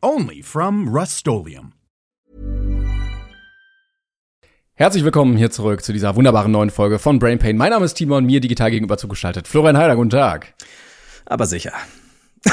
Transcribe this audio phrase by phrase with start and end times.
[0.00, 1.26] Only from Rust
[4.74, 7.56] Herzlich willkommen hier zurück zu dieser wunderbaren neuen Folge von Brain Pain.
[7.56, 9.48] Mein Name ist Timon, mir digital gegenüber zugeschaltet.
[9.48, 10.54] Florian Heider, guten Tag.
[11.26, 11.72] Aber sicher.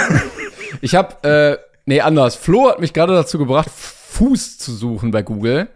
[0.82, 2.36] ich habe, äh, nee, anders.
[2.36, 5.70] Flo hat mich gerade dazu gebracht, Fuß zu suchen bei Google.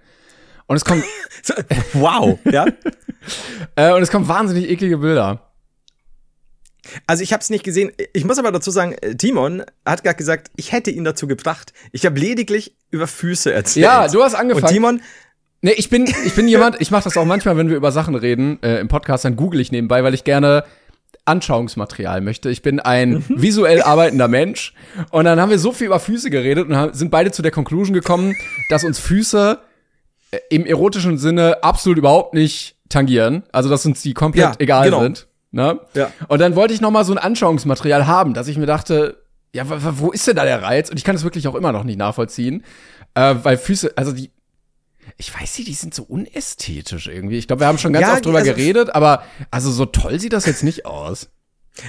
[0.65, 1.03] Und es kommt.
[1.93, 2.65] wow, ja.
[3.75, 5.48] äh, und es kommen wahnsinnig eklige Bilder.
[7.07, 7.91] Also ich habe es nicht gesehen.
[8.13, 11.73] Ich muss aber dazu sagen, äh, Timon hat gerade gesagt, ich hätte ihn dazu gebracht.
[11.91, 13.85] Ich habe lediglich über Füße erzählt.
[13.85, 14.65] Ja, du hast angefangen.
[14.65, 15.01] Und Timon
[15.61, 18.15] Nee, ich bin ich bin jemand, ich mache das auch manchmal, wenn wir über Sachen
[18.15, 20.63] reden äh, im Podcast, dann google ich nebenbei, weil ich gerne
[21.25, 22.49] Anschauungsmaterial möchte.
[22.49, 23.25] Ich bin ein mhm.
[23.41, 24.73] visuell arbeitender Mensch
[25.11, 27.93] und dann haben wir so viel über Füße geredet und sind beide zu der Conclusion
[27.93, 28.35] gekommen,
[28.69, 29.59] dass uns Füße
[30.31, 34.85] äh, im erotischen Sinne absolut überhaupt nicht tangieren, also dass uns die komplett ja, egal
[34.85, 35.01] genau.
[35.01, 35.27] sind.
[35.51, 35.79] Ne?
[35.95, 36.11] Ja.
[36.27, 39.63] Und dann wollte ich noch mal so ein Anschauungsmaterial haben, dass ich mir dachte, ja,
[39.67, 40.89] wo ist denn da der Reiz?
[40.89, 42.63] Und ich kann es wirklich auch immer noch nicht nachvollziehen,
[43.15, 44.31] äh, weil Füße, also die,
[45.17, 47.37] ich weiß nicht, die sind so unästhetisch irgendwie.
[47.37, 50.19] Ich glaube, wir haben schon ganz ja, oft drüber also, geredet, aber also so toll
[50.19, 51.29] sieht das jetzt nicht aus.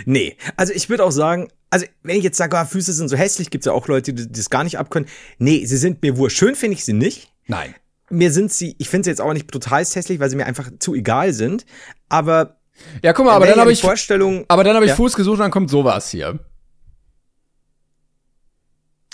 [0.07, 3.17] Nee, also ich würde auch sagen, also wenn ich jetzt sage, ah, Füße sind so
[3.17, 5.09] hässlich, gibt es ja auch Leute, die das gar nicht abkönnen.
[5.39, 6.31] Nee, sie sind mir wohl.
[6.31, 7.33] Schön finde ich sie nicht.
[7.47, 7.75] Nein.
[8.09, 10.71] Mir sind sie, ich finde sie jetzt auch nicht brutal hässlich, weil sie mir einfach
[10.79, 11.67] zu egal sind.
[12.09, 12.60] Aber
[13.03, 14.45] ja, guck mal, aber dann habe ich Vorstellung.
[14.49, 14.97] Aber dann habe ich ja.
[14.97, 16.39] Fuß gesucht und dann kommt sowas hier.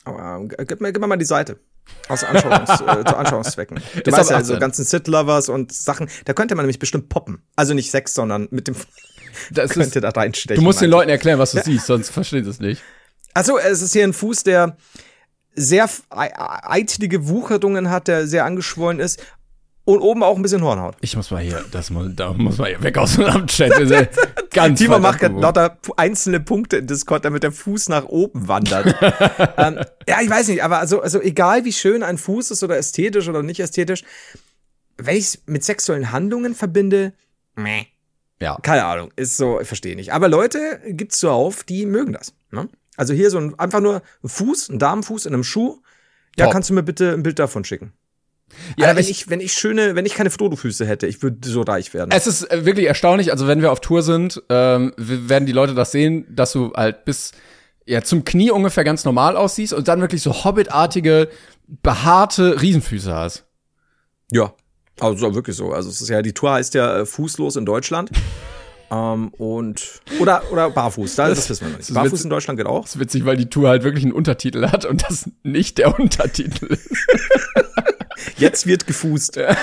[0.04, 1.58] Aber, äh, gib, mir, gib mir mal die Seite.
[2.08, 3.80] Aus Anschauungs, äh, zu Anschauungszwecken.
[4.04, 7.42] Du weißt ja, so ganzen Sit-Lovers und Sachen, da könnte man nämlich bestimmt poppen.
[7.54, 8.76] Also nicht Sex, sondern mit dem
[9.50, 10.56] das könnte ist, da reinstechen.
[10.56, 11.64] Du musst den Leuten erklären, was du ja.
[11.64, 12.82] siehst, sonst verstehen sie es nicht.
[13.34, 14.76] Also es ist hier ein Fuß, der
[15.54, 19.22] sehr eitlige Wucherungen hat, der sehr angeschwollen ist
[19.86, 20.96] und oben auch ein bisschen Hornhaut.
[21.00, 23.72] Ich muss mal hier, das muss, da muss man hier weg aus dem Chat.
[24.52, 28.86] Ganz Timo macht gerade lauter einzelne Punkte in Discord, damit der Fuß nach oben wandert.
[29.56, 32.76] ähm, ja, ich weiß nicht, aber also, also egal wie schön ein Fuß ist oder
[32.76, 34.02] ästhetisch oder nicht ästhetisch,
[34.98, 37.12] wenn ich es mit sexuellen Handlungen verbinde,
[37.54, 37.84] meh.
[38.40, 38.58] Ja.
[38.62, 40.12] Keine Ahnung, ist so, ich verstehe nicht.
[40.12, 42.34] Aber Leute gibt's so auf, die mögen das.
[42.50, 42.68] Ne?
[42.96, 45.80] Also hier so ein, einfach nur ein Fuß, ein Damenfuß in einem Schuh.
[46.36, 46.52] Ja, Top.
[46.52, 47.92] kannst du mir bitte ein Bild davon schicken?
[48.78, 51.62] Ja, wenn ich, ich, wenn ich schöne, wenn ich keine Frodo-Füße hätte, ich würde so
[51.62, 52.10] reich werden.
[52.12, 53.32] Es ist äh, wirklich erstaunlich.
[53.32, 57.04] Also wenn wir auf Tour sind, ähm, werden die Leute das sehen, dass du halt
[57.04, 57.32] bis
[57.86, 61.28] ja zum Knie ungefähr ganz normal aussiehst und dann wirklich so Hobbitartige,
[61.82, 63.44] behaarte Riesenfüße hast.
[64.30, 64.52] Ja,
[65.00, 65.72] also wirklich so.
[65.72, 68.10] Also es ist ja die Tour heißt ja äh, fußlos in Deutschland.
[68.88, 71.92] Ähm, und oder oder barfuß, das, das wissen wir noch nicht.
[71.92, 72.82] Barfuß in Deutschland geht auch.
[72.82, 75.98] Das ist witzig, weil die Tour halt wirklich einen Untertitel hat und das nicht der
[75.98, 76.88] Untertitel ist.
[78.38, 79.36] Jetzt wird gefußt.
[79.36, 79.56] ja,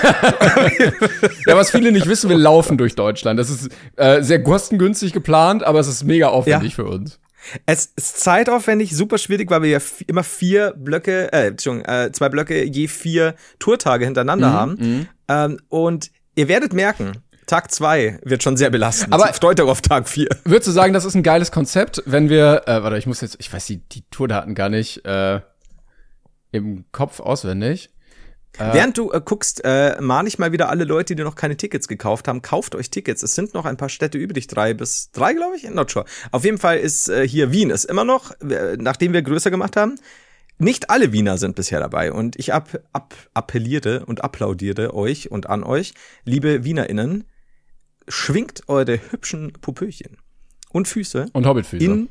[1.46, 3.38] was viele nicht wissen, wir laufen durch Deutschland.
[3.38, 6.84] Das ist äh, sehr kostengünstig geplant, aber es ist mega aufwendig ja.
[6.84, 7.20] für uns.
[7.66, 12.28] Es ist zeitaufwendig, super schwierig, weil wir ja immer vier Blöcke, äh, Entschuldigung, äh, zwei
[12.28, 14.76] Blöcke je vier Tourtage hintereinander mhm, haben.
[14.78, 15.08] Mhm.
[15.28, 17.12] Ähm, und ihr werdet merken,
[17.46, 19.12] Tag zwei wird schon sehr belastend.
[19.12, 20.28] Aber euch auf Tag vier.
[20.44, 23.36] Würdest du sagen, das ist ein geiles Konzept, wenn wir, äh, warte, ich muss jetzt,
[23.38, 25.40] ich weiß die, die Tourdaten gar nicht äh,
[26.52, 27.90] im Kopf auswendig.
[28.58, 31.56] Äh, Während du äh, guckst, äh, mahne ich mal wieder alle Leute, die noch keine
[31.56, 33.22] Tickets gekauft haben, kauft euch Tickets.
[33.22, 36.04] Es sind noch ein paar Städte übrig, drei bis drei, glaube ich, not sure.
[36.30, 39.76] Auf jeden Fall ist äh, hier Wien ist immer noch, äh, nachdem wir größer gemacht
[39.76, 39.96] haben.
[40.58, 45.48] Nicht alle Wiener sind bisher dabei und ich ab, ab, appelliere und applaudiere euch und
[45.48, 45.94] an euch,
[46.24, 47.24] liebe WienerInnen,
[48.06, 50.16] schwingt eure hübschen Popöchen
[50.70, 52.08] und Füße und Hobbitfüße in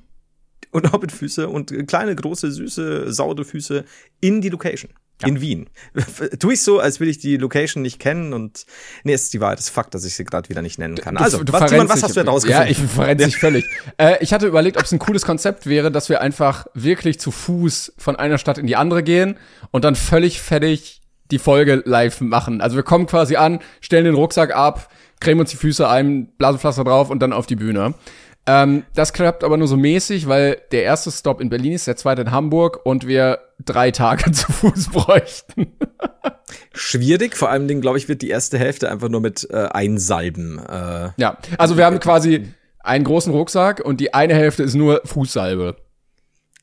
[0.72, 3.86] und Hobbitfüße und kleine große süße saure Füße
[4.20, 4.92] in die Location.
[5.24, 5.30] Ja.
[5.30, 5.70] In Wien.
[6.40, 8.66] tu ich so, als will ich die Location nicht kennen und
[9.04, 10.96] nee, es ist die Wahrheit, es ist Fakt, dass ich sie gerade wieder nicht nennen
[10.96, 11.18] kann.
[11.18, 12.66] also, du, du was, Timon, was hast du denn rausgefunden?
[12.66, 13.66] Ja, ich verrenne dich völlig.
[13.98, 17.31] Äh, ich hatte überlegt, ob es ein cooles Konzept wäre, dass wir einfach wirklich zu
[17.31, 19.38] Fuß von einer Stadt in die andere gehen
[19.72, 22.62] und dann völlig fertig die Folge live machen.
[22.62, 26.84] Also wir kommen quasi an, stellen den Rucksack ab, cremen uns die Füße ein, Blasenpflaster
[26.84, 27.96] drauf und dann auf die Bühne.
[28.45, 31.95] Ähm, das klappt aber nur so mäßig, weil der erste Stop in Berlin ist, der
[31.95, 35.74] zweite in Hamburg und wir drei Tage zu Fuß bräuchten.
[36.74, 40.60] Schwierig, vor allem, glaube ich, wird die erste Hälfte einfach nur mit äh, einsalben.
[40.60, 45.01] Äh, ja, also wir haben quasi einen großen Rucksack und die eine Hälfte ist nur
[45.06, 45.78] Fußsalbe.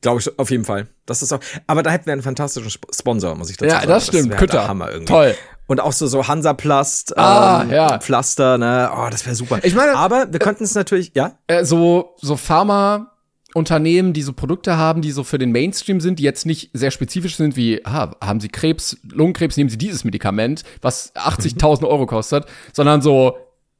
[0.03, 0.87] Glaube ich auf jeden Fall.
[1.05, 1.41] Das ist auch.
[1.67, 3.88] Aber da hätten wir einen fantastischen Sponsor, muss ich dazu ja, sagen.
[3.88, 4.32] Ja, das stimmt.
[4.32, 4.69] Das Kütter.
[4.69, 5.12] Hammer irgendwie.
[5.12, 5.35] Toll.
[5.70, 8.00] Und auch so so Hansaplast, ah, ähm, ja.
[8.00, 8.90] Pflaster, ne?
[8.93, 9.61] Oh, das wäre super.
[9.62, 11.38] Ich meine, aber wir könnten es natürlich, ja.
[11.46, 13.12] Äh, so so Pharma
[13.55, 16.90] Unternehmen, die so Produkte haben, die so für den Mainstream sind, die jetzt nicht sehr
[16.90, 22.06] spezifisch sind, wie ah, haben Sie Krebs, Lungenkrebs, nehmen Sie dieses Medikament, was 80.000 Euro
[22.06, 23.37] kostet, sondern so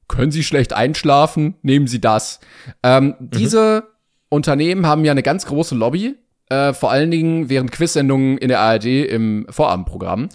[0.06, 2.38] können Sie schlecht einschlafen, nehmen Sie das.
[2.84, 3.31] Ähm, mhm.
[3.31, 3.82] Diese
[4.28, 6.14] Unternehmen haben ja eine ganz große Lobby,
[6.50, 10.28] äh, vor allen Dingen während Quizsendungen in der ARD im Vorabendprogramm.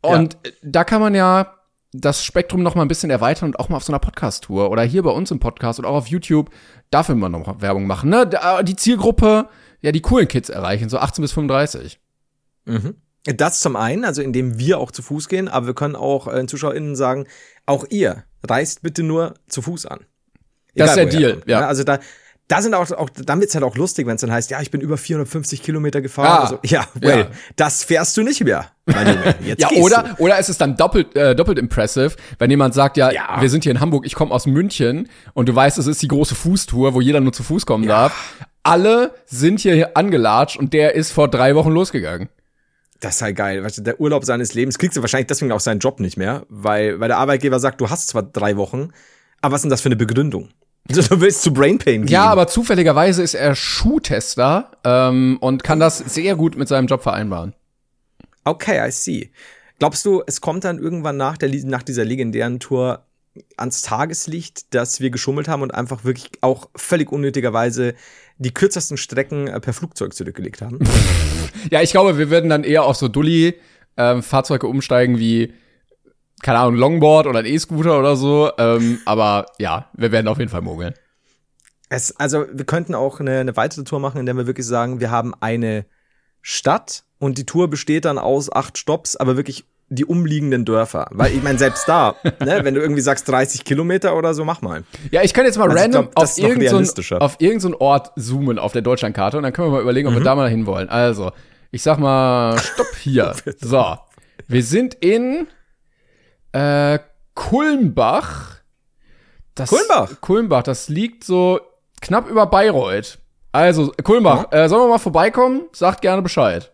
[0.00, 0.52] Und ja.
[0.62, 1.54] da kann man ja
[1.92, 4.82] das Spektrum noch mal ein bisschen erweitern und auch mal auf so einer Podcast-Tour oder
[4.82, 6.50] hier bei uns im Podcast oder auch auf YouTube
[6.90, 8.10] dafür mal noch Werbung machen.
[8.10, 8.28] Ne?
[8.62, 9.48] Die Zielgruppe,
[9.80, 11.98] ja, die coolen Kids erreichen, so 18 bis 35.
[12.66, 12.96] Mhm.
[13.24, 16.46] Das zum einen, also indem wir auch zu Fuß gehen, aber wir können auch äh,
[16.46, 17.26] ZuschauerInnen sagen,
[17.66, 20.00] auch ihr reist bitte nur zu Fuß an.
[20.74, 21.66] Egal, das ist der Deal, ja.
[21.66, 21.98] Also da,
[22.48, 24.70] da sind auch, auch dann wird's halt auch lustig, wenn es dann heißt, ja, ich
[24.70, 26.26] bin über 450 Kilometer gefahren.
[26.28, 27.26] Ah, also, ja, well, ja.
[27.56, 28.66] das fährst du nicht mehr.
[29.44, 30.24] Jetzt ja, oder, du.
[30.24, 33.36] oder es ist dann doppelt, äh, doppelt impressive, wenn jemand sagt, ja, ja.
[33.38, 36.08] wir sind hier in Hamburg, ich komme aus München und du weißt, es ist die
[36.08, 37.90] große Fußtour, wo jeder nur zu Fuß kommen ja.
[37.90, 38.34] darf.
[38.62, 42.30] Alle sind hier angelatscht und der ist vor drei Wochen losgegangen.
[43.00, 43.62] Das ist halt geil.
[43.62, 46.46] Weißt du, der Urlaub seines Lebens kriegst du wahrscheinlich deswegen auch seinen Job nicht mehr,
[46.48, 48.88] weil, weil der Arbeitgeber sagt, du hast zwar drei Wochen,
[49.42, 50.48] aber was ist denn das für eine Begründung?
[50.88, 52.08] Du willst zu Brain Pain gehen.
[52.12, 57.02] Ja, aber zufälligerweise ist er Schuhtester ähm, und kann das sehr gut mit seinem Job
[57.02, 57.54] vereinbaren.
[58.44, 59.30] Okay, I see.
[59.78, 63.04] Glaubst du, es kommt dann irgendwann nach, der, nach dieser legendären Tour
[63.56, 67.94] ans Tageslicht, dass wir geschummelt haben und einfach wirklich auch völlig unnötigerweise
[68.38, 70.78] die kürzesten Strecken äh, per Flugzeug zurückgelegt haben?
[71.70, 75.52] ja, ich glaube, wir würden dann eher auf so Dulli-Fahrzeuge ähm, umsteigen wie
[76.42, 78.50] keine Ahnung, Longboard oder ein E-Scooter oder so.
[78.58, 80.94] Ähm, aber ja, wir werden auf jeden Fall mogeln.
[81.88, 85.00] Es, also wir könnten auch eine, eine weitere Tour machen, in der wir wirklich sagen,
[85.00, 85.86] wir haben eine
[86.42, 91.06] Stadt und die Tour besteht dann aus acht Stops, aber wirklich die umliegenden Dörfer.
[91.10, 94.60] Weil ich meine, selbst da, ne, wenn du irgendwie sagst 30 Kilometer oder so, mach
[94.60, 94.84] mal.
[95.10, 98.12] Ja, ich kann jetzt mal also random glaub, auf irgendeinen so auf irgendein so Ort
[98.16, 100.18] zoomen auf der Deutschlandkarte und dann können wir mal überlegen, ob mhm.
[100.18, 100.88] wir da mal hinwollen.
[100.88, 101.32] Also,
[101.70, 103.34] ich sag mal, stopp hier.
[103.60, 103.96] so.
[104.46, 105.46] Wir sind in
[106.52, 106.98] äh,
[107.34, 108.56] Kulmbach.
[109.54, 110.20] Das, Kulmbach?
[110.20, 111.60] Kulmbach, das liegt so
[112.00, 113.18] knapp über Bayreuth.
[113.52, 114.64] Also, Kulmbach, ja.
[114.64, 115.62] äh, sollen wir mal vorbeikommen?
[115.72, 116.72] Sagt gerne Bescheid.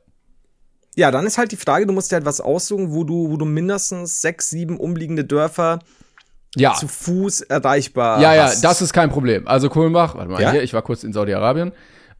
[0.96, 3.36] Ja, dann ist halt die Frage, du musst dir halt was aussuchen, wo du, wo
[3.36, 5.80] du mindestens sechs, sieben umliegende Dörfer
[6.56, 6.74] ja.
[6.74, 8.62] zu Fuß erreichbar Ja, hast.
[8.62, 9.46] ja, das ist kein Problem.
[9.48, 10.52] Also Kulmbach, warte mal ja?
[10.52, 11.72] hier, ich war kurz in Saudi-Arabien.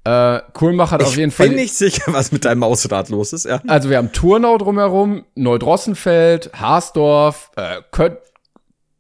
[0.05, 1.47] Äh, Kulmbach hat ich auf jeden Fall.
[1.47, 3.63] Ich bin nicht sicher, was mit deinem Mausrad los ist, ja.
[3.67, 8.19] Also wir haben Turnau drumherum, Neudrossenfeld, Haasdorf, äh, Kött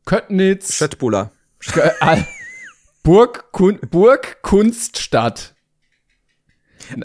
[0.06, 0.74] Köttnitz.
[0.74, 1.30] Schöttbuller.
[2.00, 2.22] Äh,
[3.02, 5.54] Burg, Kun Burg Kunststadt.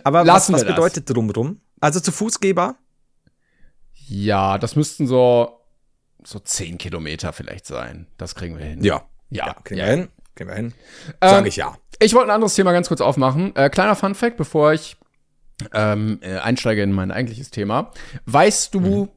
[0.03, 1.61] Aber Lassen was, was bedeutet drumrum?
[1.79, 2.75] Also zu Fußgeber?
[3.93, 5.61] Ja, das müssten so,
[6.23, 8.07] so zehn Kilometer vielleicht sein.
[8.17, 8.83] Das kriegen wir hin.
[8.83, 9.03] Ja.
[9.29, 9.85] Ja, ja kriegen ja.
[9.85, 10.07] wir hin.
[10.39, 10.73] Kriegen wir hin.
[11.19, 11.75] Sag ähm, ich ja.
[11.99, 13.53] Ich wollte ein anderes Thema ganz kurz aufmachen.
[13.57, 14.95] Äh, kleiner Fun Fact, bevor ich
[15.73, 17.91] ähm, äh, einsteige in mein eigentliches Thema.
[18.25, 19.09] Weißt du, mhm.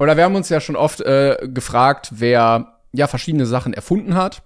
[0.00, 4.42] oder wir haben uns ja schon oft äh, gefragt, wer ja verschiedene Sachen erfunden hat.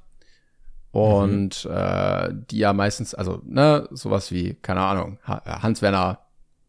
[0.90, 1.70] Und mhm.
[1.70, 6.18] äh, die ja meistens, also, ne, sowas wie, keine Ahnung, Hans-Werner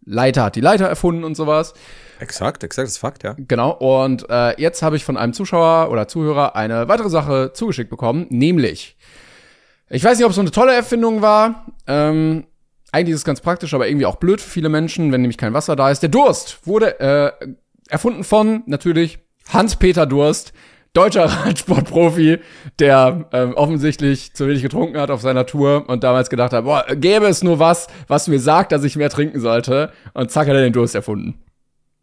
[0.05, 1.73] Leiter hat die Leiter erfunden und sowas.
[2.21, 3.35] Exakt, exakt, das ist Fakt, ja.
[3.37, 7.89] Genau, und äh, jetzt habe ich von einem Zuschauer oder Zuhörer eine weitere Sache zugeschickt
[7.89, 8.97] bekommen, nämlich
[9.89, 11.65] ich weiß nicht, ob es so eine tolle Erfindung war.
[11.87, 12.45] Ähm,
[12.91, 15.53] eigentlich ist es ganz praktisch, aber irgendwie auch blöd für viele Menschen, wenn nämlich kein
[15.53, 16.01] Wasser da ist.
[16.01, 17.31] Der Durst wurde äh,
[17.89, 19.19] erfunden von natürlich
[19.49, 20.53] Hans-Peter Durst,
[20.93, 22.39] deutscher Radsportprofi,
[22.79, 26.85] der ähm, offensichtlich zu wenig getrunken hat auf seiner Tour und damals gedacht hat, boah,
[26.95, 29.91] gäbe es nur was, was mir sagt, dass ich mehr trinken sollte.
[30.13, 31.39] Und zack hat er den Durst erfunden.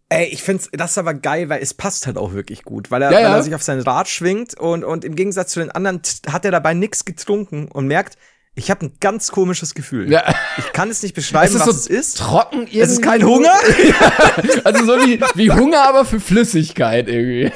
[0.09, 3.03] Ey, ich find's, das ist aber geil, weil es passt halt auch wirklich gut, weil
[3.03, 3.29] er, ja, ja.
[3.29, 6.45] weil er sich auf sein Rad schwingt und, und im Gegensatz zu den anderen hat
[6.45, 8.17] er dabei nichts getrunken und merkt,
[8.55, 10.11] ich habe ein ganz komisches Gefühl.
[10.11, 10.35] Ja.
[10.57, 12.19] Ich kann es nicht beschreiben, es was so es ist.
[12.19, 12.81] Trocken irgendwie.
[12.81, 13.53] Es ist kein Hunger.
[14.65, 17.53] also so wie, wie Hunger, aber für Flüssigkeit irgendwie.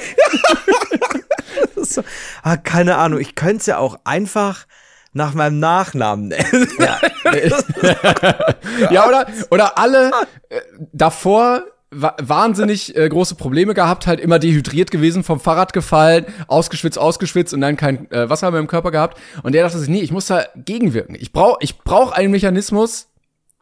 [1.76, 2.02] so,
[2.42, 4.66] ah, keine Ahnung, ich könnte es ja auch einfach
[5.12, 6.68] nach meinem Nachnamen nennen.
[6.78, 7.00] Ja,
[8.90, 10.10] ja oder, oder alle
[10.50, 10.60] äh,
[10.92, 17.52] davor wahnsinnig äh, große Probleme gehabt, halt immer dehydriert gewesen, vom Fahrrad gefallen, ausgeschwitzt, ausgeschwitzt
[17.52, 19.18] und dann kein äh, Wasser mehr im Körper gehabt.
[19.42, 21.16] Und der dachte sich, nee, ich muss da gegenwirken.
[21.18, 23.08] Ich brauche ich brauch einen Mechanismus,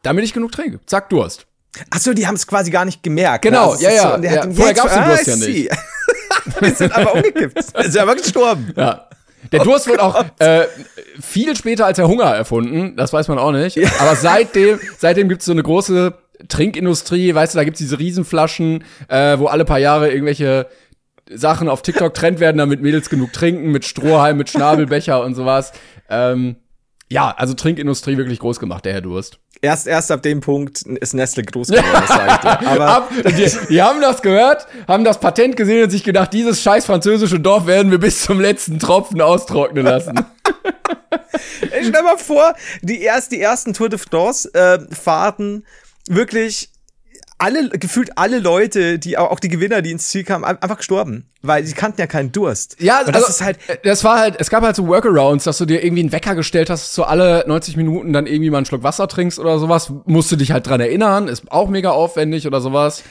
[0.03, 0.79] damit ich genug trinke.
[0.85, 1.47] Zack, Durst.
[1.89, 3.45] Ach so, die haben es quasi gar nicht gemerkt.
[3.45, 3.51] Ne?
[3.51, 3.81] Genau, ne?
[3.81, 4.17] ja, ja.
[4.17, 4.51] So, ja.
[4.51, 5.71] Vorher gab's den Durst ja nicht.
[6.59, 7.73] Wir sind aber umgekippt.
[7.75, 8.73] Wir sind aber gestorben.
[8.75, 9.07] Ja.
[9.51, 10.65] Der Durst wird auch äh,
[11.19, 13.77] viel später als der Hunger erfunden, das weiß man auch nicht.
[13.99, 16.13] Aber seitdem, seitdem gibt's so eine große
[16.47, 20.67] Trinkindustrie, weißt du, da gibt's diese Riesenflaschen, äh, wo alle paar Jahre irgendwelche
[21.29, 25.71] Sachen auf TikTok Trend werden, damit Mädels genug trinken, mit Strohhalm, mit Schnabelbecher und sowas.
[26.09, 26.55] Ähm,
[27.11, 29.39] ja, also Trinkindustrie wirklich groß gemacht, der Herr Durst.
[29.61, 32.67] Erst, erst ab dem Punkt ist Nestle groß geworden, das sag ich dir.
[32.71, 36.61] Aber ab, die, die, haben das gehört, haben das Patent gesehen und sich gedacht, dieses
[36.61, 40.17] scheiß französische Dorf werden wir bis zum letzten Tropfen austrocknen lassen.
[41.61, 45.65] ich stell mal vor, die, erst, die ersten Tour de France äh, Fahrten
[46.09, 46.69] wirklich
[47.37, 51.25] alle, gefühlt alle Leute, die auch die Gewinner, die ins Ziel kamen, einfach gestorben.
[51.41, 52.75] Weil sie kannten ja keinen Durst.
[52.79, 53.57] Ja, und das also, ist halt.
[53.67, 56.35] Äh, das war halt, es gab halt so Workarounds, dass du dir irgendwie einen Wecker
[56.35, 59.91] gestellt hast, so alle 90 Minuten dann irgendwie mal einen Schluck Wasser trinkst oder sowas.
[60.05, 63.03] Musst du dich halt dran erinnern, ist auch mega aufwendig oder sowas.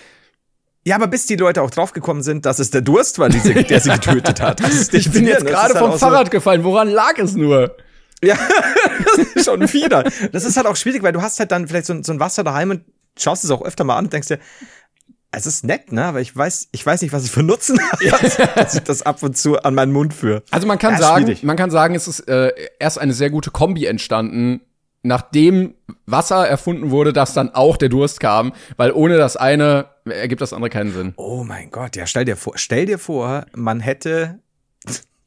[0.84, 3.80] Ja, aber bis die Leute auch draufgekommen sind, dass es der Durst war, sie, der
[3.80, 4.60] sie getötet hat.
[4.92, 6.64] ich bin jetzt gerade halt vom Fahrrad so gefallen.
[6.64, 7.76] Woran lag es nur?
[8.22, 8.36] Ja,
[9.16, 10.04] das ist schon wieder.
[10.32, 12.44] Das ist halt auch schwierig, weil du hast halt dann vielleicht so, so ein Wasser
[12.44, 12.84] daheim und
[13.16, 14.38] schaust es auch öfter mal an und denkst dir,
[15.30, 16.04] es ist nett, ne?
[16.04, 18.04] Aber ich weiß, ich weiß nicht, was ich für Nutzen habe,
[18.54, 20.42] dass ich das ab und zu an meinen Mund führe.
[20.50, 21.42] Also man kann sagen, schwierig.
[21.42, 24.62] man kann sagen, es ist äh, erst eine sehr gute Kombi entstanden,
[25.02, 25.74] nachdem
[26.06, 30.54] Wasser erfunden wurde, dass dann auch der Durst kam, weil ohne das eine ergibt das
[30.54, 31.12] andere keinen Sinn.
[31.16, 34.40] Oh mein Gott, ja, stell dir vor, stell dir vor, man hätte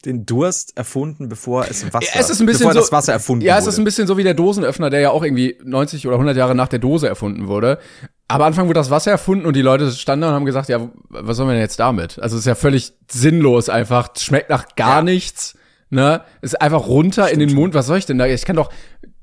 [0.06, 3.46] den Durst erfunden, bevor es Wasser, es ist ein bisschen bevor so, das Wasser erfunden
[3.46, 3.64] ja, wurde.
[3.64, 6.16] Ja, es ist ein bisschen so wie der Dosenöffner, der ja auch irgendwie 90 oder
[6.16, 7.80] 100 Jahre nach der Dose erfunden wurde.
[8.28, 11.38] Aber Anfang wurde das Wasser erfunden und die Leute standen und haben gesagt, ja, was
[11.38, 12.18] sollen wir denn jetzt damit?
[12.20, 15.04] Also es ist ja völlig sinnlos einfach, schmeckt nach gar ja.
[15.04, 15.58] nichts,
[15.90, 16.22] ne?
[16.42, 18.26] Ist einfach runter Stimmt in den Mund, was soll ich denn da?
[18.28, 18.72] Ich kann doch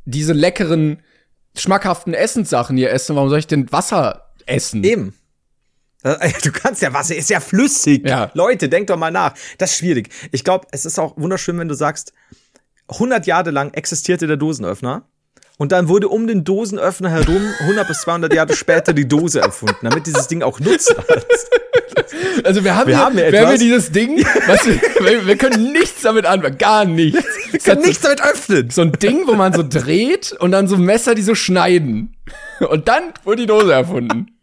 [0.04, 1.02] diese leckeren,
[1.56, 4.84] schmackhaften Essenssachen hier essen, warum soll ich denn Wasser essen?
[4.84, 5.14] Eben.
[6.42, 8.08] Du kannst ja Wasser, ist ja flüssig.
[8.08, 8.30] Ja.
[8.34, 9.34] Leute, denkt doch mal nach.
[9.58, 10.10] Das ist schwierig.
[10.32, 12.12] Ich glaube, es ist auch wunderschön, wenn du sagst,
[12.88, 15.04] 100 Jahre lang existierte der Dosenöffner.
[15.58, 19.76] Und dann wurde um den Dosenöffner herum 100 bis 200 Jahre später die Dose erfunden,
[19.82, 20.96] damit dieses Ding auch nutzen
[22.44, 24.64] Also wir haben, wir, hier, haben, wir haben hier dieses Ding, was
[25.00, 27.24] wir, wir, können nichts damit anfangen, gar nichts.
[27.50, 28.70] Wir können nichts damit öffnen.
[28.70, 32.16] So ein Ding, wo man so dreht und dann so Messer, die so schneiden.
[32.60, 34.37] Und dann wurde die Dose erfunden.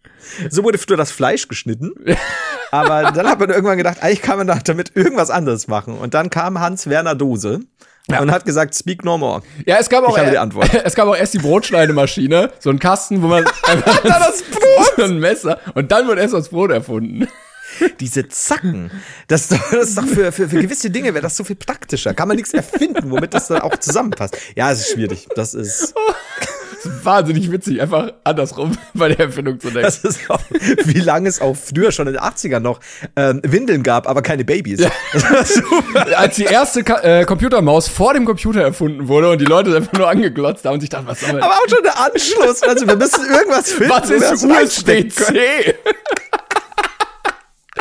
[0.49, 1.93] So wurde früher das Fleisch geschnitten.
[2.71, 5.97] Aber dann hat man irgendwann gedacht, eigentlich kann man damit irgendwas anderes machen.
[5.97, 7.61] Und dann kam Hans-Werner Dose.
[8.07, 8.21] Ja.
[8.21, 9.41] Und hat gesagt, speak no more.
[9.65, 10.71] Ja, es gab auch, Antwort.
[10.83, 14.93] es gab auch erst die Brotschneidemaschine, so ein Kasten, wo man einfach das Brot.
[14.97, 17.27] so ein Messer und dann wurde erst das Brot erfunden.
[17.99, 18.91] Diese Zacken,
[19.27, 22.13] das, das ist doch für, für, für gewisse Dinge wäre das so viel praktischer.
[22.13, 24.37] Kann man nichts erfinden, womit das dann auch zusammenpasst.
[24.55, 25.27] Ja, es ist schwierig.
[25.35, 25.95] Das ist
[27.03, 29.83] wahnsinnig witzig, einfach andersrum bei der Erfindung zu denken.
[29.83, 32.79] Das ist auch, wie lange es auch früher schon in den 80ern noch
[33.15, 34.79] ähm, Windeln gab, aber keine Babys.
[34.79, 34.91] Ja.
[36.15, 39.93] Als die erste Ka äh, Computermaus vor dem Computer erfunden wurde und die Leute einfach
[39.93, 42.63] nur angeglotzt haben und sich dachten, was soll man Aber auch schon der Anschluss.
[42.63, 43.91] Also wir müssen irgendwas finden.
[43.91, 45.75] Was ist USB-C?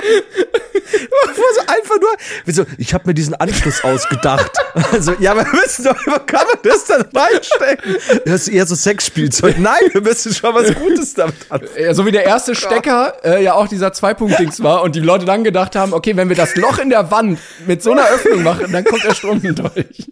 [1.55, 4.51] so einfach nur, so, ich habe mir diesen Anschluss ausgedacht.
[4.93, 7.97] Also, ja, wir müssen doch, wo kann man das dann reinstecken?
[8.27, 9.59] Das ist eher so Sexspielzeug.
[9.59, 11.95] Nein, wir müssen schon was Gutes damit anfangen.
[11.95, 15.45] So wie der erste Stecker äh, ja auch dieser Zwei-Punkt-Dings war und die Leute dann
[15.45, 18.73] gedacht haben, okay, wenn wir das Loch in der Wand mit so einer Öffnung machen,
[18.73, 20.11] dann kommt der Strom durch.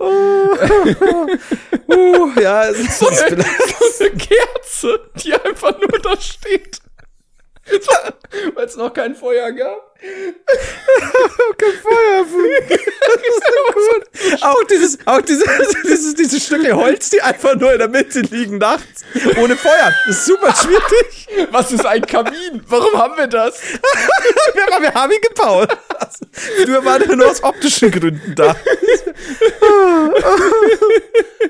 [0.00, 0.56] uh,
[1.94, 6.80] uh, ja, es ist so eine, so eine Kerze, die einfach nur da steht.
[8.54, 9.91] Weil es noch kein Feuer gab.
[11.58, 12.26] Kein Feuer.
[13.02, 14.42] Das ist so gut.
[14.42, 15.44] Auch dieses, auch dieses,
[15.84, 19.04] dieses, diese Stücke Holz, die einfach nur in der Mitte liegen nachts.
[19.36, 19.92] Ohne Feuer.
[20.06, 21.48] Das ist super schwierig.
[21.50, 22.62] Was ist ein Kamin?
[22.66, 23.60] Warum haben wir das?
[24.54, 25.76] wir, wir haben ihn gebaut.
[26.32, 28.56] Früher war der nur aus optischen Gründen da.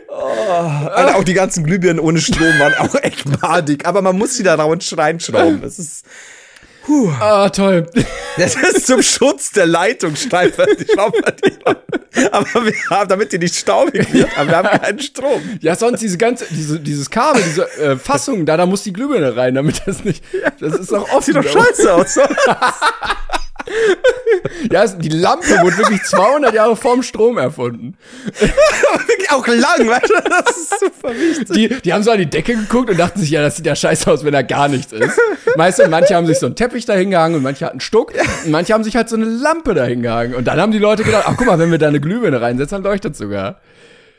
[0.08, 3.86] Oh, also auch die ganzen Glühbirnen ohne Strom waren auch echt madig.
[3.86, 5.62] Aber man muss sie da reinschrauben.
[5.62, 6.04] Das ist.
[6.84, 7.10] Puh.
[7.20, 7.86] Ah, toll.
[8.36, 10.66] Das ist zum Schutz der Leitung steifer.
[10.66, 10.86] Die
[12.30, 15.42] aber wir haben, damit die nicht staubig wird, aber wir haben keinen Strom.
[15.60, 19.36] Ja, sonst diese ganze, diese, dieses Kabel, diese äh, Fassung, da, da muss die Glühbirne
[19.36, 20.24] rein, damit das nicht,
[20.60, 21.22] das ist doch offen.
[21.22, 22.18] Sieht doch scheiße aus.
[24.70, 27.96] ja, die Lampe wurde wirklich 200 Jahre vorm Strom erfunden.
[29.32, 30.28] auch lang, weißt du?
[30.28, 31.48] Das ist super wichtig.
[31.48, 33.74] Die, die haben so an die Decke geguckt und dachten sich, ja, das sieht ja
[33.74, 35.18] scheiße aus, wenn da gar nichts ist.
[35.56, 38.12] Meistens, manche haben sich so einen Teppich da hingehangen und manche hatten einen Stuck
[38.44, 40.34] und manche haben sich halt so eine Lampe da hingehangen.
[40.34, 42.82] Und dann haben die Leute gedacht, ach guck mal, wenn wir da eine Glühbirne reinsetzen,
[42.82, 43.60] dann leuchtet sogar.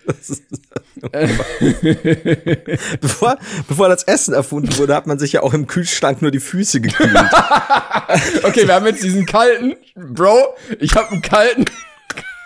[3.02, 6.40] bevor, bevor das Essen erfunden wurde, hat man sich ja auch im Kühlschrank nur die
[6.40, 7.14] Füße gekühlt.
[8.44, 11.66] okay, wir haben jetzt diesen kalten, Bro, ich habe einen kalten.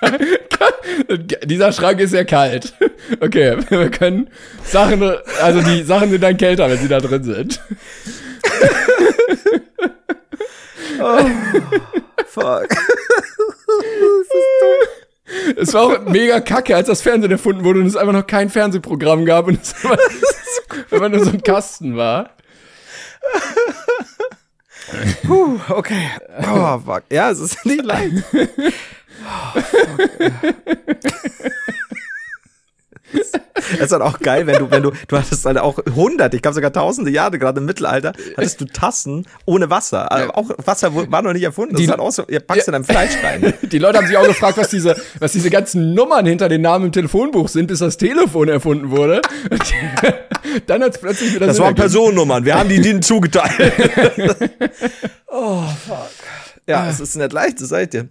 [1.46, 2.74] Dieser Schrank ist sehr kalt.
[3.20, 4.30] Okay, wir können
[4.64, 5.02] Sachen,
[5.42, 7.60] also die Sachen sind dann kälter, wenn sie da drin sind.
[11.00, 11.26] oh,
[12.28, 12.68] fuck.
[15.58, 18.50] Es war auch mega kacke, als das Fernsehen erfunden wurde und es einfach noch kein
[18.50, 19.98] Fernsehprogramm gab und es einfach,
[20.92, 22.32] einfach nur so ein Kasten war.
[25.24, 26.10] Puh, okay.
[26.50, 27.04] Oh, fuck.
[27.12, 28.24] Ja, es ist nicht leicht.
[29.56, 30.10] Oh, fuck.
[33.72, 36.42] Das ist dann auch geil, wenn du, wenn du, du hattest dann auch hunderte, ich
[36.44, 40.12] glaube sogar tausende Jahre, gerade im Mittelalter, hattest du Tassen ohne Wasser.
[40.12, 41.74] Also auch Wasser war noch nicht erfunden.
[41.74, 43.54] Das Die- ist halt auch so, ihr packst in dein Fleisch rein.
[43.64, 46.86] Die Leute haben sich auch gefragt, was diese, was diese ganzen Nummern hinter den Namen
[46.86, 49.22] im Telefonbuch sind, bis das Telefon erfunden wurde.
[49.50, 49.74] Und
[50.68, 51.82] dann hat es plötzlich wieder Das Sinn waren ergeben.
[51.92, 53.74] Personennummern, wir haben die denen zugeteilt.
[55.28, 56.10] oh, fuck.
[56.68, 58.08] Ja, es ist nicht leicht, das seid ihr.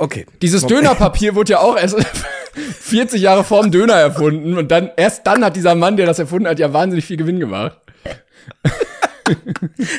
[0.00, 0.24] Okay.
[0.40, 1.94] Dieses Dönerpapier wurde ja auch erst
[2.80, 6.48] 40 Jahre vorm Döner erfunden und dann, erst dann hat dieser Mann, der das erfunden
[6.48, 7.78] hat, ja wahnsinnig viel Gewinn gemacht.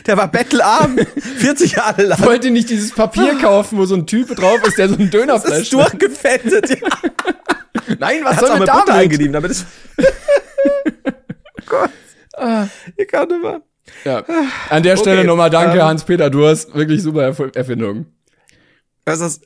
[0.06, 0.98] Der war bettelarm,
[1.38, 2.22] 40 Jahre lang.
[2.26, 5.10] Wollt ihr nicht dieses Papier kaufen, wo so ein Typ drauf ist, der so ein
[5.10, 6.70] Das Dönerfleisch ist durchgefettet.
[6.70, 6.90] Ja.
[8.00, 9.02] Nein, was Hat's soll mit mit Butter damit?
[9.04, 9.66] eingelieben, damit es.
[9.98, 11.92] oh Gott.
[12.98, 13.62] Ich kann nicht mehr.
[14.04, 14.24] Ja.
[14.70, 16.76] An der Stelle Okay, nochmal danke, ähm, Hans-Peter Durst.
[16.76, 18.08] Wirklich super Erf Erfindung.
[19.06, 19.46] Das ist.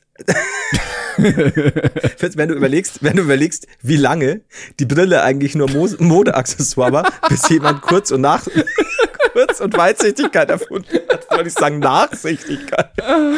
[1.16, 4.42] Wenn du überlegst, wenn du überlegst, wie lange
[4.78, 8.46] die Brille eigentlich nur Mo Modeaccessoire war, bis jemand kurz und nach
[9.32, 12.90] kurz und Weitsichtigkeit erfunden hat, würde ich sagen Nachsichtigkeit.
[12.98, 13.34] oh.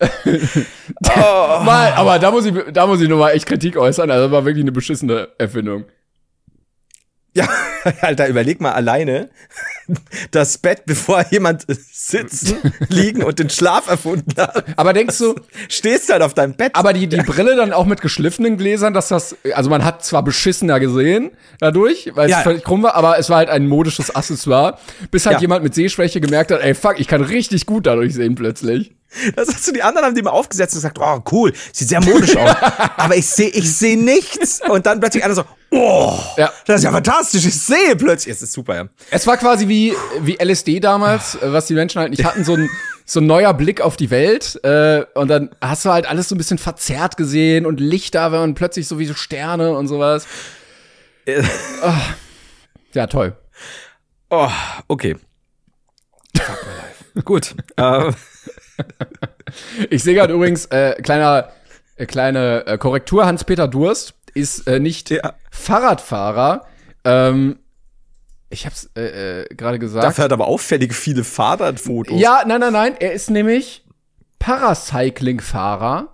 [1.64, 4.10] Mal, aber da muss ich, da muss ich nochmal echt Kritik äußern.
[4.10, 5.84] Also war wirklich eine beschissene Erfindung.
[7.34, 7.48] Ja,
[8.02, 9.30] Alter, überleg mal alleine
[10.30, 12.58] das Bett, bevor jemand sitzen,
[12.88, 14.64] liegen und den Schlaf erfunden hat.
[14.76, 15.34] Aber denkst du,
[15.68, 16.72] Stehst halt auf deinem Bett.
[16.74, 20.22] aber die, die Brille dann auch mit geschliffenen Gläsern, dass das, also man hat zwar
[20.22, 22.42] beschissener gesehen dadurch, weil es Ja.
[22.42, 24.78] völlig krumm war, aber es war halt ein modisches Accessoire,
[25.10, 25.40] bis halt Ja.
[25.40, 28.92] jemand mit Sehschwäche gemerkt hat, ey fuck, ich kann richtig gut dadurch sehen plötzlich.
[29.36, 32.00] Das hast du, die anderen haben die mal aufgesetzt und gesagt, oh cool, sieht sehr
[32.02, 32.56] modisch aus.
[32.96, 34.60] Aber ich sehe, ich sehe nichts.
[34.68, 36.50] Und dann plötzlich einer so, oh, Ja.
[36.66, 38.34] das ist ja fantastisch, ich sehe plötzlich.
[38.34, 38.84] Es ist super, ja.
[39.10, 42.54] Es war quasi wie, wie LSD damals, äh, was die Menschen halt nicht hatten, so
[42.54, 42.70] ein,
[43.04, 44.58] so ein neuer Blick auf die Welt.
[44.64, 48.54] Äh, und dann hast du halt alles so ein bisschen verzerrt gesehen und Lichter und
[48.54, 50.26] plötzlich so wie so Sterne und sowas.
[51.82, 52.00] Ah.
[52.94, 53.36] Ja, toll.
[54.30, 54.50] Oh,
[54.88, 55.16] okay.
[56.36, 57.22] Fuck my life.
[57.24, 57.54] Gut.
[57.76, 58.14] Ähm,
[59.90, 61.50] Ich sehe gerade übrigens, äh, kleiner,
[61.96, 65.34] äh, kleine äh, Korrektur, Hans-Peter Durst ist äh, nicht Ja.
[65.50, 66.64] Fahrradfahrer.
[67.04, 67.58] Ähm,
[68.48, 70.04] ich hab's äh, äh, gerade gesagt.
[70.04, 72.18] dafür hat aber auffällig viele Fahrradfotos.
[72.20, 72.94] Ja, nein, nein, nein.
[72.98, 73.84] Er ist nämlich
[74.38, 76.08] Paracycling-Fahrer.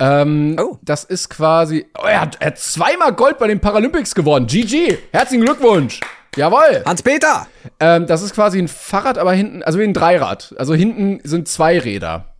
[0.00, 0.78] Ähm, Oh.
[0.82, 1.86] Das ist quasi.
[2.00, 4.46] Oh, er, hat, er hat zweimal Gold bei den Paralympics gewonnen.
[4.46, 4.96] GG.
[5.12, 6.00] Herzlichen Glückwunsch.
[6.38, 6.84] Jawohl.
[6.86, 7.46] Hans-Peter!
[7.80, 10.54] Ähm, das ist quasi ein Fahrrad, aber hinten, also wie ein Dreirad.
[10.56, 12.34] Also hinten sind zwei Räder.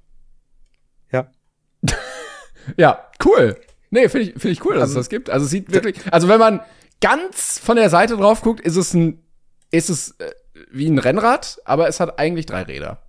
[1.13, 1.31] Ja.
[2.77, 3.59] Ja, cool.
[3.89, 5.31] Nee, finde ich, finde ich cool, dass es das gibt.
[5.31, 6.61] Also es sieht wirklich, also wenn man
[7.01, 9.23] ganz von der Seite drauf guckt, ist es ein,
[9.71, 10.33] ist es äh,
[10.71, 13.01] wie ein Rennrad, aber es hat eigentlich drei Räder.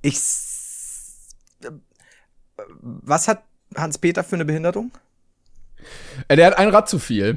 [0.00, 0.16] Ich.
[1.62, 1.70] äh,
[2.80, 3.42] Was hat
[3.76, 4.90] Hans-Peter für eine Behinderung?
[6.28, 7.36] Äh, der hat ein Rad zu viel.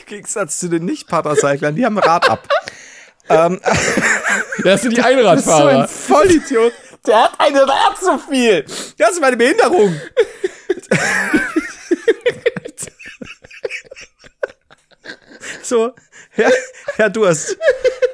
[0.00, 2.48] Im Gegensatz zu den Nicht-Paracyclern, die haben Rad ab.
[3.28, 3.60] ähm,
[4.64, 5.88] Das sind die so ein Einradfahrer.
[5.88, 6.72] Vollidiot.
[7.06, 8.64] Der hat ein Rad zu viel.
[8.98, 9.98] Das ist meine Behinderung.
[15.62, 15.92] so,
[16.30, 16.52] Herr,
[16.96, 17.56] Herr Durst,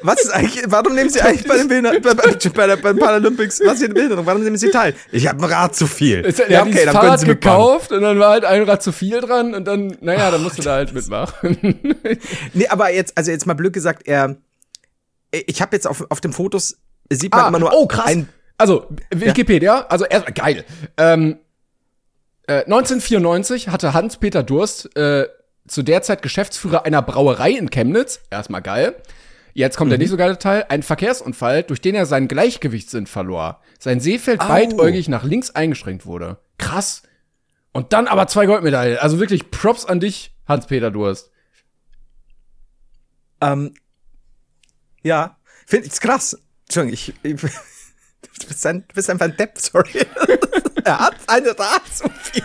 [0.06, 2.92] was ist eigentlich, warum nehmen Sie eigentlich bei den, Behinder bei, bei, bei, der, bei
[2.92, 4.26] den Paralympics, was ist Ihre Behinderung?
[4.26, 4.94] Warum nehmen Sie teil?
[5.12, 6.24] Ich habe ein Rad zu viel.
[6.24, 7.58] Er hat dieses können Fahrrad Sie mitmachen.
[7.58, 10.58] gekauft und dann war halt ein Rad zu viel dran und dann, naja, dann musst
[10.58, 11.80] du da halt mitmachen.
[12.52, 14.36] Nee, aber jetzt, also jetzt mal blöd gesagt, er,
[15.32, 16.76] ich habe jetzt auf, auf den Fotos,
[17.10, 18.06] sieht man immer nur oh, krass.
[18.06, 20.64] ein, also, Wikipedia, also erstmal geil.
[20.96, 21.38] Ähm,
[22.46, 25.26] äh, 1994 hatte Hans-Peter Durst äh,
[25.66, 28.20] zu der Zeit Geschäftsführer einer Brauerei in Chemnitz.
[28.30, 28.94] Erstmal geil.
[29.56, 30.66] Jetzt kommt der nicht so geile Teil.
[30.68, 33.62] Ein Verkehrsunfall, durch den er seinen Gleichgewichtssinn verlor.
[33.78, 34.48] Sein Sehfeld Au.
[34.50, 36.36] weitäugig nach links eingeschränkt wurde.
[36.58, 37.02] Krass.
[37.72, 38.98] Und dann aber zwei Goldmedaillen.
[38.98, 41.30] Also wirklich Props an dich, Hans-Peter Durst.
[43.40, 43.72] ähm,
[45.02, 46.38] ja, finde ich krass.
[46.66, 47.40] Entschuldigung, ich, ich
[48.38, 50.06] Du bist, ein, du bist einfach ein Depp, sorry.
[50.84, 52.42] er hat eine Rad so viel.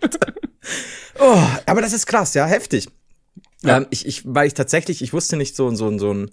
[1.18, 2.88] oh, aber das ist krass, ja, heftig.
[3.64, 3.78] Ja.
[3.78, 6.30] Ähm, ich, ich, weil ich tatsächlich, ich wusste nicht so, so, so ein,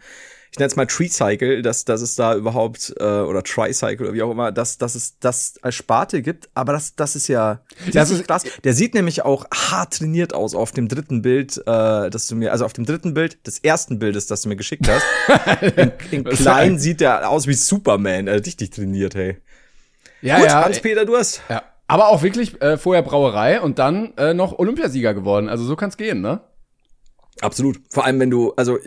[0.52, 4.14] ich nenne es mal Tree Cycle, dass, dass es da überhaupt, äh, oder Tricycle oder
[4.14, 7.62] wie auch immer, dass, dass es das als Sparte gibt, aber das, das ist ja
[7.94, 8.44] das ist krass.
[8.66, 12.52] Der sieht nämlich auch hart trainiert aus auf dem dritten Bild, äh, das du mir,
[12.52, 15.06] also auf dem dritten Bild des ersten Bildes, das du mir geschickt hast.
[15.78, 19.38] in, in klein sieht der aus wie Superman, er richtig trainiert, hey.
[20.22, 20.66] Ja, Gut, ja.
[20.66, 21.42] Hans-Peter, du hast.
[21.50, 21.64] Ja.
[21.88, 25.50] Aber auch wirklich äh, vorher Brauerei und dann äh, noch Olympiasieger geworden.
[25.50, 26.42] Also so kann's gehen, ne?
[27.40, 27.80] Absolut.
[27.90, 28.78] Vor allem, wenn du, also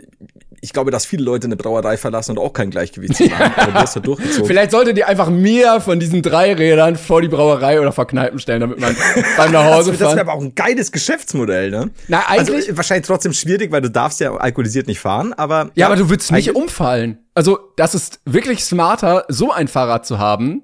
[0.61, 3.53] ich glaube, dass viele Leute eine Brauerei verlassen und auch kein Gleichgewicht haben.
[3.57, 4.45] Aber du hast ja durchgezogen.
[4.45, 8.39] Vielleicht solltet ihr einfach mehr von diesen drei Rädern vor die Brauerei oder vor Kneipen
[8.39, 8.95] stellen, damit man
[9.37, 10.07] beim nach Hause das, fahren.
[10.07, 11.91] Das wäre aber auch ein geiles Geschäftsmodell, ne?
[12.07, 12.65] Na, eigentlich.
[12.67, 15.65] Also, wahrscheinlich trotzdem schwierig, weil du darfst ja alkoholisiert nicht fahren, aber.
[15.65, 17.19] Ja, ja aber du würdest nicht umfallen.
[17.33, 20.63] Also, das ist wirklich smarter, so ein Fahrrad zu haben,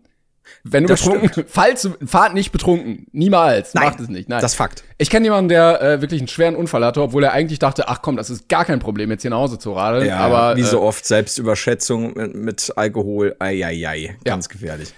[0.64, 3.08] wenn du das betrunken, falls du, fahrt nicht betrunken.
[3.12, 3.74] Niemals.
[3.74, 4.30] Nein, Macht es nicht.
[4.30, 4.42] Nein.
[4.42, 4.84] Das ist Fakt.
[4.98, 8.02] Ich kenne jemanden, der äh, wirklich einen schweren Unfall hatte, obwohl er eigentlich dachte, ach
[8.02, 10.08] komm, das ist gar kein Problem, jetzt hier nach Hause zu radeln.
[10.08, 14.52] Ja, aber, wie äh, so oft, Selbstüberschätzung mit, mit Alkohol, ei, ei, ei, ganz ja.
[14.52, 14.94] gefährlich.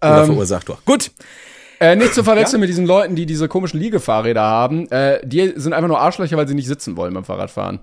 [0.00, 0.84] Oder ähm, verursacht doch.
[0.84, 1.10] Gut.
[1.78, 2.60] Äh, nicht zu verwechseln ja?
[2.60, 4.90] mit diesen Leuten, die diese komischen Liegefahrräder haben.
[4.90, 7.80] Äh, die sind einfach nur Arschlöcher, weil sie nicht sitzen wollen beim Fahrradfahren.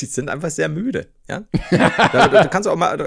[0.00, 1.44] die sind einfach sehr müde, ja.
[1.70, 3.04] du, kannst auch mal, du,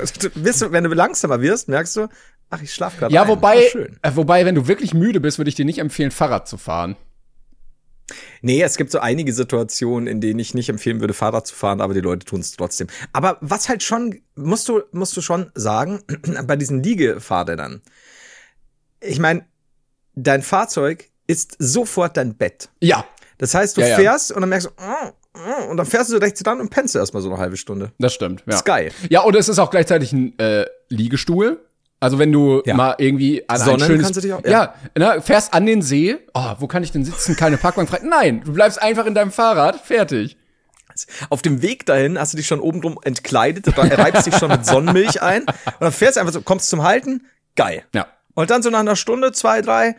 [0.71, 2.07] wenn du langsamer wirst, merkst du,
[2.51, 3.13] ach, ich schlaf gerade.
[3.13, 3.27] Ja, ein.
[3.27, 3.63] wobei,
[4.01, 6.95] äh, wobei, wenn du wirklich müde bist, würde ich dir nicht empfehlen, Fahrrad zu fahren.
[8.41, 11.81] Nee, es gibt so einige Situationen, in denen ich nicht empfehlen würde, Fahrrad zu fahren,
[11.81, 12.87] aber die Leute tun es trotzdem.
[13.13, 16.03] Aber was halt schon, musst du, musst du schon sagen,
[16.45, 17.81] bei diesen Liegefahrrädern,
[18.99, 19.45] ich meine,
[20.15, 22.69] dein Fahrzeug ist sofort dein Bett.
[22.81, 23.05] Ja.
[23.37, 24.35] Das heißt, du ja, fährst ja.
[24.35, 27.23] und dann merkst du, oh, und dann fährst du rechts dran und pennst du erstmal
[27.23, 27.91] so eine halbe Stunde.
[27.97, 28.55] Das stimmt, ja.
[28.55, 28.91] ist geil.
[29.09, 31.59] Ja, und es ist auch gleichzeitig ein äh, Liegestuhl.
[32.01, 32.73] Also wenn du ja.
[32.73, 35.83] mal irgendwie an Sonnen schönes, kannst du dich auch, ja, ja ne, fährst an den
[35.83, 37.35] See, oh, wo kann ich denn sitzen?
[37.35, 37.99] Keine Parkbank frei.
[38.03, 40.35] Nein, du bleibst einfach in deinem Fahrrad, fertig.
[41.29, 44.65] Auf dem Weg dahin hast du dich schon oben drum entkleidet, reibst dich schon mit
[44.65, 47.83] Sonnenmilch ein und dann fährst du einfach so, kommst zum Halten, geil.
[47.93, 48.07] Ja.
[48.33, 49.95] Und dann so nach einer Stunde, zwei, drei,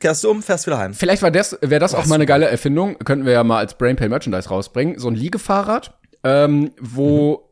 [0.00, 0.94] kehrst du um, fährst wieder heim.
[0.94, 2.00] Vielleicht war das, wäre das Was?
[2.00, 5.14] auch mal eine geile Erfindung, könnten wir ja mal als Brainpay Merchandise rausbringen, so ein
[5.14, 7.49] Liegefahrrad, ähm, wo mhm.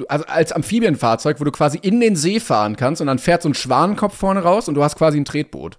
[0.00, 3.42] Du, also als Amphibienfahrzeug, wo du quasi in den See fahren kannst und dann fährt
[3.42, 5.78] so ein Schwanenkopf vorne raus und du hast quasi ein Tretboot.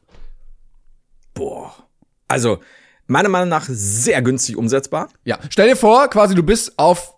[1.34, 1.74] Boah.
[2.28, 2.60] Also,
[3.08, 5.10] meiner Meinung nach sehr günstig umsetzbar.
[5.26, 5.38] Ja.
[5.50, 7.16] Stell dir vor, quasi du bist auf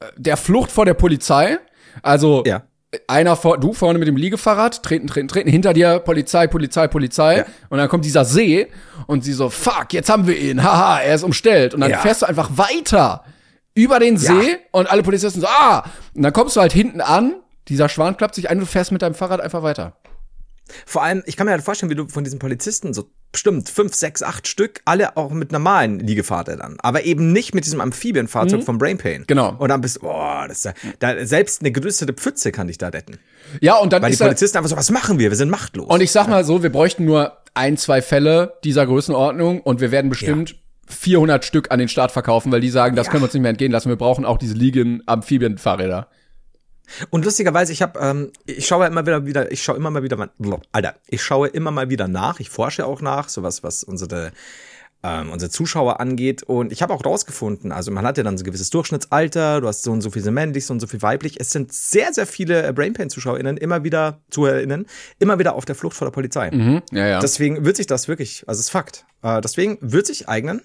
[0.00, 1.58] äh, der Flucht vor der Polizei.
[2.02, 2.62] Also, ja
[3.08, 7.38] einer vor, du vorne mit dem Liegefahrrad, treten, treten, treten, hinter dir Polizei, Polizei, Polizei.
[7.38, 7.46] Ja.
[7.68, 8.68] Und dann kommt dieser See
[9.06, 11.74] und sie so, fuck, jetzt haben wir ihn, haha, er ist umstellt.
[11.74, 11.98] Und dann ja.
[11.98, 13.24] fährst du einfach weiter
[13.76, 14.56] über den See ja.
[14.72, 15.84] und alle Polizisten so, ah!
[16.14, 17.36] Und dann kommst du halt hinten an,
[17.68, 19.96] dieser Schwan klappt sich ein, du fährst mit deinem Fahrrad einfach weiter.
[20.84, 23.94] Vor allem, ich kann mir halt vorstellen, wie du von diesen Polizisten so bestimmt fünf,
[23.94, 28.64] sechs, acht Stück, alle auch mit normalen Liegefahrrädern, aber eben nicht mit diesem Amphibienfahrzeug mhm.
[28.64, 29.24] vom Brainpain.
[29.26, 29.54] Genau.
[29.58, 32.78] Und dann bist du, boah, das ist da, da, selbst eine größere Pfütze kann dich
[32.78, 33.18] da retten.
[33.60, 35.30] Ja, und dann Weil die Polizisten einfach so, was machen wir?
[35.30, 35.86] Wir sind machtlos.
[35.86, 39.90] Und ich sag mal so, wir bräuchten nur ein, zwei Fälle dieser Größenordnung und wir
[39.90, 40.56] werden bestimmt ja.
[40.86, 43.10] 400 Stück an den Start verkaufen, weil die sagen, das ja.
[43.10, 43.88] können wir uns nicht mehr entgehen lassen.
[43.88, 46.08] Wir brauchen auch diese Liegen-Amphibienfahrräder.
[47.10, 50.30] Und lustigerweise, ich habe, ähm, ich schaue immer wieder wieder, ich schaue immer mal wieder,
[50.70, 52.38] Alter, ich schaue immer mal wieder nach.
[52.38, 54.30] Ich forsche auch nach, sowas, was unsere
[55.06, 56.42] ähm, unsere Zuschauer angeht.
[56.42, 59.68] Und ich habe auch rausgefunden, also man hat ja dann so ein gewisses Durchschnittsalter, du
[59.68, 61.38] hast so und so viel männlich, so und so viel weiblich.
[61.38, 64.86] Es sind sehr, sehr viele äh, Brainpain-ZuschauerInnen immer wieder, ZuhörerInnen,
[65.18, 66.50] immer wieder auf der Flucht vor der Polizei.
[66.50, 67.20] Mhm, ja, ja.
[67.20, 69.06] Deswegen wird sich das wirklich, also es ist Fakt.
[69.22, 70.62] Äh, deswegen wird sich eignen,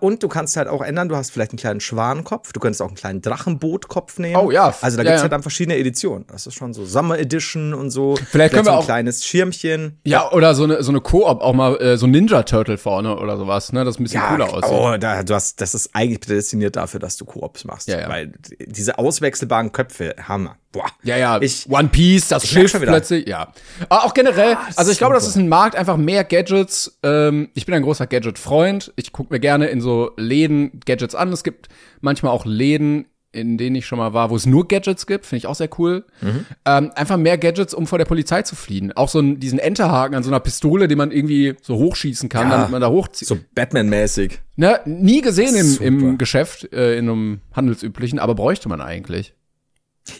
[0.00, 2.88] und du kannst halt auch ändern, du hast vielleicht einen kleinen Schwanenkopf, du könntest auch
[2.88, 4.36] einen kleinen Drachenbootkopf nehmen.
[4.36, 4.74] Oh ja.
[4.80, 6.24] Also da ja, gibt's halt dann verschiedene Editionen.
[6.26, 8.16] Das ist schon so Summer Edition und so.
[8.16, 9.98] Vielleicht, vielleicht können wir so ein auch kleines Schirmchen.
[10.04, 13.36] Ja, oder so eine so eine Koop auch mal äh, so Ninja Turtle vorne oder
[13.36, 14.72] sowas, ne, das ein bisschen ja, cooler aussieht.
[14.72, 18.08] Oh, da, du hast das ist eigentlich prädestiniert dafür, dass du Koops machst, ja, ja.
[18.08, 18.32] weil
[18.66, 20.56] diese auswechselbaren Köpfe, Hammer.
[20.70, 20.86] Boah.
[21.02, 23.52] Ja, ja, ich, One Piece, das Schiff plötzlich, ja.
[23.88, 26.98] Aber auch generell, ah, also ich glaube, das ist ein Markt, einfach mehr Gadgets.
[27.02, 28.92] Ähm, ich bin ein großer Gadget-Freund.
[28.96, 31.32] Ich gucke mir gerne in so Läden Gadgets an.
[31.32, 31.68] Es gibt
[32.00, 35.38] manchmal auch Läden, in denen ich schon mal war, wo es nur Gadgets gibt, finde
[35.38, 36.04] ich auch sehr cool.
[36.22, 36.46] Mhm.
[36.64, 38.92] Ähm, einfach mehr Gadgets, um vor der Polizei zu fliehen.
[38.92, 42.48] Auch so ein, diesen Enterhaken an so einer Pistole, den man irgendwie so hochschießen kann,
[42.48, 43.28] ja, damit man da hochzieht.
[43.28, 44.40] So Batman-mäßig.
[44.56, 49.34] Ne, nie gesehen im, im Geschäft, äh, in einem handelsüblichen, aber bräuchte man eigentlich.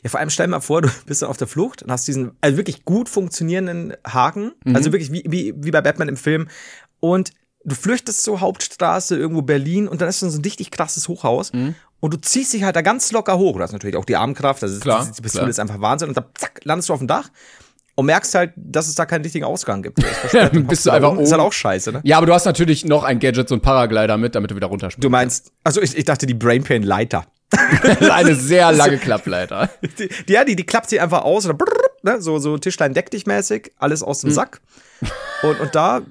[0.02, 2.06] Ja, vor allem stell dir mal vor, du bist dann auf der Flucht und hast
[2.06, 4.76] diesen also wirklich gut funktionierenden Haken, mhm.
[4.76, 6.48] also wirklich wie, wie, wie bei Batman im Film.
[7.00, 7.32] Und
[7.64, 11.52] du flüchtest zur Hauptstraße irgendwo Berlin und dann ist dann so ein richtig krasses Hochhaus.
[11.52, 11.74] Mhm.
[12.00, 13.56] und du ziehst dich halt da ganz locker hoch.
[13.56, 15.50] Du hast natürlich auch die Armkraft, das ist, Klar, die Pistole klar.
[15.50, 16.08] ist einfach Wahnsinn.
[16.08, 17.28] Und dann zack, landest du auf dem Dach
[17.96, 19.98] und merkst halt, dass es da keinen richtigen Ausgang gibt.
[20.32, 21.48] Dann bist du einfach Ist halt oben.
[21.48, 22.00] auch scheiße, ne?
[22.04, 24.68] Ja, aber du hast natürlich noch ein Gadget, so ein Paraglider mit, damit du wieder
[24.68, 25.02] runterspringst.
[25.04, 27.26] Du meinst, also ich, ich dachte die Brainpain Leiter.
[28.12, 29.68] eine sehr lange Klappleiter.
[29.98, 32.20] Die, die, ja, die, die klappt sie einfach aus oder brrr, ne?
[32.20, 34.28] so, so Tischlein deck dich mäßig, alles aus Hm.
[34.30, 34.60] dem Sack.
[35.42, 36.02] Und, und da,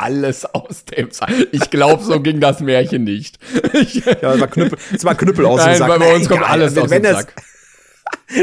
[0.00, 1.30] Alles aus dem Sack.
[1.52, 3.38] Ich glaube, so ging das Märchen nicht.
[3.72, 5.88] Ich, ja, das war Knüppel, das war Knüppel aus dem Nein, Sack.
[5.88, 7.34] bei, bei uns Egal, kommt alles wenn, aus dem Sack.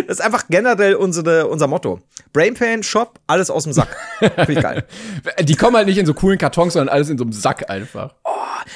[0.07, 2.01] Das ist einfach generell unsere, unser Motto.
[2.33, 3.95] Brainpain, Shop, alles aus dem Sack.
[4.19, 4.85] Finde ich geil.
[5.41, 8.13] Die kommen halt nicht in so coolen Kartons, sondern alles in so einem Sack einfach.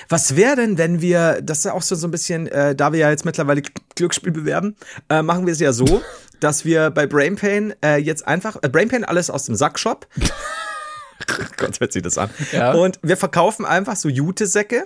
[0.10, 2.94] Was wäre denn, wenn wir, das ist ja auch so, so ein bisschen, äh, da
[2.94, 3.62] wir ja jetzt mittlerweile
[3.96, 4.76] Glücksspiel bewerben,
[5.10, 6.02] äh, machen wir es ja so,
[6.40, 10.08] dass wir bei Brainpain äh, jetzt einfach, äh, Brainpain alles aus dem Sack-Shop.
[11.58, 12.30] Gott, hört sich das an.
[12.52, 12.74] Ja.
[12.74, 14.86] Und wir verkaufen einfach so Jute-Säcke.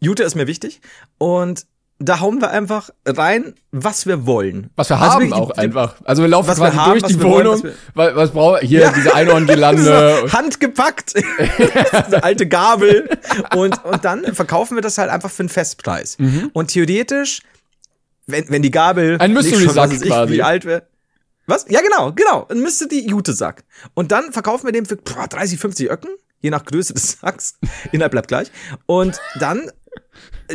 [0.00, 0.80] Jute ist mir wichtig.
[1.18, 1.66] Und
[2.02, 4.70] da hauen wir einfach rein, was wir wollen.
[4.74, 5.96] Was wir Also haben die- auch einfach.
[6.04, 7.62] Also wir laufen was wir quasi haben, durch die wir wollen, Wohnung.
[7.94, 8.92] was wir- was, brauchen Hier Ja.
[8.92, 9.82] diese Einhorngirlande.
[10.26, 11.12] So, handgepackt.
[11.92, 13.10] Eine alte Gabel.
[13.54, 16.16] Und, und dann verkaufen wir das halt einfach für einen Festpreis.
[16.54, 17.42] Und theoretisch,
[18.26, 20.32] wenn, wenn die Gabel Ein Mystery-Sack quasi.
[20.32, 20.84] wie alt wäre.
[21.50, 21.66] Was?
[21.68, 22.46] Ja, genau, genau.
[22.48, 23.64] Dann müsste die Jute-Sack.
[23.94, 26.10] Und dann verkaufen wir den für boah, 30, 50 Öcken,
[26.40, 27.58] je nach Größe des Sacks.
[27.92, 28.50] Inhalt bleibt gleich.
[28.86, 29.70] Und dann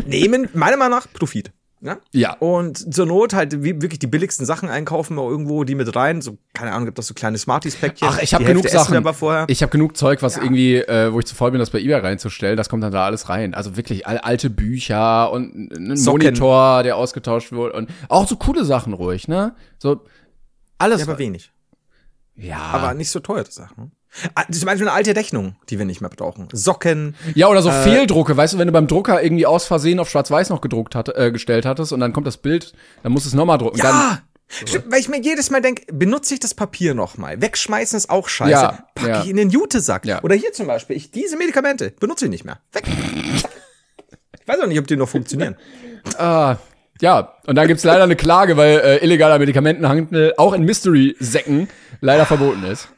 [0.05, 1.51] nehmen, meiner Meinung nach, Profit.
[1.81, 1.97] Ja?
[2.13, 2.33] Ja.
[2.39, 6.21] Und zur Not halt wirklich die billigsten Sachen einkaufen, irgendwo die mit rein.
[6.21, 8.07] So, keine Ahnung, gibt das so kleine Smarties-Päckchen.
[8.09, 8.97] Ach, ich habe genug Hälfte Sachen.
[8.97, 9.45] aber vorher.
[9.49, 11.99] Ich habe genug Zeug, was irgendwie, äh, wo ich zu voll bin, das bei eBay
[11.99, 12.57] reinzustellen.
[12.57, 13.53] Das kommt dann da alles rein.
[13.53, 16.01] Also wirklich alte Bücher und ein.
[16.05, 19.53] Monitor, der ausgetauscht wurde und auch so coole Sachen ruhig, ne?
[19.77, 20.01] So
[20.77, 21.01] alles.
[21.01, 21.51] Ja, aber wenig.
[22.35, 22.57] ja.
[22.57, 23.91] Aber nicht so teure Sachen.
[24.33, 26.47] Ah, Zum Beispiel eine alte Rechnung, die wir nicht mehr brauchen.
[26.53, 27.15] Socken.
[27.33, 30.09] Ja, oder so Äh, Fehldrucke, weißt du, wenn du beim Drucker irgendwie aus Versehen auf
[30.09, 33.29] Schwarz-Weiß noch gedruckt hat, äh, gestellt hattest und dann kommt das Bild, dann musst du
[33.29, 33.77] es nochmal drucken.
[33.77, 34.21] Ja!
[34.47, 37.41] Stimmt, weil ich mir jedes Mal denke, benutze ich das Papier nochmal.
[37.41, 38.51] Wegschmeißen ist auch scheiße.
[38.51, 39.23] Ja, Pack ja.
[39.23, 40.05] ich in den Jutesack.
[40.05, 40.21] Ja.
[40.23, 42.59] Oder hier zum Beispiel, ich diese Medikamente benutze ich nicht mehr.
[42.71, 42.83] Weg.
[42.87, 45.55] ich weiß auch nicht, ob die noch funktionieren.
[46.17, 46.57] ah,
[47.01, 51.67] ja, und dann gibt's leider eine Klage, weil äh, illegaler Medikamentenhandel auch in Mystery-Säcken
[52.01, 52.89] leider verboten ist.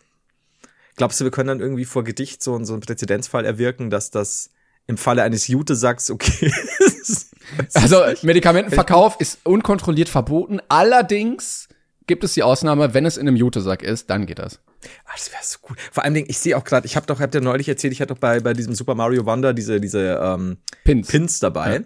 [0.95, 4.51] Glaubst du, wir können dann irgendwie vor Gedicht so, so einen Präzedenzfall erwirken, dass das
[4.87, 7.31] im Falle eines Jutesacks okay ist?
[7.73, 10.59] Also Medikamentenverkauf ist unkontrolliert verboten.
[10.69, 11.69] Allerdings
[12.07, 14.59] gibt es die Ausnahme, wenn es in einem Jutesack ist, dann geht das.
[15.05, 15.77] Ah, das wäre so gut.
[15.91, 18.13] Vor allem, ich sehe auch gerade, ich habe doch, hab dir neulich erzählt, ich hatte
[18.13, 21.07] doch bei, bei diesem Super Mario Wonder diese, diese ähm, Pins.
[21.07, 21.83] Pins dabei.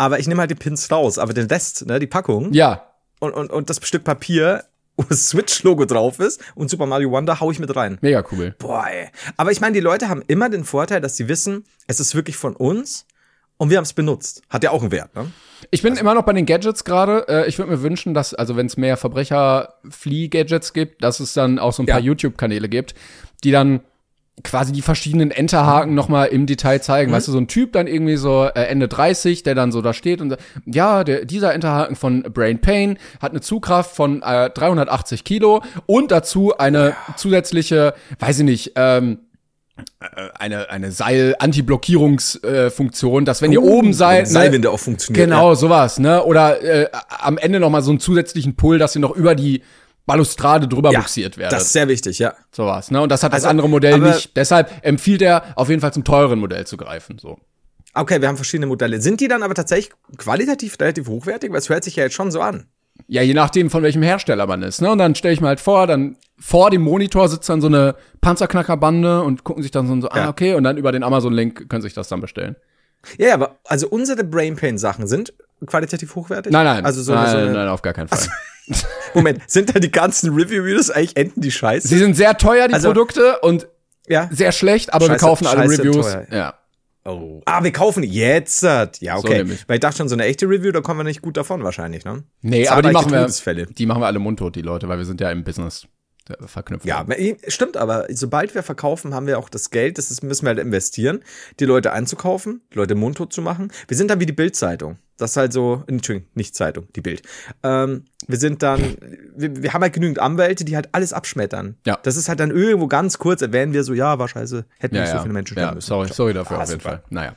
[0.00, 2.86] Aber ich nehme halt die Pins raus, aber den Rest, ne, die Packung Ja,
[3.18, 4.64] und, und, und das Stück Papier,
[4.96, 7.98] wo das Switch-Logo drauf ist und Super Mario Wonder hau ich mit rein.
[8.00, 8.54] mega cool.
[8.58, 9.08] Boah, ey.
[9.36, 12.36] Aber ich meine, die Leute haben immer den Vorteil, dass sie wissen, es ist wirklich
[12.38, 13.04] von uns
[13.58, 14.40] und wir haben es benutzt.
[14.48, 15.30] Hat ja auch einen Wert, ne?
[15.70, 17.26] Ich bin immer noch bei den Gadgets gerade.
[17.28, 21.58] Äh, ich würde mir wünschen, dass, also wenn es mehr Verbrecher-Flee-Gadgets gibt, dass es dann
[21.58, 21.94] auch so ein Ja.
[21.96, 22.94] paar YouTube-Kanäle gibt,
[23.44, 23.80] die dann
[24.42, 27.12] quasi die verschiedenen Enterhaken noch mal im Detail zeigen.
[27.12, 29.92] Weißt du, so ein Typ dann irgendwie so äh, Ende 30, der dann so da
[29.92, 34.50] steht und sagt, ja, der, dieser Enterhaken von Brain Pain hat eine Zugkraft von äh,
[34.50, 39.18] 380 Kilo und dazu eine zusätzliche, weiß ich nicht, ähm,
[40.00, 45.26] äh, eine, eine Seil-Anti-Blockierungsfunktion, dass wenn ihr Uh, oben seid, ne, Seilwinde auch funktioniert.
[45.26, 46.24] Genau, sowas, ne?
[46.24, 49.62] Oder äh, am Ende noch mal so einen zusätzlichen Pull, dass ihr noch über die
[50.10, 51.52] Balustrade drüber ja, buxiert werdet.
[51.52, 52.34] Das ist sehr wichtig, ja.
[52.52, 53.00] sowas, ne?
[53.00, 54.36] Und das hat das Also, andere Modell nicht.
[54.36, 57.18] Deshalb empfiehlt er auf jeden Fall zum teuren Modell zu greifen.
[57.18, 57.38] So.
[57.94, 59.00] Okay, wir haben verschiedene Modelle.
[59.00, 61.50] Sind die dann aber tatsächlich qualitativ relativ hochwertig?
[61.50, 62.66] Weil es hört sich ja jetzt schon so an.
[63.06, 64.90] Ja, je nachdem, von welchem Hersteller man ist, ne?
[64.90, 67.94] Und dann stelle ich mir halt vor, dann vor dem Monitor sitzt dann so eine
[68.20, 70.26] Panzerknackerbande und gucken sich dann so, so Ja.
[70.26, 72.56] ah, okay, und dann über den Amazon-Link können sich das dann bestellen.
[73.18, 75.32] Ja, ja, aber also unsere Brainpain-Sachen sind
[75.66, 76.52] qualitativ hochwertig?
[76.52, 78.26] Nein, nein, Also so nein, eine, so eine nein, auf gar keinen Fall.
[79.14, 81.88] Moment, sind da die ganzen Review-Videos eigentlich enden die Scheiße?
[81.88, 83.66] Sie sind sehr teuer, die Also- Produkte, und
[84.06, 84.28] ja.
[84.32, 86.06] sehr schlecht, aber wir Scheiße- kaufen alle scheiße Reviews.
[86.06, 86.26] teuer.
[86.30, 86.54] Ja.
[87.04, 87.40] Oh.
[87.46, 88.62] Ah, wir kaufen jetzt.
[88.62, 89.38] Ja, So okay.
[89.38, 89.66] nämlich.
[89.66, 92.04] Weil ich dachte schon, so eine echte Review, da kommen wir nicht gut davon wahrscheinlich,
[92.04, 92.24] ne?
[92.42, 95.20] Nee, aber die machen wir, die machen wir alle mundtot, die Leute, weil wir sind
[95.20, 95.86] ja im Business
[96.28, 96.84] äh, verknüpft.
[96.84, 97.06] Ja,
[97.48, 100.58] stimmt, aber sobald wir verkaufen, haben wir auch das Geld, das ist, müssen wir halt
[100.58, 101.20] investieren,
[101.58, 103.72] die Leute einzukaufen, die Leute mundtot zu machen.
[103.88, 104.98] Wir sind dann wie die Bild-Zeitung.
[105.20, 107.22] Das ist halt so, Entschuldigung, nicht Zeitung, die Bild.
[107.62, 108.96] Ähm, wir sind dann,
[109.36, 111.76] wir, wir haben halt genügend Anwälte, die halt alles abschmettern.
[111.86, 111.98] Ja.
[112.02, 115.02] Das ist halt dann irgendwo ganz kurz, erwähnen wir so, ja, war scheiße, hätten ja,
[115.02, 115.16] nicht ja.
[115.18, 115.86] so viele Menschen ja, müssen.
[115.86, 116.90] sorry, sorry dafür Ah, auf jeden super.
[116.90, 117.02] Fall.
[117.10, 117.30] Naja.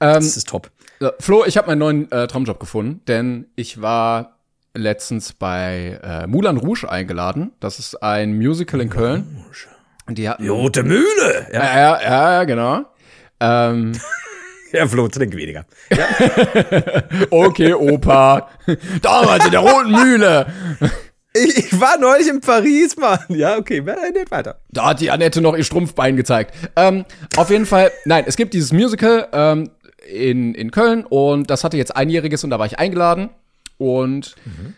[0.00, 0.70] Ähm, Das ist top.
[1.00, 4.36] so, Flo, ich habe meinen neuen äh, Traumjob gefunden, denn ich war
[4.74, 7.52] letztens bei äh, Moulin Rouge eingeladen.
[7.60, 9.42] Das ist ein Musical in Köln.
[10.06, 11.46] Und die hatten, Die rote Mühle!
[11.52, 11.62] Ja.
[11.64, 12.84] ja, ja, ja, genau.
[13.40, 13.92] Ähm,
[14.76, 15.64] Ja, Flo, trink weniger.
[15.90, 16.06] Ja.
[17.30, 18.50] okay, Opa.
[19.00, 20.46] Damals in der Roten Mühle.
[21.32, 23.20] Ich, ich, war neulich in Paris, Mann.
[23.28, 24.60] Ja, okay, nicht weiter.
[24.70, 26.54] Da hat die Annette noch ihr Strumpfbein gezeigt.
[26.76, 29.70] Ähm, auf jeden Fall, nein, es gibt dieses Musical ähm,
[30.06, 33.30] in, in Köln und das hatte jetzt einjähriges und da war ich eingeladen.
[33.78, 34.74] Und mhm.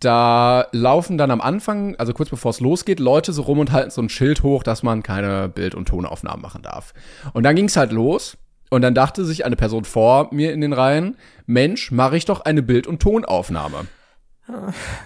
[0.00, 3.90] da laufen dann am Anfang, also kurz bevor es losgeht, Leute so rum und halten
[3.90, 6.94] so ein Schild hoch, dass man keine Bild- und Tonaufnahmen machen darf.
[7.32, 8.36] Und dann ging es halt los.
[8.70, 12.40] Und dann dachte sich eine Person vor mir in den Reihen, Mensch, mache ich doch
[12.42, 13.86] eine Bild- und Tonaufnahme.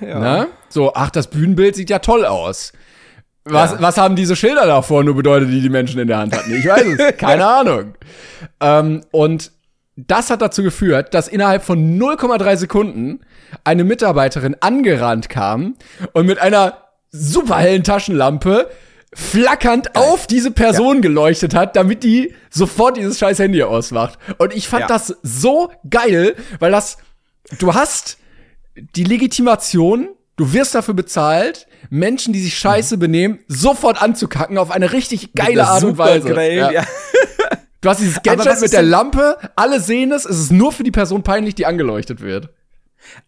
[0.00, 0.18] Ja.
[0.18, 0.46] Na?
[0.68, 2.72] So, ach, das Bühnenbild sieht ja toll aus.
[3.44, 3.82] Was, ja.
[3.82, 6.54] was haben diese Schilder davor nur bedeutet, die die Menschen in der Hand hatten?
[6.54, 7.94] Ich weiß es, keine Ahnung.
[8.60, 9.50] Ähm, und
[9.96, 13.20] das hat dazu geführt, dass innerhalb von 0,3 Sekunden
[13.62, 15.76] eine Mitarbeiterin angerannt kam
[16.12, 16.78] und mit einer
[17.10, 18.68] super hellen Taschenlampe
[19.14, 20.02] flackernd Geil.
[20.02, 21.02] auf diese Person ja.
[21.02, 24.18] geleuchtet hat, damit die sofort dieses scheiß Handy ausmacht.
[24.38, 24.86] Und ich fand ja.
[24.88, 26.98] das so geil, weil das,
[27.58, 28.18] du hast
[28.74, 33.00] die Legitimation, du wirst dafür bezahlt, Menschen, die sich scheiße mhm.
[33.00, 36.34] benehmen, sofort anzukacken auf eine richtig geile Art und Weise.
[36.34, 36.70] Geil, ja.
[36.70, 36.84] ja.
[37.80, 40.90] Du hast dieses Gadget mit der Lampe, alle sehen es, es ist nur für die
[40.90, 42.48] Person peinlich, die angeleuchtet wird.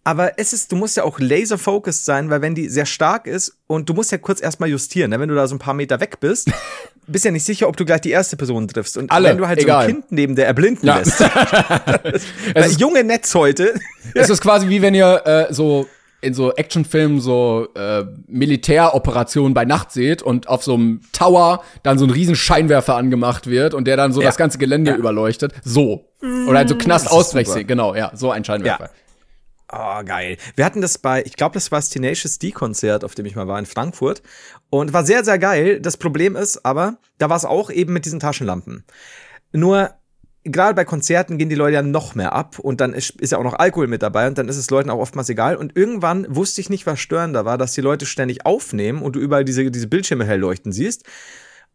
[0.04, 3.56] Aber es ist, du musst ja auch laser-focused sein, weil wenn die sehr stark ist
[3.66, 5.20] und du musst ja kurz erstmal justieren, ne?
[5.20, 6.50] wenn du da so ein paar Meter weg bist,
[7.06, 8.96] bist ja nicht sicher, ob du gleich die erste Person triffst.
[8.96, 9.82] Und Alle, wenn du halt egal.
[9.82, 10.98] so ein Kind neben der erblinden ja.
[10.98, 11.20] lässt.
[12.54, 13.74] ist, junge Netz heute.
[14.14, 15.86] es ist quasi wie wenn ihr äh, so
[16.20, 21.98] in so Actionfilmen so äh, Militäroperationen bei Nacht seht und auf so einem Tower dann
[21.98, 24.26] so ein riesen Scheinwerfer angemacht wird und der dann so ja.
[24.26, 24.96] das ganze Gelände ja.
[24.96, 25.52] überleuchtet.
[25.62, 26.08] So.
[26.48, 27.66] Oder halt so Knast ausbrechsehen.
[27.66, 28.84] Genau, ja, so ein Scheinwerfer.
[28.84, 28.90] Ja.
[29.72, 30.36] Oh, geil.
[30.54, 33.48] Wir hatten das bei, ich glaube, das war das Tenacious D-Konzert, auf dem ich mal
[33.48, 34.22] war in Frankfurt.
[34.70, 35.80] Und war sehr, sehr geil.
[35.80, 38.84] Das Problem ist aber, da war es auch eben mit diesen Taschenlampen.
[39.52, 39.90] Nur
[40.44, 43.38] gerade bei Konzerten gehen die Leute ja noch mehr ab und dann ist, ist ja
[43.38, 45.56] auch noch Alkohol mit dabei und dann ist es Leuten auch oftmals egal.
[45.56, 49.20] Und irgendwann wusste ich nicht, was störender war, dass die Leute ständig aufnehmen und du
[49.20, 51.04] überall diese, diese Bildschirme hell leuchten siehst.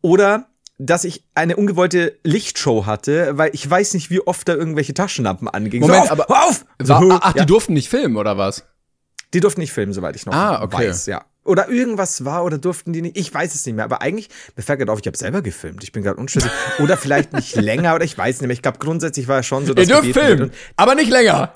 [0.02, 0.48] Oder
[0.82, 5.48] dass ich eine ungewollte Lichtshow hatte, weil ich weiß nicht, wie oft da irgendwelche Taschenlampen
[5.48, 5.88] angingen.
[5.88, 6.66] Moment, so, auf, aber auf!
[6.82, 7.44] So, ach, ja.
[7.44, 8.66] die durften nicht filmen, oder was?
[9.34, 10.90] Die durften nicht filmen, soweit ich noch ah, okay.
[10.90, 11.24] weiß, ja.
[11.44, 13.18] Oder irgendwas war oder durften die nicht.
[13.18, 13.86] Ich weiß es nicht mehr.
[13.86, 15.84] Aber eigentlich, mir fällt gerade auf, ich habe selber gefilmt.
[15.84, 16.52] Ich bin gerade unschlüssig.
[16.80, 18.54] Oder vielleicht nicht länger oder ich weiß nicht mehr.
[18.54, 21.56] Ich glaube, grundsätzlich war es schon so, dass Ihr dürft filmen, aber nicht länger.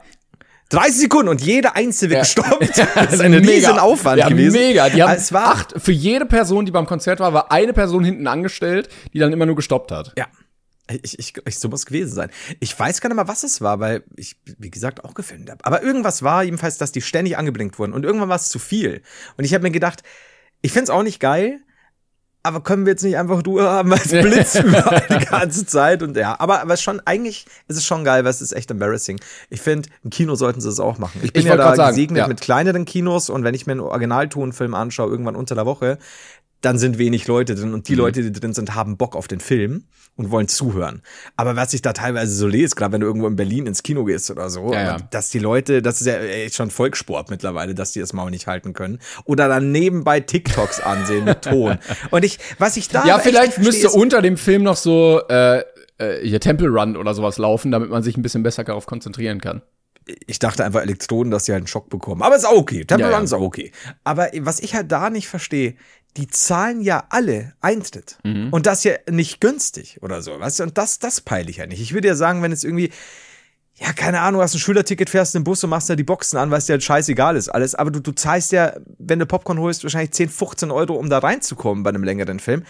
[0.70, 2.44] 30 Sekunden und jeder einzelne wird ja.
[2.44, 2.82] gestoppt.
[2.96, 4.58] Das ist ein riesen Aufwand ja, gewesen.
[4.60, 4.90] Mega.
[4.90, 8.04] Die haben es war acht, für jede Person, die beim Konzert war, war eine Person
[8.04, 10.14] hinten angestellt, die dann immer nur gestoppt hat.
[10.18, 10.28] Ja.
[11.02, 12.30] Ich, ich, ich, so muss gewesen sein.
[12.60, 15.66] Ich weiß gar nicht mal, was es war, weil ich, wie gesagt, auch gefilmt habe.
[15.66, 17.92] Aber irgendwas war jedenfalls, dass die ständig angeblinkt wurden.
[17.92, 19.02] Und irgendwann war es zu viel.
[19.36, 20.04] Und ich habe mir gedacht,
[20.62, 21.60] ich find's auch nicht geil,
[22.46, 26.04] aber können wir jetzt nicht einfach Ruhe haben, weil es blitzt überall die ganze Zeit
[26.04, 29.20] und ja, aber aber schon eigentlich ist es schon geil, weil es ist echt embarrassing.
[29.50, 31.20] Ich finde, im Kino sollten sie es auch machen.
[31.24, 32.28] Ich bin ich ja da gesegnet ja.
[32.28, 35.98] mit kleineren Kinos und wenn ich mir einen Originaltonfilm anschaue irgendwann unter der Woche,
[36.62, 38.00] dann sind wenig Leute drin und die mhm.
[38.00, 41.02] Leute, die drin sind, haben Bock auf den Film und wollen zuhören.
[41.36, 44.06] Aber was ich da teilweise so lese, gerade wenn du irgendwo in Berlin ins Kino
[44.06, 44.98] gehst oder so, ja, ja.
[45.12, 48.48] dass die Leute, das ist ja echt schon Volkssport mittlerweile, dass die das Maul nicht
[48.48, 49.00] halten können.
[49.26, 51.78] Oder dann nebenbei TikToks ansehen mit Ton.
[52.12, 53.06] Und ich, was ich da.
[53.06, 55.60] Ja, vielleicht müsste unter dem Film noch so äh,
[55.98, 59.42] äh, hier Temple Run oder sowas laufen, damit man sich ein bisschen besser darauf konzentrieren
[59.42, 59.62] kann
[60.28, 62.22] ich dachte einfach Elektroden, dass sie halt einen Schock bekommen.
[62.22, 62.86] Aber ist auch okay.
[62.86, 63.72] Temple ja, Run ist auch okay.
[64.04, 65.76] Aber was ich halt da nicht verstehe,
[66.18, 68.18] die zahlen ja alle Eintritt.
[68.24, 68.50] Mhm.
[68.52, 70.64] Und das ja nicht günstig oder so, weißt du?
[70.64, 71.82] Und das, das peile ich ja nicht.
[71.82, 72.92] Ich würde ja sagen, wenn es irgendwie,
[73.76, 76.38] ja, keine Ahnung, hast ein Schülerticket, fährst in den Bus und machst da die Boxen
[76.38, 77.76] an, weil es dir halt scheißegal ist alles.
[77.76, 81.20] Aber du, du zahlst ja, wenn du Popcorn holst, wahrscheinlich 10, 15 Euro, um da
[81.20, 82.64] reinzukommen bei einem längeren Film.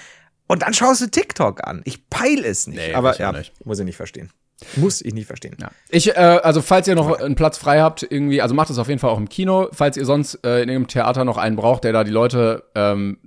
[0.48, 1.82] Und dann schaust du TikTok an.
[1.86, 2.78] Ich peile es nicht.
[2.78, 3.54] Nee, aber ja, nicht.
[3.66, 4.32] muss ich nicht verstehen.
[4.78, 5.58] Muss ich nicht verstehen.
[5.60, 5.70] Ja.
[5.90, 8.88] Ich, äh, also falls ihr noch einen Platz frei habt, irgendwie, also macht es auf
[8.88, 9.68] jeden Fall auch im Kino.
[9.72, 13.18] Falls ihr sonst äh, in irgendeinem Theater noch einen braucht, der da die Leute ähm,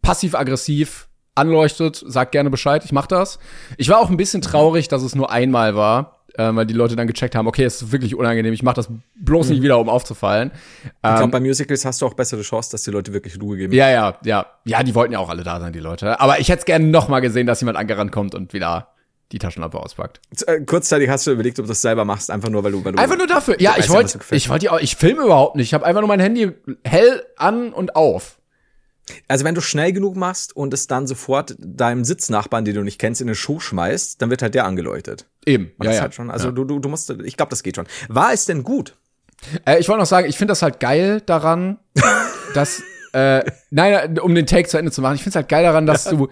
[0.00, 3.38] passiv-aggressiv anleuchtet, sagt gerne Bescheid, ich mach das.
[3.76, 6.96] Ich war auch ein bisschen traurig, dass es nur einmal war, äh, weil die Leute
[6.96, 9.52] dann gecheckt haben, okay, es ist wirklich unangenehm, ich mach das bloß mhm.
[9.52, 10.50] nicht wieder, um aufzufallen.
[10.84, 13.58] Ich glaube, ähm, bei Musicals hast du auch bessere Chance, dass die Leute wirklich Ruhe
[13.58, 13.72] geben.
[13.74, 14.46] Ja, ja, ja.
[14.64, 16.18] Ja, die wollten ja auch alle da sein, die Leute.
[16.20, 18.88] Aber ich hätte es gerne noch mal gesehen, dass jemand angerannt kommt und wieder
[19.32, 20.20] die Taschenlampe auspackt.
[20.46, 22.92] Äh, kurzzeitig hast du überlegt, ob du das selber machst, einfach nur, weil du, weil
[22.92, 23.60] du einfach nur dafür.
[23.60, 25.66] Ja, ich wollte, ich wollte, ich filme überhaupt nicht.
[25.66, 26.52] Ich habe einfach nur mein Handy
[26.84, 28.38] hell an und auf.
[29.26, 32.98] Also wenn du schnell genug machst und es dann sofort deinem Sitznachbarn, den du nicht
[32.98, 35.26] kennst, in den Schuh schmeißt, dann wird halt der angeleuchtet.
[35.46, 35.72] Eben.
[35.78, 36.00] Und ja, ja.
[36.02, 36.52] Halt schon, also ja.
[36.52, 37.86] du, du, du musst, ich glaube, das geht schon.
[38.08, 38.96] War es denn gut?
[39.64, 41.78] Äh, ich wollte noch sagen, ich finde das halt geil daran,
[42.54, 45.64] dass, äh, nein, um den Take zu Ende zu machen, ich finde es halt geil
[45.64, 46.12] daran, dass ja.
[46.12, 46.28] du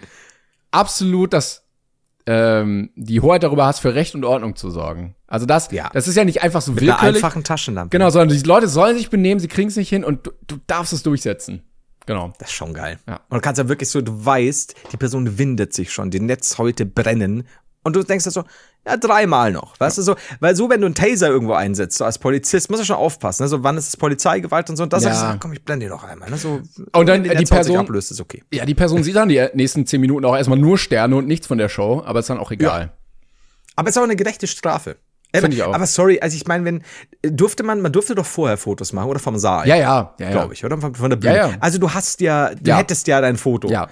[0.71, 1.66] absolut das
[2.27, 5.15] ähm, die Hoheit darüber hast, für Recht und Ordnung zu sorgen.
[5.29, 5.91] Also das, Ja.
[5.93, 7.17] das ist ja nicht einfach so Mit einer willkürlich.
[7.25, 7.97] einfachen Taschenlampe.
[7.97, 10.57] Genau, sondern die Leute sollen sich benehmen, sie kriegen es nicht hin und du, du
[10.67, 11.63] darfst es durchsetzen.
[12.07, 12.33] Genau.
[12.39, 12.99] Das ist schon geil.
[13.09, 13.17] Ja.
[13.29, 16.87] Und du kannst ja wirklich so, du weißt, die Person windet sich schon, die Netzhäute
[16.87, 17.45] brennen.
[17.87, 18.43] Und du denkst dir so,
[18.85, 19.79] ja, dreimal noch.
[19.79, 22.83] Weißt du so, weil so, wenn du einen Taser irgendwo einsetzt, so als Polizist, musst
[22.83, 23.45] du schon aufpassen.
[23.45, 23.49] Ne?
[23.49, 24.83] So, wann ist es Polizeigewalt und so.
[24.83, 25.11] Und das Ja.
[25.11, 26.29] sagst du, so, komm, ich blende dir noch einmal.
[26.29, 26.37] Ne?
[26.37, 26.61] So,
[26.93, 28.43] Und dann die sich Person- ablöst, ist okay.
[28.53, 31.47] Ja, die Person sieht dann die nächsten zehn Minuten auch erstmal nur Sterne und nichts
[31.47, 32.93] von der Show, aber ist dann auch egal.
[33.77, 34.97] Aber es ist auch eine gerechte Strafe.
[35.33, 35.75] Äh, Finde ich auch.
[35.75, 36.83] Aber sorry, also ich meine, wenn
[37.23, 39.69] durfte man, man durfte doch vorher Fotos machen oder vom Saal.
[39.69, 40.31] Ja, ja, ja, ja.
[40.33, 41.37] glaube ich, oder von, von der Bühne.
[41.37, 41.57] Ja, ja.
[41.61, 42.79] Also du hast ja, du Ja.
[42.79, 43.69] hättest ja dein Foto.
[43.69, 43.89] Ja.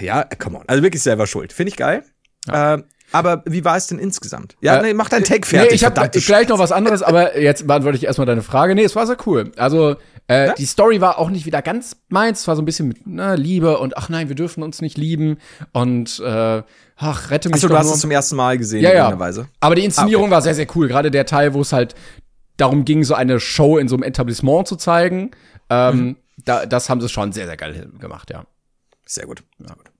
[0.00, 0.64] Ja, come on.
[0.68, 1.52] Also wirklich selber schuld.
[1.52, 2.04] Finde ich geil.
[2.48, 2.78] Äh,
[3.14, 4.56] aber wie war es denn insgesamt?
[4.60, 5.70] Ja, Äh, nee, mach dein Take fertig.
[5.70, 8.74] Nee, ich habe gleich noch was anderes, aber jetzt beantworte ich erstmal deine Frage.
[8.74, 9.52] Nee, es war sehr cool.
[9.56, 9.96] Also,
[10.26, 12.40] äh, die Story war auch nicht wieder ganz meins.
[12.40, 14.98] Es war so ein bisschen mit ne, Liebe und ach nein, wir dürfen uns nicht
[14.98, 15.38] lieben
[15.72, 16.62] und äh,
[16.96, 17.94] ach, rette mich Achso, du hast nur.
[17.94, 19.18] es zum ersten Mal gesehen, ja, ja.
[19.18, 19.48] Weise.
[19.60, 20.88] Aber die Inszenierung war sehr, sehr cool.
[20.88, 21.94] Gerade der Teil, wo es halt
[22.56, 25.30] darum ging, so eine Show in so einem Etablissement zu zeigen.
[25.70, 26.16] Ähm, Mhm.
[26.44, 28.44] da, das haben sie schon sehr, sehr geil gemacht, ja.
[29.06, 29.42] Sehr gut.
[29.58, 29.90] Sehr gut.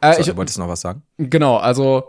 [0.00, 1.02] Äh, So, ich, du wolltest noch was sagen?
[1.18, 2.04] Genau, also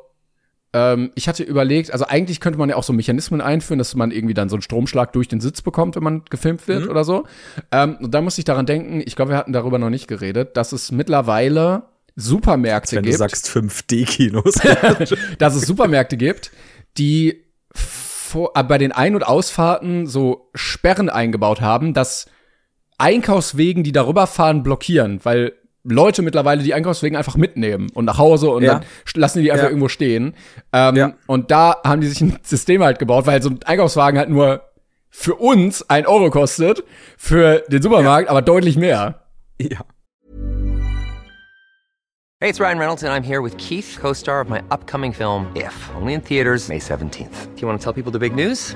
[0.74, 4.11] ähm, ich hatte überlegt, also eigentlich könnte man ja auch so Mechanismen einführen, dass man
[4.11, 7.26] irgendwie dann so einen Stromschlag durch den Sitz bekommt, wenn man gefilmt wird oder so.
[7.72, 10.55] Ähm, und da musste ich daran denken, ich glaube, wir hatten darüber noch nicht geredet,
[10.55, 11.84] dass es mittlerweile
[12.15, 14.55] Supermärkte Wenn du gibt, sagst 5D-Kinos.
[15.39, 16.51] dass es Supermärkte gibt,
[16.97, 17.43] die
[17.74, 22.28] vor, äh, bei den Ein- und Ausfahrten so Sperren eingebaut haben, dass
[22.97, 25.53] Einkaufswegen, die darüber fahren, blockieren, weil
[25.84, 28.75] Leute mittlerweile die Einkaufswegen einfach mitnehmen und nach Hause und Ja.
[28.79, 29.69] dann lassen die die einfach Ja.
[29.69, 30.36] irgendwo stehen.
[30.73, 31.13] Ähm, Ja.
[31.27, 34.61] Und da haben die sich ein System halt gebaut, weil so ein Einkaufswagen halt nur
[35.09, 36.84] für uns ein Euro kostet,
[37.17, 39.21] für den Supermarkt aber deutlich mehr.
[39.59, 39.79] ja.
[42.39, 45.45] Hey, it's Ryan Reynolds, and I'm here with Keith, co star of my upcoming film,
[45.55, 47.27] If, only in theaters, May 17th.
[47.55, 48.75] Do you want to tell people the big news?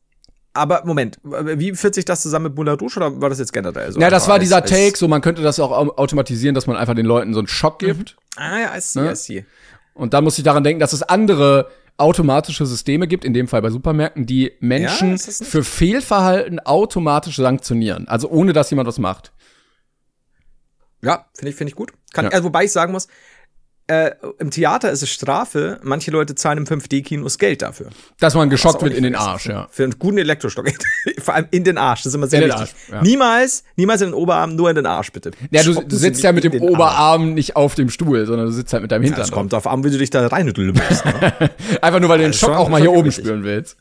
[0.53, 3.91] Aber Moment, wie führt sich das zusammen mit Moulin Rouge oder war das jetzt generell
[3.91, 3.99] so?
[4.01, 6.75] Ja, das war als- dieser Take, so man könnte das auch au- automatisieren, dass man
[6.75, 8.17] einfach den Leuten so einen Schock gibt.
[8.35, 9.11] Ah ja, I see, Ne?
[9.13, 9.45] I see.
[9.93, 13.61] Und da muss ich daran denken, dass es andere automatische Systeme gibt, in dem Fall
[13.61, 18.07] bei Supermärkten, die Menschen Ja, für Fehlverhalten automatisch sanktionieren.
[18.07, 19.31] Also ohne, dass jemand was macht.
[21.03, 21.93] Ja, finde ich, finde ich gut.
[22.13, 22.31] Kann, Ja.
[22.31, 23.07] also, wobei ich sagen muss,
[23.87, 25.79] äh, im Theater ist es Strafe.
[25.83, 27.89] Manche Leute zahlen im 5D-Kinos Geld dafür.
[28.19, 29.15] Dass man geschockt wird in den.
[29.15, 29.67] Arsch, ja.
[29.71, 30.69] Für einen guten Elektrostock.
[31.19, 32.03] Vor allem in den Arsch.
[32.03, 32.61] Das ist immer sehr In wichtig.
[32.61, 33.01] Arsch, ja.
[33.01, 35.31] Niemals, niemals in den Oberarm, nur in den Arsch, bitte.
[35.51, 36.53] Ja, du, du sitzt ja mit dem.
[36.61, 39.25] Oberarm nicht auf dem Stuhl, sondern du sitzt halt mit deinem Ja, Hintern.
[39.25, 41.03] Es kommt darauf an, wie du dich da reinlümmelst.
[41.11, 41.49] Ne?
[41.81, 43.77] Einfach nur, weil du den Schock auch mal hier oben spüren willst.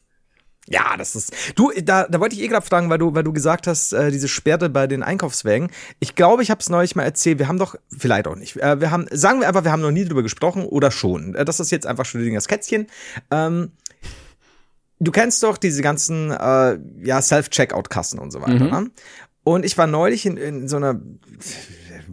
[0.70, 1.34] Ja, das ist.
[1.56, 4.12] Du, da, da wollte ich eh gerade fragen, weil du, weil du gesagt hast, äh,
[4.12, 5.70] diese Sperre bei den Einkaufswägen.
[5.98, 7.40] Ich glaube, ich habe es neulich mal erzählt.
[7.40, 8.56] Wir haben doch, vielleicht auch nicht.
[8.56, 11.34] Äh, wir haben, sagen wir einfach, wir haben noch nie drüber gesprochen oder schon.
[11.34, 12.86] Äh, das ist jetzt einfach Schrödingers Kätzchen.
[13.32, 13.72] Ähm,
[15.00, 18.64] du kennst doch diese ganzen, äh, ja, Self-Checkout-Kassen und so weiter.
[18.80, 18.90] Ne?
[19.42, 21.00] Und ich war neulich in, in so einer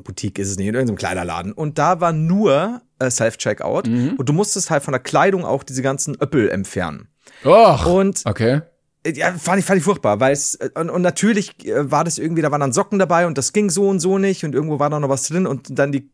[0.03, 1.51] Boutique ist es nicht, in irgendeinem Kleiderladen.
[1.51, 3.87] Und da war nur äh, Self-Checkout.
[4.17, 7.09] Und du musstest halt von der Kleidung auch diese ganzen Öppel entfernen.
[7.43, 8.61] Och, Und okay.
[9.05, 12.41] ja, fand ich, fand ich furchtbar, weil es, und, und natürlich äh, war das irgendwie,
[12.41, 14.89] da waren dann Socken dabei und das ging so und so nicht und irgendwo war
[14.89, 16.09] da noch was drin und dann die,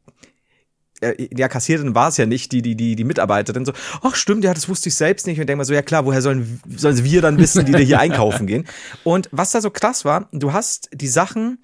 [1.02, 4.44] äh, ja, Kassiererin war es ja nicht, die, die, die, die Mitarbeiterin so, ach stimmt,
[4.44, 7.04] ja, das wusste ich selbst nicht und denk mal so, ja klar, woher sollen, sollen
[7.04, 8.66] wir dann wissen, die da hier einkaufen gehen?
[9.04, 11.60] Und was da so krass war, du hast die Sachen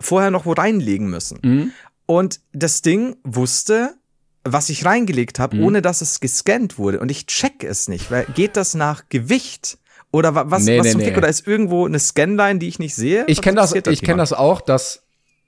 [0.00, 1.40] vorher noch wo reinlegen müssen.
[2.06, 3.97] Und das Ding wusste,
[4.52, 7.00] was ich reingelegt habe, ohne dass es gescannt wurde.
[7.00, 9.78] Und ich check es nicht, weil geht das nach Gewicht?
[10.10, 11.06] Oder wa- was, Nee, was nee, zum nee.
[11.08, 11.16] Fick?
[11.18, 13.24] Oder ist irgendwo eine Scanline, die ich nicht sehe?
[13.26, 14.30] Ich kenne das, interessiert ich kenne jemand?
[14.30, 15.02] das auch, dass,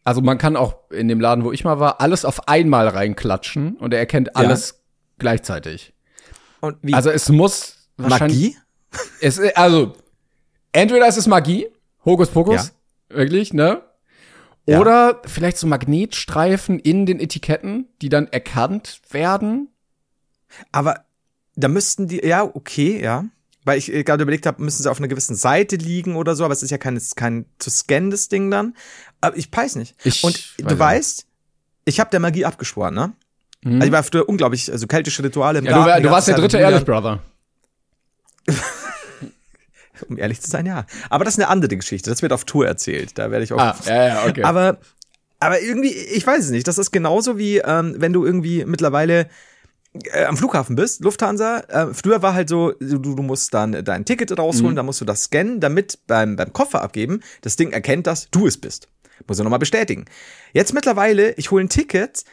[0.05, 3.77] also man kann auch in dem Laden, wo ich mal war, alles auf einmal reinklatschen
[3.77, 4.83] und er erkennt alles
[5.19, 5.93] gleichzeitig.
[6.61, 6.93] Und wie?
[6.95, 7.77] Also es muss.
[7.97, 8.57] Magie?
[9.21, 9.93] Es, also,
[10.73, 11.69] entweder es ist Magie,
[12.05, 12.73] Hokuspokus,
[13.09, 13.83] wirklich, ne?
[14.71, 14.79] Ja.
[14.79, 19.69] Oder vielleicht so Magnetstreifen in den Etiketten, die dann erkannt werden.
[20.71, 21.05] Aber
[21.57, 23.25] da müssten die, ja, okay, ja.
[23.65, 26.45] Weil ich äh, gerade überlegt habe, müssen sie auf einer gewissen Seite liegen oder so,
[26.45, 28.77] aber es ist ja kein, kein zu scannendes Ding dann.
[29.21, 29.97] Aber ich weiß nicht.
[30.05, 31.27] Ich Und weiß du auch weißt,
[31.85, 33.13] ich habe der Magie abgeschworen, ne?
[33.65, 35.71] Also ich war früher unglaublich, also keltische Rituale im Mhm.
[35.71, 36.85] Ja, du, Garten, du ganze warst der dritte Ehrlich.
[36.85, 37.23] Brother.
[40.09, 40.87] Um ehrlich zu sein, ja.
[41.09, 42.11] Aber das ist eine andere Geschichte.
[42.11, 43.19] Das wird auf Tour erzählt.
[43.19, 43.59] Da werde ich auch.
[43.59, 44.43] Ah, ja, ja, okay.
[44.43, 44.79] Aber,
[45.39, 46.67] aber irgendwie, ich weiß es nicht.
[46.69, 49.29] Das ist genauso wie, ähm, wenn du irgendwie mittlerweile
[50.13, 54.05] äh, am Flughafen bist, Lufthansa, äh, früher war halt so, du, du musst dann dein
[54.05, 54.77] Ticket rausholen, mhm.
[54.77, 58.47] dann musst du das scannen, damit beim, beim Koffer abgeben das Ding erkennt, dass du
[58.47, 58.89] es bist.
[59.27, 60.05] Muss er nochmal bestätigen.
[60.53, 62.25] Jetzt mittlerweile, ich hole ein Ticket,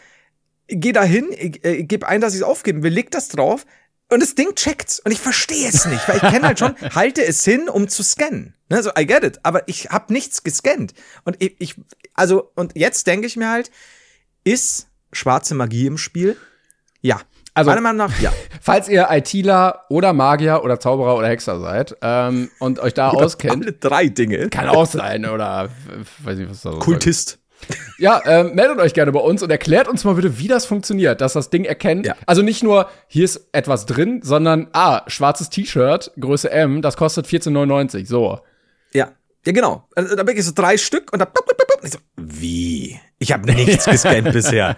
[0.68, 3.66] gehe da hin, äh, gebe ein, dass ich es aufgeben will, leg das drauf
[4.10, 7.26] und das Ding checkt's und ich verstehe es nicht, weil ich kenne halt schon, halte
[7.26, 8.54] es hin, um zu scannen.
[8.70, 10.94] Ne, so, I get it, aber ich habe nichts gescannt.
[11.24, 11.76] Und ich, ich,
[12.14, 13.72] also, und jetzt denke ich mir halt,
[14.44, 16.38] ist schwarze Magie im Spiel?
[17.02, 17.22] Ja.
[17.54, 18.32] Also, meiner Meinung nach, ja.
[18.62, 23.26] Falls ihr ITler oder Magier oder Zauberer oder Hexer seid ähm, und euch da oder
[23.26, 23.64] auskennt.
[23.64, 24.50] Alle drei Dinge.
[24.50, 25.70] Kann auch sein, oder
[26.24, 27.40] weiß nicht, was da so Kultist.
[27.98, 31.22] Ja, ähm, meldet euch gerne bei uns und erklärt uns mal bitte, wie das funktioniert,
[31.22, 32.06] dass das Ding erkennt.
[32.06, 32.16] Ja.
[32.26, 37.26] Also nicht nur, hier ist etwas drin, sondern, ah, schwarzes T-Shirt, Größe M, das kostet
[37.26, 38.40] 14,99, so.
[38.94, 39.12] Ja,
[39.46, 39.88] ja genau.
[39.96, 41.28] Also, da bin ich so drei Stück und da,
[41.84, 43.00] ich so, wie?
[43.20, 44.78] Ich habe nichts gescannt bisher.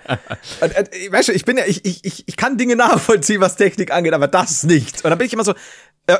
[0.61, 3.91] Und, und, weißt du, ich bin ja, ich, ich, ich kann Dinge nachvollziehen, was Technik
[3.91, 5.03] angeht, aber das nicht.
[5.03, 5.53] Und dann bin ich immer so,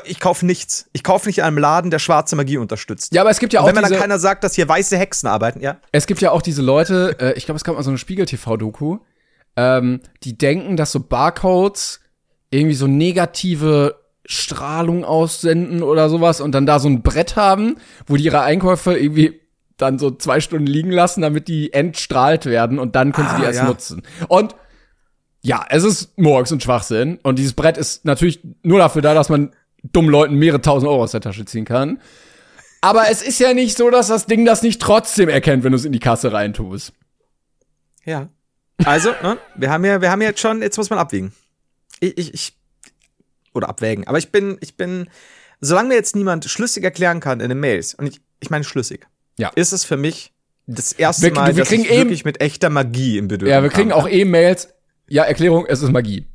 [0.04, 0.88] ich kaufe nichts.
[0.92, 3.14] Ich kaufe nicht in einem Laden, der schwarze Magie unterstützt.
[3.14, 3.64] Ja, aber es gibt ja auch.
[3.64, 5.78] Und wenn mir dann keiner sagt, dass hier weiße Hexen arbeiten, ja.
[5.92, 8.98] Es gibt ja auch diese Leute, äh, ich glaube, es gab mal so eine Spiegel-TV-Doku,
[9.56, 12.00] ähm, die denken, dass so Barcodes
[12.50, 17.76] irgendwie so negative Strahlung aussenden oder sowas und dann da so ein Brett haben,
[18.06, 19.40] wo die ihre Einkäufe irgendwie
[19.76, 23.40] dann so zwei Stunden liegen lassen, damit die entstrahlt werden und dann können ah, sie
[23.40, 23.64] die erst ja.
[23.64, 24.02] nutzen.
[24.28, 24.54] Und
[25.42, 27.18] ja, es ist Murks und Schwachsinn.
[27.22, 29.52] Und dieses Brett ist natürlich nur dafür da, dass man
[29.82, 32.00] dummen Leuten mehrere tausend Euro aus der Tasche ziehen kann.
[32.80, 35.76] Aber es ist ja nicht so, dass das Ding das nicht trotzdem erkennt, wenn du
[35.76, 36.92] es in die Kasse reintust.
[38.04, 38.28] Ja.
[38.84, 41.32] Also, ne, wir haben ja, wir haben ja jetzt schon, jetzt muss man abwiegen.
[42.00, 42.52] Ich, ich, ich,
[43.52, 44.06] oder abwägen.
[44.06, 45.08] Aber ich bin, ich bin,
[45.60, 49.06] solange mir jetzt niemand schlüssig erklären kann in den Mails, und ich, ich meine schlüssig,
[49.38, 49.50] ja.
[49.54, 50.32] ist es für mich
[50.66, 53.70] das erste wir, Mal, wir dass ich wirklich mit echter Magie im Bedürfnis Ja, wir
[53.70, 54.72] kriegen auch eh Mails,
[55.08, 56.26] ja, Erklärung, es ist Magie.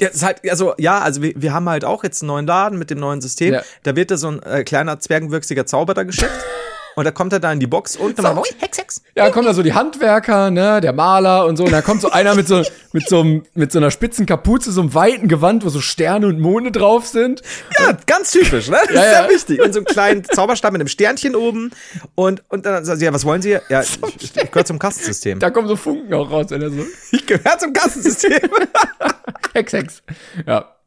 [0.00, 2.78] Ja, ist halt, also ja, also wir, wir haben halt auch jetzt einen neuen Laden
[2.78, 3.54] mit dem neuen System.
[3.54, 3.62] Ja.
[3.82, 6.30] Da wird da so ein äh, kleiner zwergenwüchsiger Zauberer geschickt.
[6.98, 8.42] Und da kommt er da in die Box und dann so.
[8.58, 9.02] Hex, Hex.
[9.14, 11.62] Ja, kommen da so die Handwerker, ne, der Maler und so.
[11.62, 13.22] Und da kommt so einer mit so, mit so,
[13.54, 17.06] mit so einer spitzen Kapuze, so einem weiten Gewand, wo so Sterne und Monde drauf
[17.06, 17.42] sind.
[17.78, 18.78] Ja, ganz typisch, ne?
[18.86, 19.28] Das ja, ist ja.
[19.28, 19.62] wichtig.
[19.62, 21.70] Und so einen kleinen Zauberstab mit einem Sternchen oben.
[22.16, 23.58] Und, und dann sagen sie, ja, was wollen sie?
[23.68, 25.38] Ja, ich, ich, ich gehöre zum Kassensystem.
[25.38, 26.84] Da kommen so Funken auch raus, wenn er so.
[27.12, 28.40] Ich gehöre zum Kassensystem.
[29.54, 30.02] Hex, Hex.
[30.48, 30.77] Ja.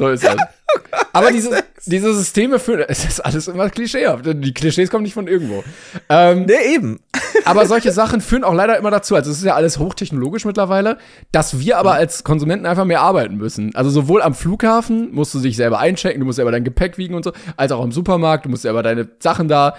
[0.00, 0.36] So ist das.
[1.12, 4.24] Aber diese, diese Systeme führen, es ist alles immer klischeehaft.
[4.24, 5.62] Die Klischees kommen nicht von irgendwo.
[6.08, 7.00] Ähm, nee, eben.
[7.44, 10.96] aber solche Sachen führen auch leider immer dazu, also es ist ja alles hochtechnologisch mittlerweile,
[11.32, 13.74] dass wir aber als Konsumenten einfach mehr arbeiten müssen.
[13.74, 17.14] Also sowohl am Flughafen musst du dich selber einchecken, du musst selber dein Gepäck wiegen
[17.14, 19.76] und so, als auch am Supermarkt, du musst selber deine Sachen da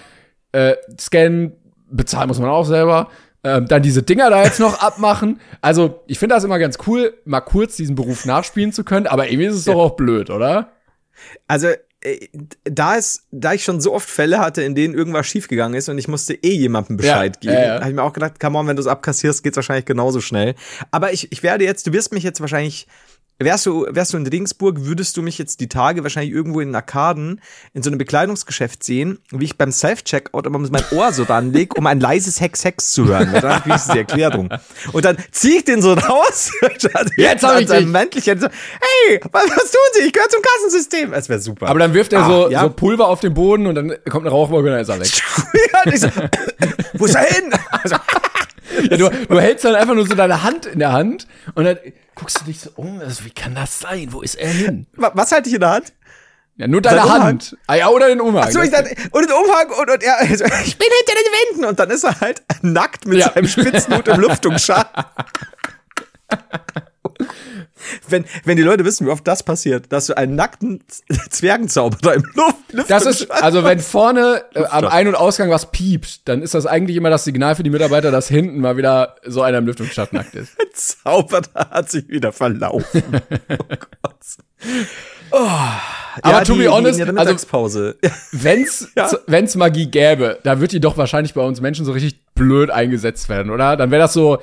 [0.51, 1.53] äh, scannen,
[1.89, 3.07] bezahlen muss man auch selber
[3.43, 5.39] ähm, dann diese Dinger da jetzt noch abmachen.
[5.61, 9.29] Also, ich finde das immer ganz cool, mal kurz diesen Beruf nachspielen zu können, aber
[9.29, 9.73] irgendwie ist es ja.
[9.73, 10.71] doch auch blöd, oder?
[11.47, 11.69] Also,
[12.01, 12.27] äh,
[12.63, 15.97] da ist, da ich schon so oft Fälle hatte, in denen irgendwas schiefgegangen ist und
[15.97, 17.79] ich musste eh jemandem Bescheid ja, geben, ja, ja.
[17.79, 20.55] habe ich mir auch gedacht, come on, wenn du es abkassierst, geht's wahrscheinlich genauso schnell.
[20.89, 22.87] Aber ich, ich werde jetzt, du wirst mich jetzt wahrscheinlich
[23.43, 26.75] Wärst du, wärst du in Regensburg, würdest du mich jetzt die Tage wahrscheinlich irgendwo in
[26.75, 27.41] Arkaden
[27.73, 31.77] in so einem Bekleidungsgeschäft sehen, wie ich beim Self-Checkout immer mein Ohr so dran leg,
[31.77, 33.33] um ein leises Hex-Hex zu hören.
[33.33, 34.49] Und dann ist die Erklärung.
[34.93, 36.51] Und dann zieh ich den so raus.
[37.17, 37.85] jetzt habe ich dich.
[37.85, 40.05] Männlich, so, hey, was, was tun Sie?
[40.05, 41.11] Ich gehöre zum Kassensystem.
[41.11, 41.67] Das wäre super.
[41.67, 42.61] Aber dann wirft er ah, so, ja.
[42.61, 45.21] so Pulver auf den Boden und dann kommt eine Rauchwolke und dann ist er weg.
[45.91, 46.07] ja, so,
[46.93, 47.51] wo ist er hin?
[47.71, 47.95] Also,
[48.89, 51.77] ja, du, du hältst dann einfach nur so deine Hand in der Hand und dann
[52.15, 54.07] guckst du dich so um, also wie kann das sein?
[54.11, 54.87] Wo ist er hin?
[54.95, 55.93] Was halte ich in der Hand?
[56.57, 57.23] Ja, nur deine Hand.
[57.23, 57.57] Hand.
[57.65, 58.43] Ah, ja, oder den Umhang.
[58.47, 61.55] Ach so, ich dachte, und den Umhang und, und er, also, ich bin hinter den
[61.55, 61.65] Wänden.
[61.65, 63.31] Und dann ist er halt nackt mit ja.
[63.31, 64.85] seinem Spitzenhut im Lüftungsschal.
[68.09, 70.83] wenn, wenn die Leute wissen, wie oft das passiert, dass du einen nackten
[71.29, 76.27] Zwergenzauberer im Luft, Das ist, also wenn vorne äh, am Ein- und Ausgang was piept,
[76.27, 79.41] dann ist das eigentlich immer das Signal für die Mitarbeiter, dass hinten mal wieder so
[79.41, 80.57] einer im Lüftungsschacht nackt ist.
[80.59, 83.03] Der Zauberer hat sich wieder verlaufen.
[83.49, 84.15] oh Gott.
[85.31, 85.47] Oh,
[86.21, 87.93] aber ja, to be honest, also,
[88.31, 89.09] wenn's, ja.
[89.27, 93.29] wenn's Magie gäbe, da wird die doch wahrscheinlich bei uns Menschen so richtig blöd eingesetzt
[93.29, 93.77] werden, oder?
[93.77, 94.39] Dann wäre das so,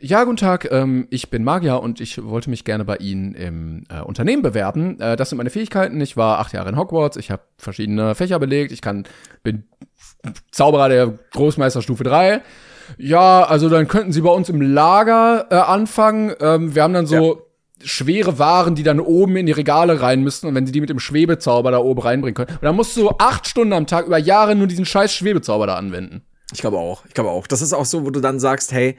[0.00, 3.84] ja, guten Tag, ähm, ich bin Magier und ich wollte mich gerne bei Ihnen im
[3.88, 5.00] äh, Unternehmen bewerben.
[5.00, 6.00] Äh, das sind meine Fähigkeiten.
[6.00, 9.04] Ich war acht Jahre in Hogwarts, ich habe verschiedene Fächer belegt, ich kann,
[9.42, 9.64] bin
[10.50, 12.42] Zauberer der Großmeisterstufe 3.
[12.96, 16.32] Ja, also dann könnten Sie bei uns im Lager äh, anfangen.
[16.40, 17.48] Ähm, wir haben dann so,
[17.82, 20.90] schwere Waren, die dann oben in die Regale rein müssten und wenn sie die mit
[20.90, 22.50] dem Schwebezauber da oben reinbringen können.
[22.50, 25.76] Und dann musst du acht Stunden am Tag über Jahre nur diesen scheiß Schwebezauber da
[25.76, 26.22] anwenden.
[26.52, 27.04] Ich glaube auch.
[27.06, 27.46] Ich glaube auch.
[27.46, 28.96] Das ist auch so, wo du dann sagst, hey,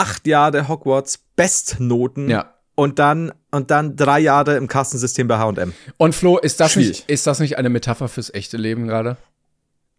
[0.00, 2.28] acht Jahre Hogwarts, Bestnoten.
[2.28, 2.54] Ja.
[2.74, 5.74] Und dann, und dann drei Jahre im Kastensystem bei H&M.
[5.98, 6.88] Und Flo, ist das, Schwierig.
[7.00, 9.16] nicht, ist das nicht eine Metapher fürs echte Leben gerade?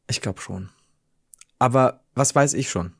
[0.10, 0.70] Ich glaube schon.
[1.60, 2.94] Aber was weiß ich schon?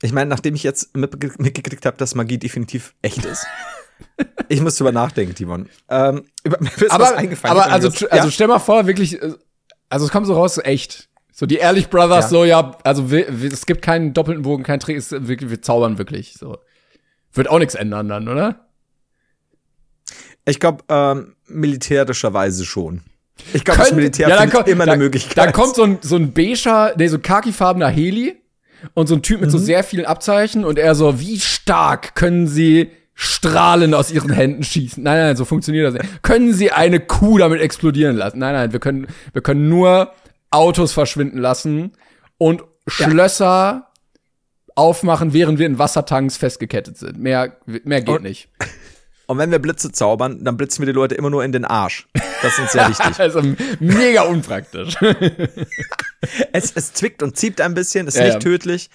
[0.00, 3.46] Ich meine, nachdem ich jetzt mitge- mitgekriegt habe, dass Magie definitiv echt ist.
[4.48, 5.68] ich muss drüber nachdenken, Timon.
[5.88, 6.24] Ähm,
[6.88, 7.58] Aber, eingefallen.
[7.58, 8.12] aber also, Ja?
[8.12, 9.34] also stell mal vor, wirklich, äh,
[9.90, 11.07] also es kommt so raus, so echt.
[11.38, 12.28] So die Ehrlich Brothers, Ja.
[12.30, 15.50] so ja, also wir, wir, es gibt keinen doppelten Bogen, kein Trick, es, ist wirklich,
[15.50, 16.34] wir zaubern wirklich.
[16.34, 16.58] So
[17.32, 18.66] wird auch nichts ändern dann, oder?
[20.44, 23.02] ich glaube, ähm, militärischerweise schon.
[23.54, 25.36] Ich glaube, das Militär ja, kommt, immer dann, eine Möglichkeit.
[25.36, 28.34] Dann kommt so ein, so ein beiger, nee, so ein khakifarbener Heli
[28.94, 29.42] und so ein Typ Mhm.
[29.42, 34.32] mit so sehr vielen Abzeichen und er so, wie stark können sie Strahlen aus ihren
[34.32, 35.04] Händen schießen?
[35.04, 36.22] Nein, nein, so funktioniert das nicht.
[36.24, 38.40] Können sie eine Kuh damit explodieren lassen?
[38.40, 40.12] Nein, nein, wir können, wir können nur
[40.50, 41.92] Autos verschwinden lassen
[42.38, 43.90] und Schlösser
[44.74, 47.18] aufmachen, während wir in Wassertanks festgekettet sind.
[47.18, 48.48] Mehr, mehr geht Und- nicht.
[49.26, 52.08] Und wenn wir Blitze zaubern, dann blitzen wir die Leute immer nur in den Arsch.
[52.40, 53.20] Das ist uns sehr wichtig.
[53.20, 53.42] Also
[53.78, 54.96] mega unpraktisch.
[56.52, 58.38] es, es zwickt und zieht ein bisschen, ist Ja, nicht ja.
[58.38, 58.88] tödlich.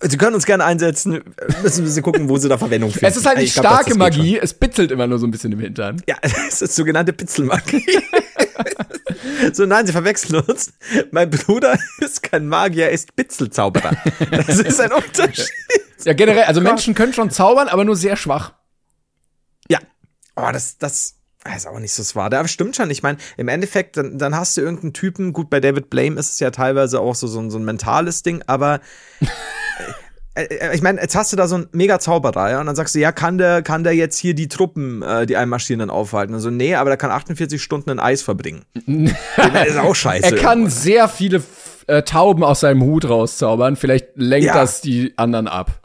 [0.00, 1.22] Sie können uns gerne einsetzen,
[1.62, 3.06] müssen wir sie gucken, wo sie da Verwendung finden.
[3.06, 3.98] Es ist halt nicht glaub, starke schon.
[3.98, 6.02] Magie, es bitzelt immer nur so ein bisschen im Hintern.
[6.08, 6.16] Ja,
[6.48, 7.84] es ist sogenannte Pitzelmagie.
[9.52, 10.72] So, nein, sie verwechseln uns.
[11.10, 13.92] Mein Bruder ist kein Magier, er ist Pitzelzauberer.
[14.30, 15.50] Das ist ein Unterschied.
[16.04, 18.52] Ja, generell, also Menschen können schon zaubern, aber nur sehr schwach.
[19.68, 19.78] Ja.
[20.36, 21.14] Oh, das, das
[21.56, 22.38] ist auch nicht so das Wahre.
[22.38, 22.90] Aber stimmt schon.
[22.90, 25.32] Ich meine, im Endeffekt, dann, dann hast du irgendeinen Typen.
[25.32, 28.22] Gut, bei David Blame ist es ja teilweise auch so, so, ein- so ein mentales
[28.22, 28.80] Ding, aber.
[30.34, 32.76] Äh, äh, Ich meine, jetzt hast du da so einen mega Zauberer, ja, und dann
[32.76, 35.90] sagst du, ja, kann der, kann der jetzt hier die Truppen, äh, die einmarschieren, dann
[35.90, 36.34] aufhalten?
[36.34, 38.64] Also, nee, aber der kann 48 Stunden in Eis verbringen.
[39.36, 40.36] das ist auch scheiße.
[40.36, 41.42] Er kann sehr viele
[41.86, 43.76] äh, Tauben aus seinem Hut rauszaubern.
[43.76, 44.54] Vielleicht lenkt Ja.
[44.54, 45.80] das die anderen ab.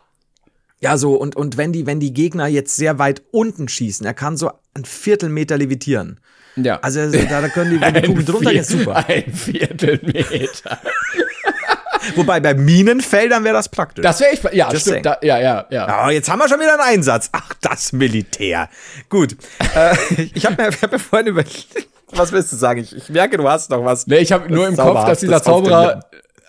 [0.81, 4.13] Ja, so, und, und wenn die, wenn die Gegner jetzt sehr weit unten schießen, er
[4.13, 6.21] kann so ein Viertelmeter levitieren.
[6.55, 6.79] Ja.
[6.79, 9.05] Also, da, da können die, wenn die Kugeln drunter gehen, super.
[9.07, 10.79] Ein Viertelmeter.
[12.15, 14.03] Wobei bei Minenfeldern wäre das praktisch.
[14.03, 15.05] Das wäre echt, ja, Just stimmt.
[15.05, 16.05] Da, ja, ja, ja.
[16.05, 17.29] Oh, jetzt haben wir schon wieder einen Einsatz.
[17.31, 18.69] Ach, das Militär.
[19.09, 19.35] Gut.
[19.75, 19.95] äh,
[20.33, 22.81] ich habe mir, ich hab mir vorhin überlegt, was willst du sagen?
[22.81, 24.07] Ich, ich merke, du hast noch was.
[24.07, 26.01] Nee, ich habe nur im Kopf, dass dieser den Zauberer Lippen.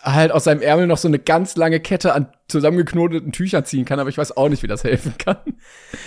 [0.02, 4.00] halt aus seinem Ärmel noch so eine ganz lange Kette an zusammengeknoteten Tüchern ziehen kann,
[4.00, 5.36] aber ich weiß auch nicht, wie das helfen kann.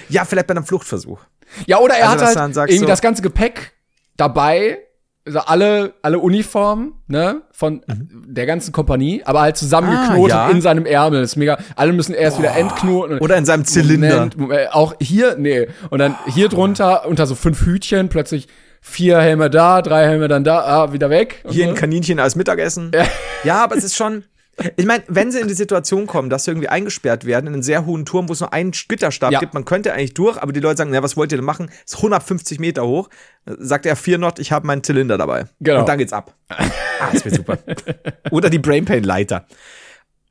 [0.09, 1.19] Ja, vielleicht bei einem Fluchtversuch.
[1.67, 3.73] Ja, oder er Also, hat halt irgendwie so- das ganze Gepäck
[4.17, 4.79] dabei,
[5.25, 10.51] also alle, alle Uniformen, ne, von der ganzen Kompanie, aber halt zusammengeknotet Ah, ja.
[10.51, 11.21] in seinem Ärmel.
[11.21, 11.57] Das ist mega.
[11.75, 13.19] Alle müssen erst wieder entknoten.
[13.19, 14.29] Oder in seinem Zylinder.
[14.35, 15.67] Moment, auch hier, nee.
[15.89, 18.47] Und dann hier drunter unter so fünf Hütchen plötzlich
[18.81, 21.43] vier Helme da, drei Helme dann da, ah, wieder weg.
[21.49, 21.69] Hier so.
[21.71, 22.91] ein Kaninchen als Mittagessen.
[23.45, 24.25] Ja, aber es ist schon.
[24.77, 27.63] Ich meine, wenn sie in die Situation kommen, dass sie irgendwie eingesperrt werden in einen
[27.63, 29.39] sehr hohen Turm, wo es nur einen Gitterstab Ja.
[29.39, 31.71] gibt, man könnte eigentlich durch, aber die Leute sagen, na, was wollt ihr denn machen?
[31.85, 33.09] Ist 150 Meter hoch.
[33.45, 35.45] Sagt er, vier Not, ich habe meinen Zylinder dabei.
[35.59, 35.79] Genau.
[35.79, 36.35] Und dann geht's ab.
[36.49, 36.65] Ah,
[37.11, 37.57] das wird super.
[38.31, 39.47] Oder die Brainpain-Leiter.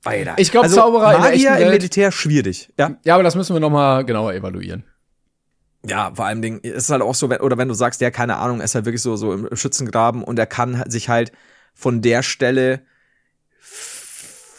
[0.04, 0.34] Weiter.
[0.36, 2.72] Ich glaub, Zauberer in der Magier im Militär schwierig.
[2.78, 2.96] Ja.
[3.04, 4.84] Ja, aber das müssen wir noch mal genauer evaluieren.
[5.84, 8.36] Ja, vor allem Ding, ist halt auch so, wenn, oder wenn du sagst, ja, keine
[8.36, 11.32] Ahnung, er ist halt wirklich so, so im Schützengraben und er kann sich halt
[11.74, 12.82] von der Stelle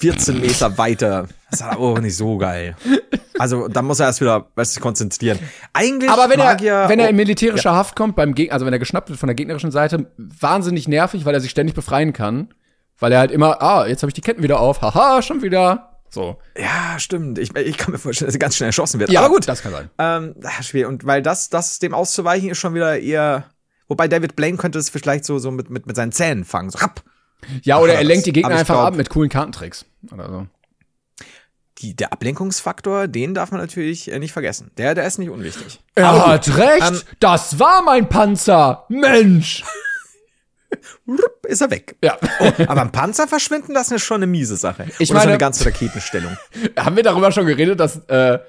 [0.03, 1.27] 14 Meter weiter.
[1.49, 2.75] Das ist halt auch nicht so geil.
[3.39, 5.39] Also, da muss er erst wieder, weißt du, sich konzentrieren.
[5.71, 8.65] Eigentlich Aber wenn Magier, er, wenn er in oh, militärische Haft kommt, beim Geg also
[8.65, 12.11] wenn er geschnappt wird von der gegnerischen Seite, wahnsinnig nervig, weil er sich ständig befreien
[12.11, 12.53] kann.
[12.99, 15.99] Weil er halt immer, ah, jetzt habe ich die Ketten wieder auf, haha, schon wieder.
[16.09, 16.37] So.
[16.57, 17.39] Ja, stimmt.
[17.39, 19.09] Ich, ich kann mir vorstellen, dass er ganz schnell erschossen wird.
[19.09, 19.47] Ja, Aber gut.
[19.47, 19.89] das kann sein.
[19.97, 20.89] Ähm, ah, schwierig.
[20.89, 23.45] Und weil das, das dem auszuweichen, ist schon wieder eher.
[23.87, 26.69] Wobei David Blaine könnte es vielleicht so, so mit, mit, mit seinen Zähnen fangen.
[26.69, 27.03] So, rapp.
[27.63, 29.85] Ja, oder er lenkt die Gegner einfach glaub- ab mit coolen Kartentricks.
[30.11, 30.47] Oder so.
[31.79, 34.71] Die, der Ablenkungsfaktor, den darf man natürlich äh, nicht vergessen.
[34.77, 35.79] Der, der ist nicht unwichtig.
[35.95, 38.85] Er Aber hat recht, Ähm, das war mein Panzer.
[38.89, 39.63] Mensch.
[41.07, 41.95] Rupp, ist er weg.
[42.01, 42.17] Ja.
[42.67, 44.85] Aber ein Panzer verschwinden lassen ist schon eine miese Sache.
[44.99, 46.37] Ich Oder so meine- eine ganze Raketenstellung.
[46.77, 48.39] Haben wir darüber schon geredet, dass äh,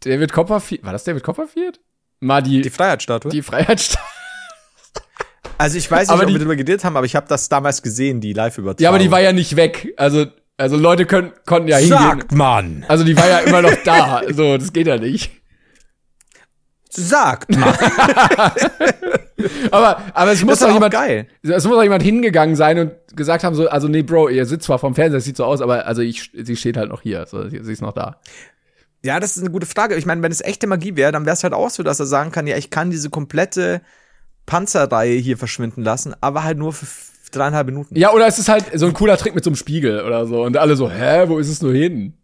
[0.00, 1.80] David Copperfield, war das David Copperfield?
[2.20, 3.42] Mal die, Die die, Freiheitsstatue.
[3.42, 3.96] Freiheit.
[5.58, 7.48] also ich weiß nicht, Aber ob die- wir darüber geredet haben, aber ich habe das
[7.48, 8.82] damals gesehen, die Live-Übertragung.
[8.82, 9.92] Ja, aber die war ja nicht weg.
[9.96, 10.26] Also,
[10.56, 11.98] also Leute können, konnten ja hingehen.
[11.98, 12.84] Sagt man!
[12.88, 14.22] Also die war ja immer noch da.
[14.32, 15.32] So, das geht ja nicht.
[16.90, 17.74] Sagt man!
[19.70, 21.26] Aber, aber es muss doch jemand, geil.
[21.42, 24.66] es muss doch jemand hingegangen sein und gesagt haben so, also nee, Bro, ihr sitzt
[24.66, 27.26] zwar vom Fernseher, es sieht so aus, aber also ich, sie steht halt noch hier,
[27.26, 28.20] so, sie, sie ist noch da.
[29.02, 29.96] Ja, das ist eine gute Frage.
[29.96, 32.06] Ich meine, wenn es echte Magie wäre, dann wäre es halt auch so, dass er
[32.06, 33.82] sagen kann, ja, ich kann diese komplette
[34.46, 36.86] Panzerreihe hier verschwinden lassen, aber halt nur für
[37.36, 37.96] dreieinhalb Minuten.
[37.96, 40.42] Ja, oder es ist halt so ein cooler Trick mit so einem Spiegel oder so.
[40.42, 42.14] Und alle so, hä, wo ist es nur hin?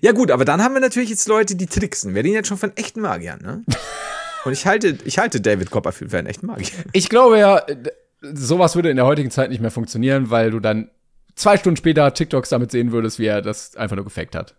[0.00, 2.14] Ja, gut, aber dann haben wir natürlich jetzt Leute, die tricksen.
[2.14, 3.64] Wir reden jetzt schon von echten Magiern, ne?
[4.44, 6.66] Und ich halte, ich halte David Copperfield für einen echten Magier.
[6.92, 7.64] Ich glaube ja,
[8.22, 10.90] sowas würde in der heutigen Zeit nicht mehr funktionieren, weil du dann
[11.36, 14.56] zwei Stunden später TikToks damit sehen würdest, wie er das einfach nur gefaked hat.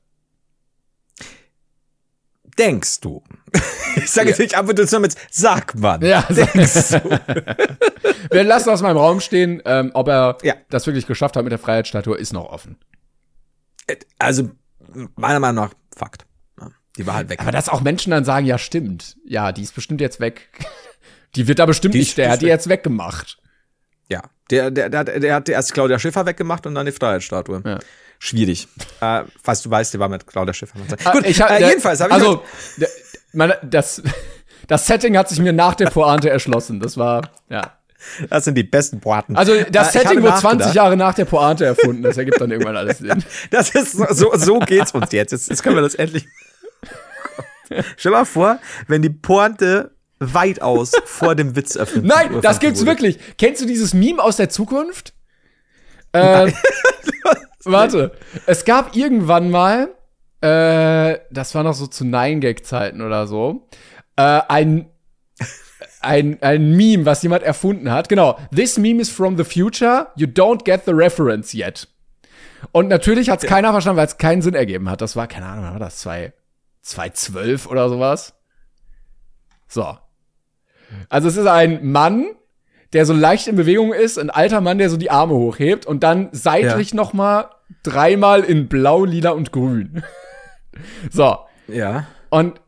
[2.57, 3.23] Denkst du?
[3.95, 6.01] Ich sage jetzt nicht ab und zu mit, sag man.
[6.01, 7.19] Ja, denkst du?
[8.31, 10.55] Wir lassen aus meinem Raum stehen, ähm, ob er Ja.
[10.71, 12.77] das wirklich geschafft hat mit der Freiheitsstatue, ist noch offen.
[14.17, 14.49] Also,
[15.15, 16.25] meiner Meinung nach, Fakt.
[16.59, 17.39] Ja, Die war halt weg.
[17.39, 19.15] Aber dass auch Menschen dann sagen, ja, stimmt.
[19.25, 20.49] Ja, die ist bestimmt jetzt weg.
[21.35, 23.37] Die wird da bestimmt Die nicht, der hat die jetzt weggemacht.
[24.09, 27.61] Ja, der, der, der, hat- der hat erst Claudia Schiffer weggemacht und dann die Freiheitsstatue.
[27.65, 27.79] Ja.
[28.25, 28.69] Schwierig.
[29.01, 30.75] äh, falls du weißt, der war mit Claudia Schiffer.
[31.03, 32.41] Ah, Gut, ich hab, äh, jedenfalls habe ich Also,
[33.33, 34.01] meine, das,
[34.67, 36.79] das Setting hat sich mir nach der Pointe erschlossen.
[36.79, 37.73] Das war, ja.
[38.29, 39.35] das sind die besten Poaten.
[39.35, 40.75] Also, Äh, das ich Setting wurde 20 nachgedacht.
[40.75, 42.01] Jahre nach der Pointe erfunden.
[42.01, 43.21] Das ergibt dann irgendwann alles Sinn.
[43.51, 45.31] Das ist so, so, geht's uns jetzt.
[45.33, 45.49] jetzt.
[45.49, 46.25] Jetzt können wir das endlich.
[47.97, 52.91] Stell mal vor, wenn die Pointe weitaus vor dem Witz erfunden Nein, das gibt's wurde.
[52.91, 53.19] wirklich.
[53.37, 55.13] Kennst du dieses Meme aus der Zukunft?
[56.13, 56.51] Äh,
[57.65, 58.11] warte,
[58.45, 59.89] es gab irgendwann mal,
[60.41, 63.67] äh, das war noch so zu Nine-Gag-Zeiten oder so,
[64.15, 64.89] äh, ein,
[66.01, 68.09] ein, ein Meme, was jemand erfunden hat.
[68.09, 71.87] Genau, this meme is from the future, you don't get the reference yet.
[72.71, 75.01] Und natürlich hat's keiner verstanden, weil es keinen Sinn ergeben hat.
[75.01, 75.97] Das war, keine Ahnung, war das?
[75.97, 76.33] Zwei,
[76.81, 78.33] 2012 oder sowas?
[79.67, 79.97] So.
[81.09, 82.27] Also es ist ein Mann,
[82.93, 86.03] der so leicht in Bewegung ist, ein alter Mann, der so die Arme hochhebt und
[86.03, 87.49] dann seitlich noch mal
[87.83, 90.03] dreimal in blau, lila und grün.
[91.11, 91.37] so.
[91.67, 92.07] Ja.
[92.29, 92.59] Und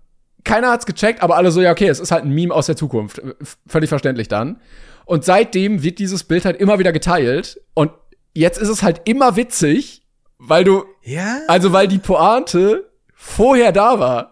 [0.43, 2.75] keiner hat's gecheckt, aber alle so, ja, okay, es ist halt ein Meme aus der
[2.75, 3.19] Zukunft.
[3.41, 4.59] F- Völlig verständlich dann.
[5.05, 7.61] Und seitdem wird dieses Bild halt immer wieder geteilt.
[7.73, 7.91] Und
[8.33, 10.03] jetzt ist es halt immer witzig,
[10.37, 11.39] weil du, Ja?
[11.47, 14.31] also weil die Pointe vorher da war.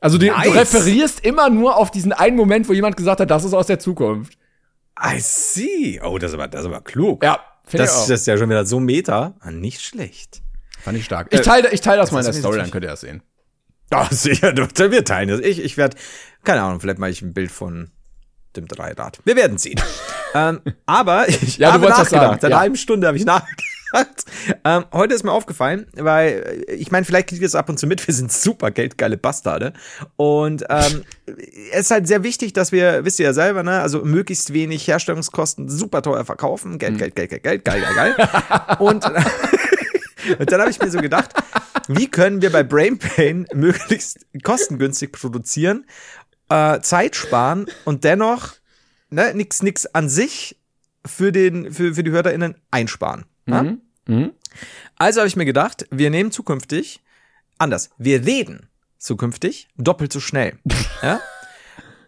[0.00, 0.54] Also du, du Nice.
[0.54, 3.78] referierst immer nur auf diesen einen Moment, wo jemand gesagt hat, das ist aus der
[3.78, 4.38] Zukunft.
[5.02, 6.00] I see.
[6.02, 7.22] Oh, das ist aber, das ist aber klug.
[7.24, 8.08] Ja, finde ich Das, auch.
[8.08, 9.34] das ist ja schon wieder so meta.
[9.40, 10.42] Ah, Nicht schlecht.
[10.82, 11.28] Fand ich stark.
[11.30, 13.22] Ich teile ich teile das mal in der Story, dann könnt ihr das sehen.
[13.90, 15.40] Ah, sicher, wir teilen das.
[15.40, 15.96] Ich, ich werde,
[16.44, 17.90] keine Ahnung, vielleicht mache ich ein Bild von
[18.56, 19.18] dem Dreirad.
[19.24, 19.80] Wir werden sehen.
[20.34, 22.10] ähm, aber ich Ja, du habe nachgedacht.
[22.10, 22.48] sagen, Seit ja.
[22.48, 23.64] einer halben Stunde habe ich nachgedacht.
[24.64, 27.78] Ähm, heute ist mir aufgefallen, weil äh, ich meine, vielleicht kriegt ihr es ab und
[27.78, 29.72] zu mit, wir sind super geldgeile Bastarde.
[30.16, 31.02] Und ähm,
[31.72, 34.86] es ist halt sehr wichtig, dass wir, wisst ihr ja selber, ne, also möglichst wenig
[34.86, 36.78] Herstellungskosten super teuer verkaufen.
[36.78, 38.76] Geld, Geld, Geld, Geld, Geld, geil, geil, geil.
[38.78, 39.04] und,
[40.38, 41.34] und dann habe ich mir so gedacht,
[41.88, 45.86] wie können wir bei Brain Pain möglichst kostengünstig produzieren,
[46.48, 48.54] äh, Zeit sparen und dennoch
[49.10, 50.56] ne, nix, nix an sich
[51.04, 53.24] für, den, für, für die HörerInnen einsparen.
[53.52, 54.14] Ja?
[54.14, 54.32] Mhm.
[54.96, 57.00] Also habe ich mir gedacht, wir nehmen zukünftig
[57.58, 57.90] anders.
[57.98, 60.58] Wir reden zukünftig doppelt so schnell.
[61.02, 61.20] ja?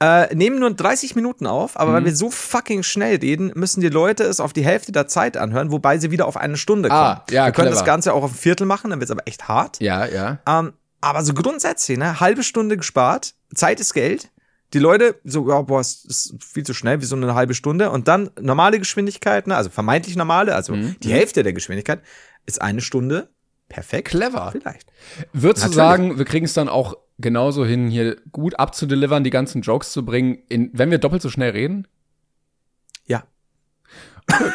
[0.00, 1.94] Äh, nehmen nur 30 Minuten auf, aber Mhm.
[1.94, 5.36] weil wir so fucking schnell reden, müssen die Leute es auf die Hälfte der Zeit
[5.36, 7.00] anhören, wobei sie wieder auf eine Stunde kommen.
[7.00, 7.70] Ah, ja, wir können clever.
[7.76, 9.78] das Ganze auch auf ein Viertel machen, dann wird es aber echt hart.
[9.80, 10.38] Ja, ja.
[10.48, 14.30] Ähm, aber so grundsätzlich, ne, halbe Stunde gespart, Zeit ist Geld.
[14.74, 17.90] Die Leute so, ja, boah, es ist viel zu schnell, wie so eine halbe Stunde.
[17.90, 20.96] Und dann normale Geschwindigkeit, ne, also vermeintlich normale, also Mhm.
[21.02, 22.00] die Hälfte der Geschwindigkeit,
[22.46, 23.28] ist eine Stunde.
[23.68, 24.08] Perfekt.
[24.08, 24.50] Clever.
[24.52, 24.92] Vielleicht.
[25.32, 29.62] Würdest du sagen, wir kriegen es dann auch genauso hin, hier gut abzudelivern, die ganzen
[29.62, 31.86] Jokes zu bringen, in, wenn wir doppelt so schnell reden?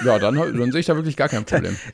[0.03, 0.19] Ja.
[0.19, 1.75] Dann, dann sehe ich da wirklich gar kein Problem.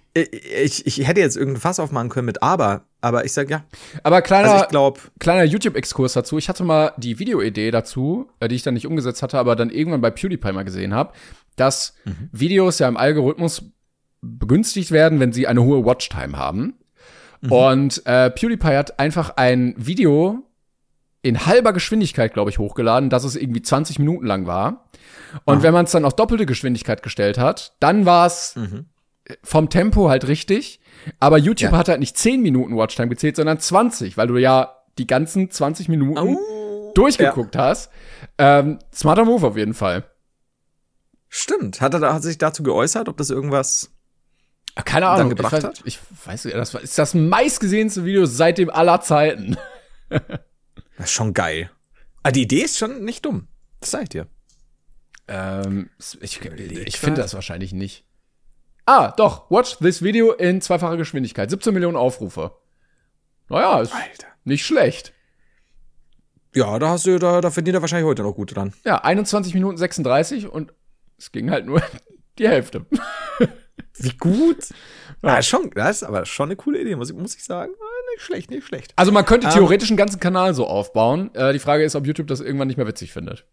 [0.63, 3.63] Ich, ich hätte jetzt irgendein Fass aufmachen können mit aber, aber ich sag ja.
[4.03, 6.37] Aber kleiner, Also ich kleiner YouTube-Exkurs dazu.
[6.37, 9.69] Ich hatte mal die Videoidee dazu, äh, die ich dann nicht umgesetzt hatte, aber dann
[9.71, 11.13] irgendwann bei PewDiePie mal gesehen habe,
[11.55, 12.29] dass Mhm.
[12.31, 13.63] Videos ja im Algorithmus
[14.21, 16.75] begünstigt werden, wenn sie eine hohe Watchtime haben.
[17.41, 17.51] Mhm.
[17.51, 20.43] Und äh, PewDiePie hat einfach ein Video
[21.23, 24.89] in halber Geschwindigkeit, glaube ich, hochgeladen, dass es irgendwie 20 Minuten lang war.
[25.45, 28.55] Und wenn man es dann auf doppelte Geschwindigkeit gestellt hat, dann war es
[29.41, 30.79] vom Tempo halt richtig.
[31.19, 31.77] Aber YouTube Ja.
[31.79, 35.89] hat halt nicht 10 Minuten Watchtime gezählt, sondern 20, weil du ja die ganzen 20
[35.89, 36.37] Minuten
[36.93, 37.89] durchgeguckt hast.
[38.37, 40.03] Ähm, smarter Move auf jeden Fall.
[41.29, 41.81] stimmt.
[41.81, 43.89] Hat er da, hat sich dazu geäußert, ob das irgendwas.
[44.85, 45.29] Keine Ahnung.
[45.29, 45.81] gebracht ich, weiß, hat?
[45.85, 49.57] ich weiß nicht, das war- ist das meistgesehenste Video seitdem aller Zeiten.
[51.03, 51.69] Das ist schon geil.
[52.23, 53.49] Ah, die Idee ist schon nicht dumm.
[53.81, 54.25] Das ich dir.
[55.27, 55.89] Ähm,
[56.21, 58.05] ich ich finde das wahrscheinlich nicht.
[58.85, 59.51] Ah, doch.
[59.51, 61.49] Watch this video in zweifacher Geschwindigkeit.
[61.49, 62.55] 17 Millionen Aufrufe.
[63.49, 64.27] Naja, ist Alter.
[64.45, 65.11] nicht schlecht.
[66.55, 68.73] Ja, da hast du, da, da verdient er wahrscheinlich heute noch gut dran.
[68.85, 70.73] Ja, 21 Minuten 36 und
[71.17, 71.83] es ging halt nur
[72.39, 72.85] die Hälfte.
[73.97, 74.69] Wie gut.
[75.21, 77.73] Ja, schon, das ist aber schon eine coole Idee, muss ich, muss ich sagen.
[78.13, 78.93] Ah, Nicht schlecht, nicht schlecht.
[78.95, 81.33] Also man könnte theoretisch einen ganzen Kanal so aufbauen.
[81.35, 83.45] Äh, die Frage ist, ob YouTube das irgendwann nicht mehr witzig findet.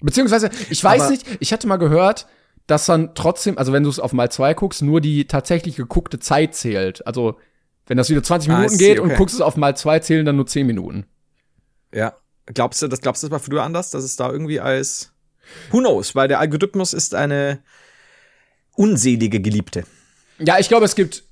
[0.00, 2.26] Beziehungsweise, ich weiß nicht, ich hatte mal gehört,
[2.66, 6.20] dass dann trotzdem, also wenn du es auf mal zwei guckst, nur die tatsächlich geguckte
[6.20, 7.04] Zeit zählt.
[7.06, 7.38] Also
[7.86, 9.16] wenn das Video 20 Ah, Minuten I see, geht und okay.
[9.16, 11.06] guckst es auf mal zwei, zählen dann nur 10 Minuten.
[11.92, 12.14] Ja.
[12.46, 15.12] Glaubst du, das glaubst du, das war früher anders, dass es da irgendwie als
[15.70, 17.60] Who knows, weil der Algorithmus ist eine
[18.74, 19.84] unselige Geliebte.
[20.38, 21.24] Ja, ich glaube, es gibt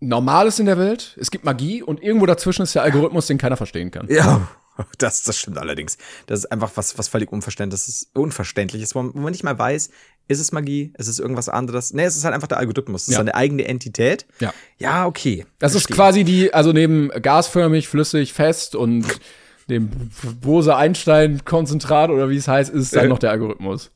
[0.00, 3.56] Normales in der Welt, es gibt Magie und irgendwo dazwischen ist der Algorithmus, den keiner
[3.56, 4.06] verstehen kann.
[4.10, 4.46] Ja,
[4.98, 5.96] das, das stimmt allerdings.
[6.26, 9.90] Das ist einfach was, was völlig Unverständliches, Unverständliches, wo man, nicht mal weiß,
[10.28, 11.94] ist es Magie, ist es irgendwas anderes?
[11.94, 13.02] Nee, es ist halt einfach der Algorithmus.
[13.02, 13.20] Es ist Ja.
[13.20, 14.26] eine eigene Entität.
[14.40, 14.52] Ja.
[14.76, 15.46] Ja, okay.
[15.60, 15.96] Das ist Verstehe.
[15.96, 19.06] quasi die, also neben gasförmig, flüssig, fest und
[19.70, 19.88] dem
[20.42, 23.08] Bose-Einstein-Konzentrat oder wie es heißt, ist es dann Äh.
[23.08, 23.90] noch der Algorithmus.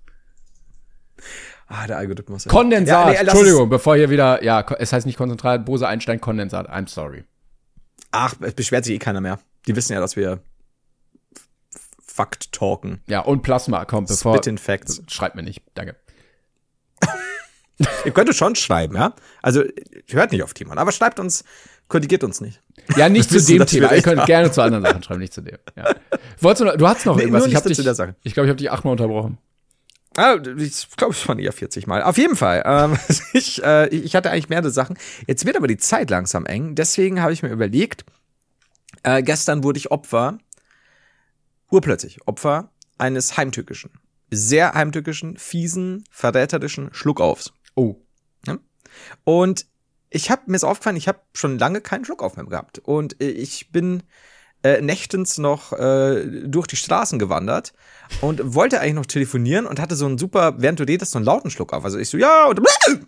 [1.73, 2.45] Ah, der Algorithmus.
[2.47, 2.51] ja.
[2.51, 7.23] Kondensat, Ja, nee, Entschuldigung, bevor hier wieder, ja, es heißt nicht Konzentrat, Bose-Einstein-Kondensat, I'm sorry.
[8.11, 9.39] Ach, es beschwert sich eh keiner mehr.
[9.69, 10.41] Die wissen ja, dass wir
[12.05, 13.01] Fakt talken.
[13.07, 15.01] Ja, und Plasma, komm, bevor, Spit in Facts.
[15.09, 15.95] schreibt mir nicht, danke.
[18.05, 19.15] Ihr könntet schon schreiben, ja?
[19.41, 19.63] Also,
[20.09, 21.45] hört nicht auf Timon, aber schreibt uns,
[21.89, 22.61] korrigiert uns nicht.
[22.97, 24.27] Ja, nicht Wir zu wissen, dem Thema, ihr könnt haben.
[24.27, 25.57] gerne zu anderen Sachen schreiben, nicht zu dem.
[25.77, 25.95] Ja.
[26.41, 28.57] Wolltest du, noch- du hast noch Nee, irgendwas, ich habe dich, ich glaube, ich habe
[28.57, 29.39] dich achtmal unterbrochen.
[30.17, 32.03] Ah, ich glaube, es waren eher 40 Mal.
[32.03, 32.63] Auf jeden Fall.
[32.65, 32.99] Ähm,
[33.33, 34.99] ich, äh, ich hatte eigentlich mehrere Sachen.
[35.27, 36.75] Jetzt wird aber die Zeit langsam eng.
[36.75, 38.05] Deswegen habe ich mir überlegt,
[39.03, 40.39] äh, gestern wurde ich Opfer,
[41.71, 43.93] urplötzlich Opfer eines heimtückischen,
[44.31, 47.53] sehr heimtückischen, fiesen, verräterischen Schluckaufs.
[47.75, 47.97] Oh.
[49.25, 49.67] Und
[50.11, 52.81] ich habe mir ist aufgefallen, ich habe schon lange keinen Schluckauf mehr gehabt.
[52.81, 54.03] Und äh, ich bin
[54.63, 57.73] äh, nächtens noch äh, durch die Straßen gewandert
[58.21, 61.27] und wollte eigentlich noch telefonieren und hatte so einen super, während du redest, so einen
[61.27, 61.85] lauten Schluck auf.
[61.85, 63.07] Also ich so, ja, und, ne?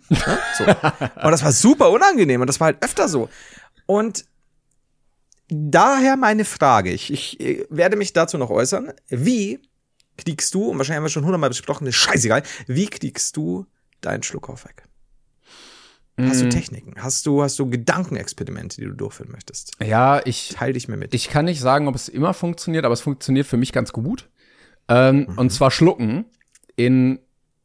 [0.57, 0.63] so.
[0.65, 3.29] und das war super unangenehm und das war halt öfter so.
[3.85, 4.25] Und
[5.47, 9.59] daher meine Frage, ich, ich äh, werde mich dazu noch äußern, wie
[10.17, 13.65] kriegst du, und wahrscheinlich haben wir schon hundertmal besprochen, ist scheißegal, wie kriegst du
[14.01, 14.83] deinen Schluckauf weg?
[16.19, 16.49] Hast Mhm.
[16.49, 16.93] du Techniken?
[16.97, 19.71] Hast du, hast du Gedankenexperimente, die du durchführen möchtest?
[19.83, 21.13] Ja, ich, Teil dich mir mit.
[21.15, 24.29] ich kann nicht sagen, ob es immer funktioniert, aber es funktioniert für mich ganz gut.
[24.87, 26.25] Ähm, Und zwar schlucken
[26.75, 27.19] in,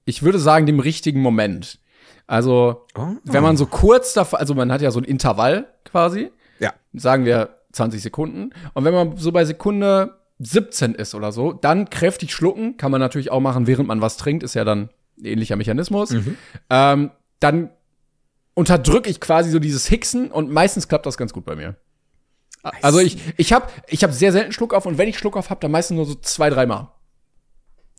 [0.07, 1.78] ich würde sagen, dem richtigen Moment.
[2.26, 3.09] Also, Oh.
[3.24, 6.72] wenn man so kurz davor, also man hat ja so ein Intervall quasi, ja.
[6.94, 8.51] sagen wir 20 Sekunden.
[8.74, 13.01] Und wenn man so bei Sekunde 17 ist oder so, dann kräftig schlucken, kann man
[13.01, 14.88] natürlich auch machen, während man was trinkt, ist ja dann
[15.18, 16.14] ein ähnlicher Mechanismus.
[16.70, 17.70] Ähm, dann
[18.59, 21.76] unterdrücke ich quasi so dieses Hicksen und meistens klappt das ganz gut bei mir.
[22.82, 25.48] Also ich, ich habe ich hab sehr selten Schluck auf und wenn ich Schluck auf
[25.48, 26.88] habe, dann meistens nur so zwei, dreimal.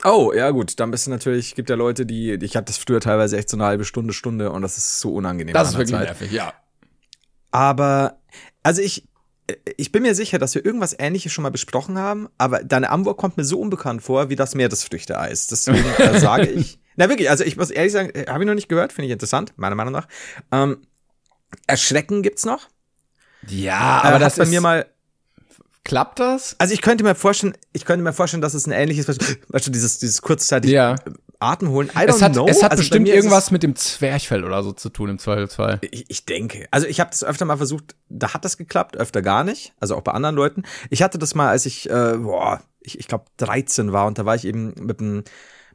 [0.04, 3.00] Oh, ja gut, dann bist du natürlich, gibt ja Leute, die, ich hatte das früher
[3.00, 5.54] teilweise echt so eine halbe Stunde, Stunde und das ist so unangenehm.
[5.54, 6.08] Das ist wirklich Zeit.
[6.08, 6.54] nervig, ja.
[7.52, 8.18] Aber,
[8.62, 9.08] also ich,
[9.78, 13.18] ich bin mir sicher, dass wir irgendwas ähnliches schon mal besprochen haben, aber deine Antwort
[13.18, 15.48] kommt mir so unbekannt vor, wie das Meeresfrüchte-Eis.
[15.48, 18.54] Deswegen äh, sage ich, na wirklich, also ich muss ehrlich sagen, äh, habe ich noch
[18.54, 20.08] nicht gehört, finde ich interessant, meiner Meinung nach.
[20.52, 20.82] Ähm,
[21.66, 22.68] Erschrecken gibt's noch.
[23.48, 24.86] Ja, Äh, aber hat das bei mir mal,
[25.84, 26.56] klappt das?
[26.60, 29.72] also ich könnte mir vorstellen, ich könnte mir vorstellen, dass es ein ähnliches, weißt du,
[29.72, 30.96] dieses, dieses kurzzeitig Ja.
[31.40, 31.88] Atem holen.
[31.96, 32.48] I don't Es hat, know.
[32.50, 35.80] es hat Also bestimmt irgendwas mit dem Zwerchfell oder so zu tun im Zweifelsfall.
[35.90, 36.68] Ich, ich denke.
[36.70, 39.72] Also ich habe das öfter mal versucht, da hat das geklappt, öfter gar nicht.
[39.80, 40.64] Also auch bei anderen Leuten.
[40.90, 44.26] Ich hatte das mal, als ich, äh, boah, ich, ich glaube 13 war und da
[44.26, 45.24] war ich eben mit, dem,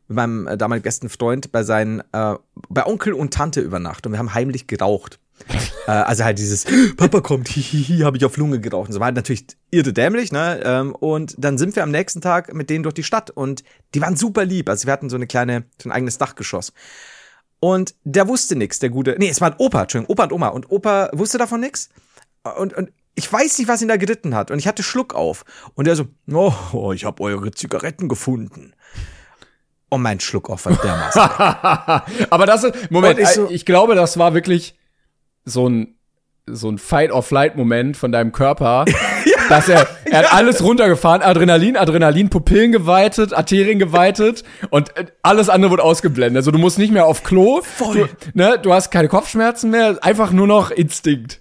[0.09, 2.35] mit meinem äh, damaligen besten Freund bei seinen, äh,
[2.69, 5.19] bei Onkel und Tante über Nacht und wir haben heimlich geraucht.
[5.87, 8.89] äh, also halt dieses Papa kommt, hihihi, habe ich auf Lunge geraucht.
[8.89, 10.61] Und so war halt natürlich irre dämlich, ne?
[10.65, 14.01] Ähm, und dann sind wir am nächsten Tag mit denen durch die Stadt und die
[14.01, 14.69] waren super lieb.
[14.69, 16.73] Also wir hatten so eine kleine, so ein eigenes Dachgeschoss.
[17.61, 19.17] Und der wusste nix, der gute.
[19.19, 20.49] Nee, es war ein Opa, Entschuldigung, Opa und Oma.
[20.49, 21.89] Und Opa wusste davon nix.
[22.59, 24.51] Und, und ich weiß nicht, was ihn da geritten hat.
[24.51, 25.45] Und ich hatte Schluck auf.
[25.75, 28.75] Und der so, oh, ich habe eure Zigaretten gefunden.
[29.95, 32.27] Und mein Schluck auf war dermaßen.
[32.31, 34.75] Aber das ist, Moment, ich so- ich glaube, das war wirklich
[35.45, 35.95] so ein,
[36.47, 38.85] so ein Fight-or-Flight-Moment von deinem Körper,
[39.49, 44.93] dass er, er hat alles runtergefahren, Adrenalin, Adrenalin, Pupillen geweitet, Arterien geweitet und
[45.23, 46.37] alles andere wird ausgeblendet.
[46.39, 47.95] Also du musst nicht mehr auf Klo, Voll.
[47.95, 51.41] Du, ne, du hast keine Kopfschmerzen mehr, einfach nur noch Instinkt.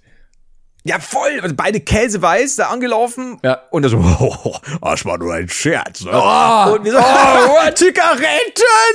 [0.84, 1.40] Ja, voll.
[1.42, 3.38] Und beide Käseweiß da angelaufen.
[3.42, 3.62] Ja.
[3.70, 6.02] Und er so, oh, das war nur ein Scherz.
[6.02, 6.10] Ne?
[6.12, 8.24] Oh, und wir so, oh, Zigaretten!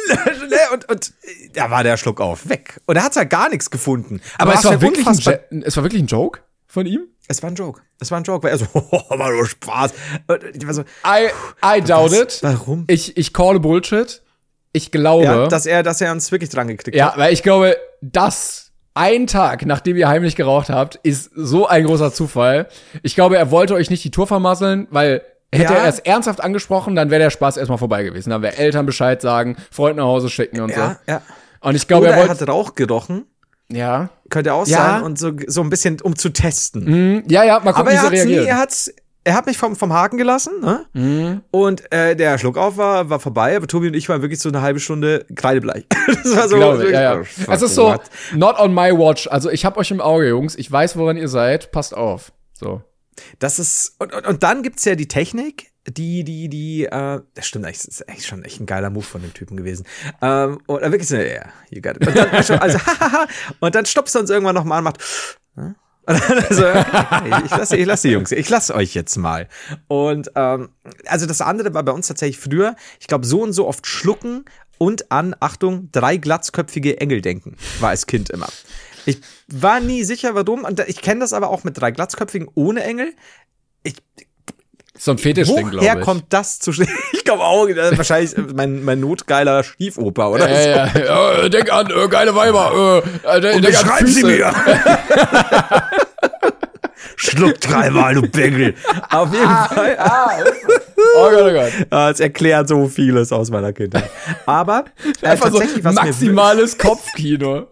[0.49, 0.57] Ne?
[0.73, 1.13] und, und
[1.53, 2.79] da war der Schluck auf, weg.
[2.85, 4.21] Und er hat halt gar nichts gefunden.
[4.37, 6.39] aber was es war wirklich ein, es war wirklich ein Joke?
[6.69, 7.07] von ihm?
[7.27, 7.81] Es war ein Joke.
[7.99, 9.91] Es war ein Joke, weil er so, oh, war nur Spaß.
[10.53, 11.29] Ich war so, I,
[11.63, 12.37] I doubt was?
[12.37, 12.39] it.
[12.43, 12.85] Warum?
[12.87, 14.21] Ich, ich call Bullshit.
[14.71, 15.23] Ich glaube.
[15.25, 17.13] Ja, dass er, dass er uns wirklich dran gekriegt ja, hat.
[17.13, 21.85] Ja, weil ich glaube, das ein Tag, nachdem ihr heimlich geraucht habt, ist so ein
[21.85, 22.67] großer Zufall.
[23.03, 25.21] Ich glaube, er wollte euch nicht die Tour vermasseln, weil
[25.51, 25.79] Hätte ja.
[25.79, 28.29] er es ernsthaft angesprochen, dann wäre der Spaß erstmal vorbei gewesen.
[28.29, 31.11] Dann wäre Eltern Bescheid sagen, Freund nach Hause schicken und ja, so.
[31.11, 31.21] Ja.
[31.61, 33.25] Und ich glaube, er, wollte, er hat Rauch gerochen.
[33.71, 34.09] Ja.
[34.29, 34.77] Könnte auch ja.
[34.77, 36.85] sein und so, so ein bisschen, um zu testen.
[36.85, 37.23] Mhm.
[37.29, 38.43] Ja, ja, mal gucken, Aber wie er sie reagiert.
[38.43, 38.93] Nie, er hat's,
[39.29, 40.85] er hat mich vom, vom Haken gelassen, ne?
[40.93, 41.41] Mhm.
[41.51, 44.49] Und äh, der Schluck auf war, war vorbei, aber Tobi und ich waren wirklich so
[44.49, 45.85] eine halbe Stunde kreidebleich.
[46.07, 46.55] das war so.
[46.55, 47.19] Glaube, wirklich, ja, ja.
[47.19, 47.95] oh, fuck, es ist so,
[48.33, 49.27] not on my watch.
[49.27, 50.55] Also ich hab euch im Auge, Jungs.
[50.55, 51.71] Ich weiß, woran ihr seid.
[51.71, 52.31] Passt auf.
[52.53, 52.81] So.
[53.37, 57.45] Das ist, und, und, und dann gibt's ja die Technik, die, die, die, äh, das
[57.45, 59.85] stimmt eigentlich, das ist echt schon echt ein geiler Move von dem Typen gewesen.
[60.23, 62.07] Ähm, und dann wirklich so, ja, yeah, you got it.
[62.07, 63.27] Und dann, also, also hahaha,
[63.59, 65.03] und dann stoppst du uns irgendwann noch mal und macht,
[65.53, 65.75] hm?
[66.09, 69.47] Also, okay, ich lasse, ich lasse die Jungs, ich lasse euch jetzt mal.
[69.87, 70.69] Und ähm,
[71.05, 74.45] also das andere war bei uns tatsächlich früher, ich glaube, so und so oft schlucken
[74.77, 78.47] und an, Achtung, drei glatzköpfige Engel denken, war als Kind immer.
[79.05, 80.63] Ich war nie sicher, warum.
[80.63, 83.13] Und ich kenne das aber auch mit drei glatzköpfigen ohne Engel.
[83.83, 83.95] Ich,
[84.99, 85.91] so ein Fetischding, glaube ich.
[85.91, 86.71] Woher kommt das zu
[87.13, 90.49] Ich glaube auch, wahrscheinlich mein, mein notgeiler Stiefoper, oder?
[90.49, 90.99] Ja, so.
[90.99, 91.49] ja, ja.
[91.49, 93.01] denk an äh, geile Weiber.
[93.23, 94.53] Äh, denk, Und denk schreib sie mir.
[97.15, 98.75] Schluck dreimal, du Bengel.
[99.09, 99.97] Auf jeden Fall.
[99.99, 100.31] Ah,
[101.17, 101.71] oh Gott, oh Gott.
[102.11, 104.09] Es erklärt so vieles aus meiner Kindheit.
[104.45, 104.85] Aber
[105.21, 107.67] äh, Einfach so was maximales Kopfkino.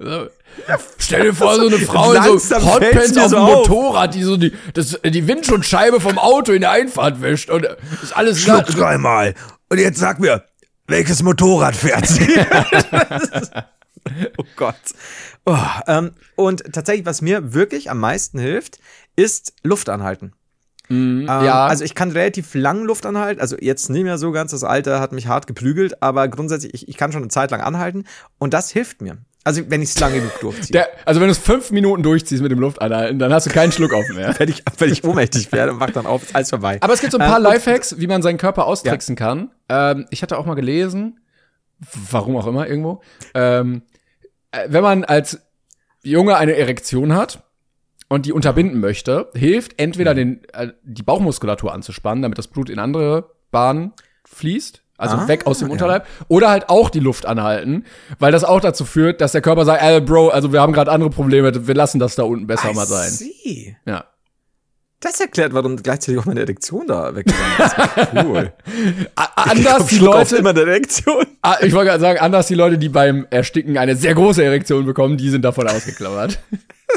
[0.97, 3.39] Stell dir vor, so eine Frau in so Hotpants auf dem.
[3.39, 7.65] Motorrad, die so die, das, die Windschutzscheibe vom Auto in der Einfahrt wäscht und
[8.03, 9.33] ist alles Schluck dreimal.
[9.69, 10.43] Und jetzt sag mir,
[10.87, 12.27] welches Motorrad fährt sie?
[14.37, 14.75] oh Gott.
[15.45, 18.79] Oh, ähm, und tatsächlich, was mir wirklich am meisten hilft,
[19.15, 20.33] ist Luft anhalten.
[20.89, 21.67] Ähm, ja.
[21.67, 23.41] Also ich kann relativ lang Luft anhalten.
[23.41, 24.51] Also jetzt nicht mehr so ganz.
[24.51, 27.61] Das Alter hat mich hart geprügelt, aber grundsätzlich, ich, ich kann schon eine Zeit lang
[27.61, 28.05] anhalten
[28.37, 29.17] und das hilft mir.
[29.47, 30.73] Also wenn ich es lange genug durchziehe.
[30.73, 33.71] Der, also wenn du es fünf Minuten durchziehst mit dem Luftanhalten, dann hast du keinen
[33.71, 34.35] Schluck auf mehr.
[34.39, 36.79] wenn ich, wenn ich ohnmächtig werde und mach dann auf, ist alles vorbei.
[36.81, 39.51] Aber es gibt so ein paar Ähm, Lifehacks, wie man seinen Körper austricksen kann.
[39.69, 41.21] Ähm, ich hatte auch mal gelesen,
[42.11, 43.01] warum auch immer irgendwo,
[43.35, 43.83] ähm,
[44.51, 45.39] äh, wenn man als
[46.03, 47.43] Junge eine Erektion hat
[48.09, 52.79] und die unterbinden möchte, hilft entweder den, äh, die Bauchmuskulatur anzuspannen, damit das Blut in
[52.79, 53.93] andere Bahnen
[54.25, 54.83] fließt.
[54.97, 55.73] Also Ah, weg aus dem ja.
[55.73, 56.07] Unterleib.
[56.27, 57.85] Oder halt auch die Luft anhalten,
[58.19, 60.91] weil das auch dazu führt, dass der Körper sagt, ey, Bro, also wir haben gerade
[60.91, 63.09] andere Probleme, wir lassen das da unten besser mal sein.
[63.11, 63.75] Sie.
[63.85, 64.05] Ja.
[64.99, 67.75] Das erklärt, warum gleichzeitig auch meine Erektion da weggegangen ist.
[68.25, 68.51] Cool.
[69.35, 71.23] Anders die Leute, immer eine Erektion.
[71.43, 74.87] Ah, ich wollte gerade sagen, anders die Leute, die beim Ersticken eine sehr große Erektion
[74.87, 76.39] bekommen, die sind davon ausgeklammert.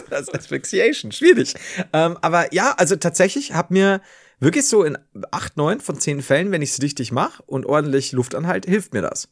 [0.09, 1.55] Das ist Asphyxiation, schwierig.
[1.93, 4.01] Ähm, aber ja, also tatsächlich hab mir
[4.41, 4.99] wirklich so in
[5.31, 8.93] acht, neun von zehn Fällen, wenn ich es richtig mache und ordentlich Luft anhalte, hilft
[8.95, 9.29] mir das.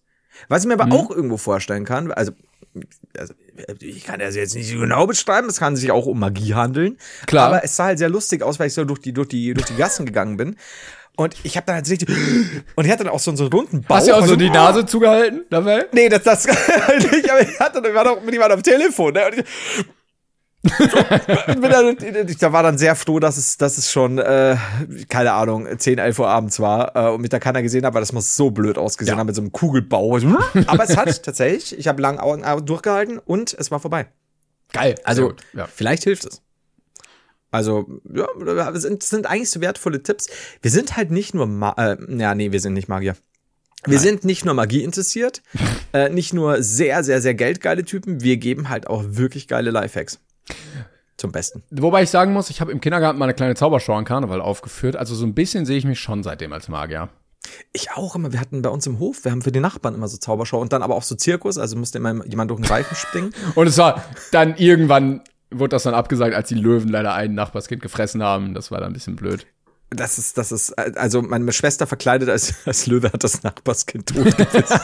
[0.48, 0.92] Was ich mir aber Mhm.
[0.92, 2.32] auch irgendwo vorstellen kann, also,
[3.18, 3.34] also
[3.80, 6.96] ich kann das jetzt nicht so genau beschreiben, es kann sich auch um Magie handeln.
[7.26, 7.48] Klar.
[7.48, 9.66] Aber es sah halt sehr lustig aus, weil ich so durch die, durch die, durch
[9.66, 10.56] die Gassen gegangen bin.
[11.16, 12.08] Und ich habe dann halt richtig,
[12.76, 13.96] und ich hatte dann auch so, so einen runden Bauch.
[13.96, 15.86] Hast du auch so also, die Nase zugehalten dabei?
[15.90, 19.26] Nee, das, das, ich, aber ich hatte, ich war doch mit jemandem am Telefon, ne?
[19.26, 19.44] Und ich,
[19.76, 24.56] so, bin dann, ich da war dann sehr froh, dass es, dass es schon, äh,
[25.08, 28.02] keine Ahnung, 10, 11 Uhr abends war äh, und mich da keiner gesehen hat, weil
[28.02, 29.20] das muss so blöd ausgesehen Ja.
[29.20, 30.18] haben mit so einem Kugelbau.
[30.66, 34.08] Aber es hat tatsächlich, ich habe lang Augen durchgehalten und es war vorbei.
[34.72, 34.96] Geil.
[35.04, 35.66] Also, ja.
[35.72, 36.42] vielleicht hilft es.
[37.50, 38.26] Also, ja,
[38.70, 40.28] das sind, das sind eigentlich so wertvolle Tipps.
[40.60, 43.16] Wir sind halt nicht nur, Ma äh, ja, nee, wir sind nicht Magier.
[43.86, 45.40] Wir sind nicht nur Magie interessiert,
[45.92, 50.18] äh, nicht nur sehr, sehr, sehr geldgeile Typen, wir geben halt auch wirklich geile Lifehacks.
[51.16, 51.64] Zum Besten.
[51.70, 54.94] Wobei ich sagen muss, ich habe im Kindergarten mal eine kleine Zaubershow an Karneval aufgeführt.
[54.94, 57.08] Also so ein bisschen sehe ich mich schon seitdem als Magier.
[57.72, 60.06] Ich auch immer, wir hatten bei uns im Hof, wir haben für die Nachbarn immer
[60.06, 62.96] so Zaubershow und dann aber auch so Zirkus, also musste immer jemand durch den Reifen
[62.96, 63.32] springen.
[63.54, 67.82] Und es war dann irgendwann, wurde das dann abgesagt, als die Löwen leider ein Nachbarskind
[67.82, 68.54] gefressen haben.
[68.54, 69.46] Das war dann ein bisschen blöd.
[69.90, 74.80] Das ist, das ist, also meine Schwester verkleidet als, als Löwe hat das Nachbarskind totgebissen.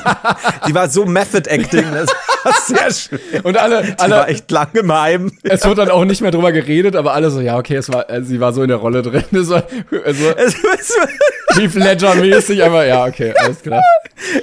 [0.66, 2.08] die war so Method Acting, das
[2.42, 3.40] war sehr schön.
[3.42, 5.30] Und alle, Die war alle, echt lang im Heim.
[5.42, 8.08] es wurde dann auch nicht mehr drüber geredet, aber alle so, ja, okay, es war,
[8.08, 9.24] also sie war so in der Rolle drin.
[9.32, 9.64] Es war,
[10.06, 10.96] also, Es, es,
[11.56, 13.82] Heath Ledger-mäßig, aber ja, okay, alles klar.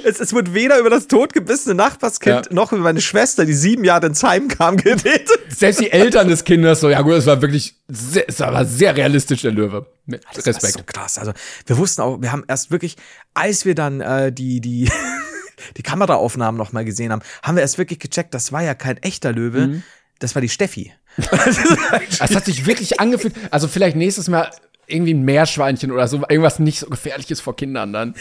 [0.04, 2.54] es, es wird weder über das totgebissene Nachbarskind Ja.
[2.54, 5.28] noch über meine Schwester, die sieben Jahre ins Heim kam, geredet.
[5.48, 8.96] Selbst die Eltern des Kindes so, ja gut, es war wirklich, sehr, es war sehr
[8.96, 9.86] realistisch, der Löwe.
[10.06, 10.72] Mit Das Respekt.
[10.74, 11.18] so krass.
[11.18, 11.32] Also
[11.66, 12.96] wir wussten auch, wir haben erst wirklich,
[13.34, 14.90] als wir dann äh, die die
[15.76, 18.96] die Kameraaufnahmen noch mal gesehen haben, haben wir erst wirklich gecheckt, das war ja kein
[18.98, 19.82] echter Löwe, Mhm.
[20.18, 20.92] das war die Steffi.
[21.18, 23.34] es hat sich wirklich angefühlt.
[23.50, 24.50] Also vielleicht nächstes Mal
[24.86, 28.14] irgendwie ein Meerschweinchen oder so, irgendwas nicht so gefährliches vor Kindern dann.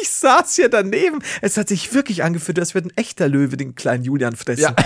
[0.00, 1.20] Ich saß hier daneben.
[1.42, 4.62] Es hat sich wirklich angefühlt, als würde ein echter Löwe den kleinen Julian fressen.
[4.62, 4.74] Ja.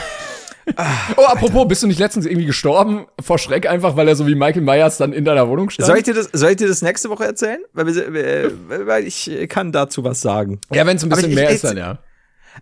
[0.74, 1.68] Ah, oh, apropos, Alter.
[1.68, 4.96] bist du nicht letztens irgendwie gestorben vor Schreck einfach, weil er so wie Michael Myers
[4.96, 5.86] dann in deiner Wohnung stand?
[5.86, 7.60] Soll ich dir das, soll ich dir das nächste Woche erzählen?
[7.72, 8.52] Weil, wir,
[8.86, 10.60] weil ich kann dazu was sagen.
[10.72, 11.98] Ja, wenn es ein bisschen ich, mehr ich, ist, dann ja.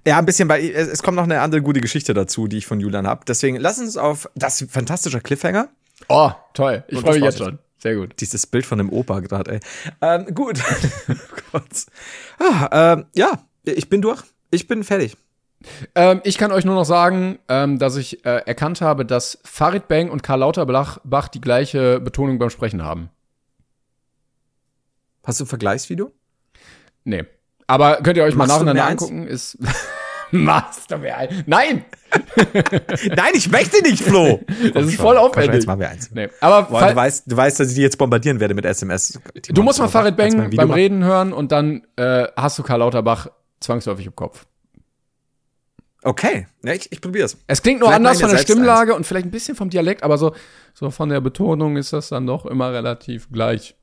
[0.06, 2.80] Ja, ein bisschen, weil es kommt noch eine andere gute Geschichte dazu, die ich von
[2.80, 3.24] Julian habe.
[3.26, 5.68] Deswegen lass uns auf das fantastische Cliffhanger.
[6.08, 6.84] Oh, toll.
[6.88, 7.58] Ich freue mich jetzt schon.
[7.78, 8.14] Sehr gut.
[8.20, 9.60] Dieses Bild von dem Opa gerade, ey.
[10.00, 10.58] Ähm, gut.
[11.52, 11.60] oh
[12.38, 14.22] ah, ähm, ja, ich bin durch.
[14.50, 15.16] Ich bin fertig.
[15.94, 19.88] Ähm, ich kann euch nur noch sagen, ähm, dass ich äh, erkannt habe, dass Farid
[19.88, 23.10] Bang und Karl Lauterbach die gleiche Betonung beim Sprechen haben.
[25.24, 26.12] Hast du ein Vergleichsvideo?
[27.04, 27.24] Nee.
[27.66, 29.26] Aber könnt ihr euch Machst mal nacheinander angucken.
[29.26, 29.58] Ist
[30.30, 31.44] Machst du mir ein?
[31.46, 31.84] Nein!
[33.16, 34.40] Nein, ich möchte nicht, Flo!
[34.74, 35.54] das ist voll aufwendig.
[35.54, 36.10] Jetzt machen wir eins.
[36.12, 36.28] Nee.
[36.40, 39.20] Aber Boah, du, weißt, du weißt, dass ich die jetzt bombardieren werde mit SMS.
[39.48, 40.70] Du musst mal Farid Bang beim.
[40.70, 43.28] Reden hören und dann äh, hast du Karl Lauterbach
[43.60, 44.46] zwangsläufig im Kopf.
[46.06, 47.38] Okay, ja, ich, ich probier's.
[47.46, 48.98] Es klingt nur vielleicht anders von der Stimmlage eins.
[48.98, 50.34] und vielleicht ein bisschen vom Dialekt, aber so,
[50.74, 53.74] so von der Betonung ist das dann doch immer relativ gleich.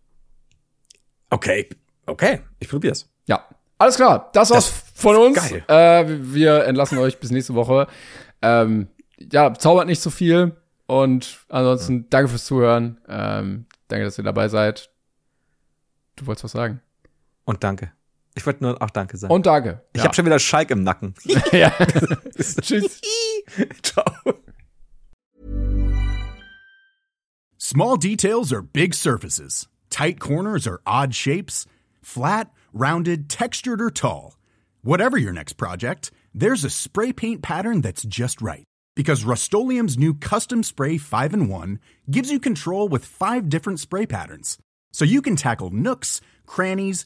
[1.31, 1.67] Okay,
[2.05, 3.09] okay, ich probier's.
[3.25, 3.43] Ja,
[3.79, 5.49] alles klar, das war's das von uns.
[5.49, 5.63] Geil.
[5.67, 7.87] Äh, wir entlassen euch bis nächste Woche.
[8.43, 8.87] Ähm,
[9.31, 10.55] ja, zaubert nicht so viel
[10.85, 12.05] und ansonsten ja.
[12.11, 13.01] danke fürs Zuhören.
[13.07, 14.91] Ähm, danke, dass ihr dabei seid.
[16.17, 16.81] Du wolltest was sagen?
[17.45, 17.91] Und danke.
[18.35, 19.33] Ich wollte nur auch Danke sagen.
[19.33, 19.83] Und danke.
[19.93, 20.05] Ich ja.
[20.05, 21.13] habe schon wieder Schalk im Nacken.
[21.51, 21.69] ja.
[22.61, 23.01] Tschüss.
[23.83, 24.05] Ciao.
[27.57, 29.67] Small details are big surfaces.
[29.89, 31.65] Tight corners are odd shapes.
[32.01, 34.37] Flat, rounded, textured, or tall.
[34.81, 38.63] Whatever your next project, there's a spray paint pattern that's just right.
[38.95, 41.79] Because Rust new Custom Spray 5 in 1
[42.09, 44.57] gives you control with five different spray patterns.
[44.91, 47.05] So you can tackle nooks, crannies,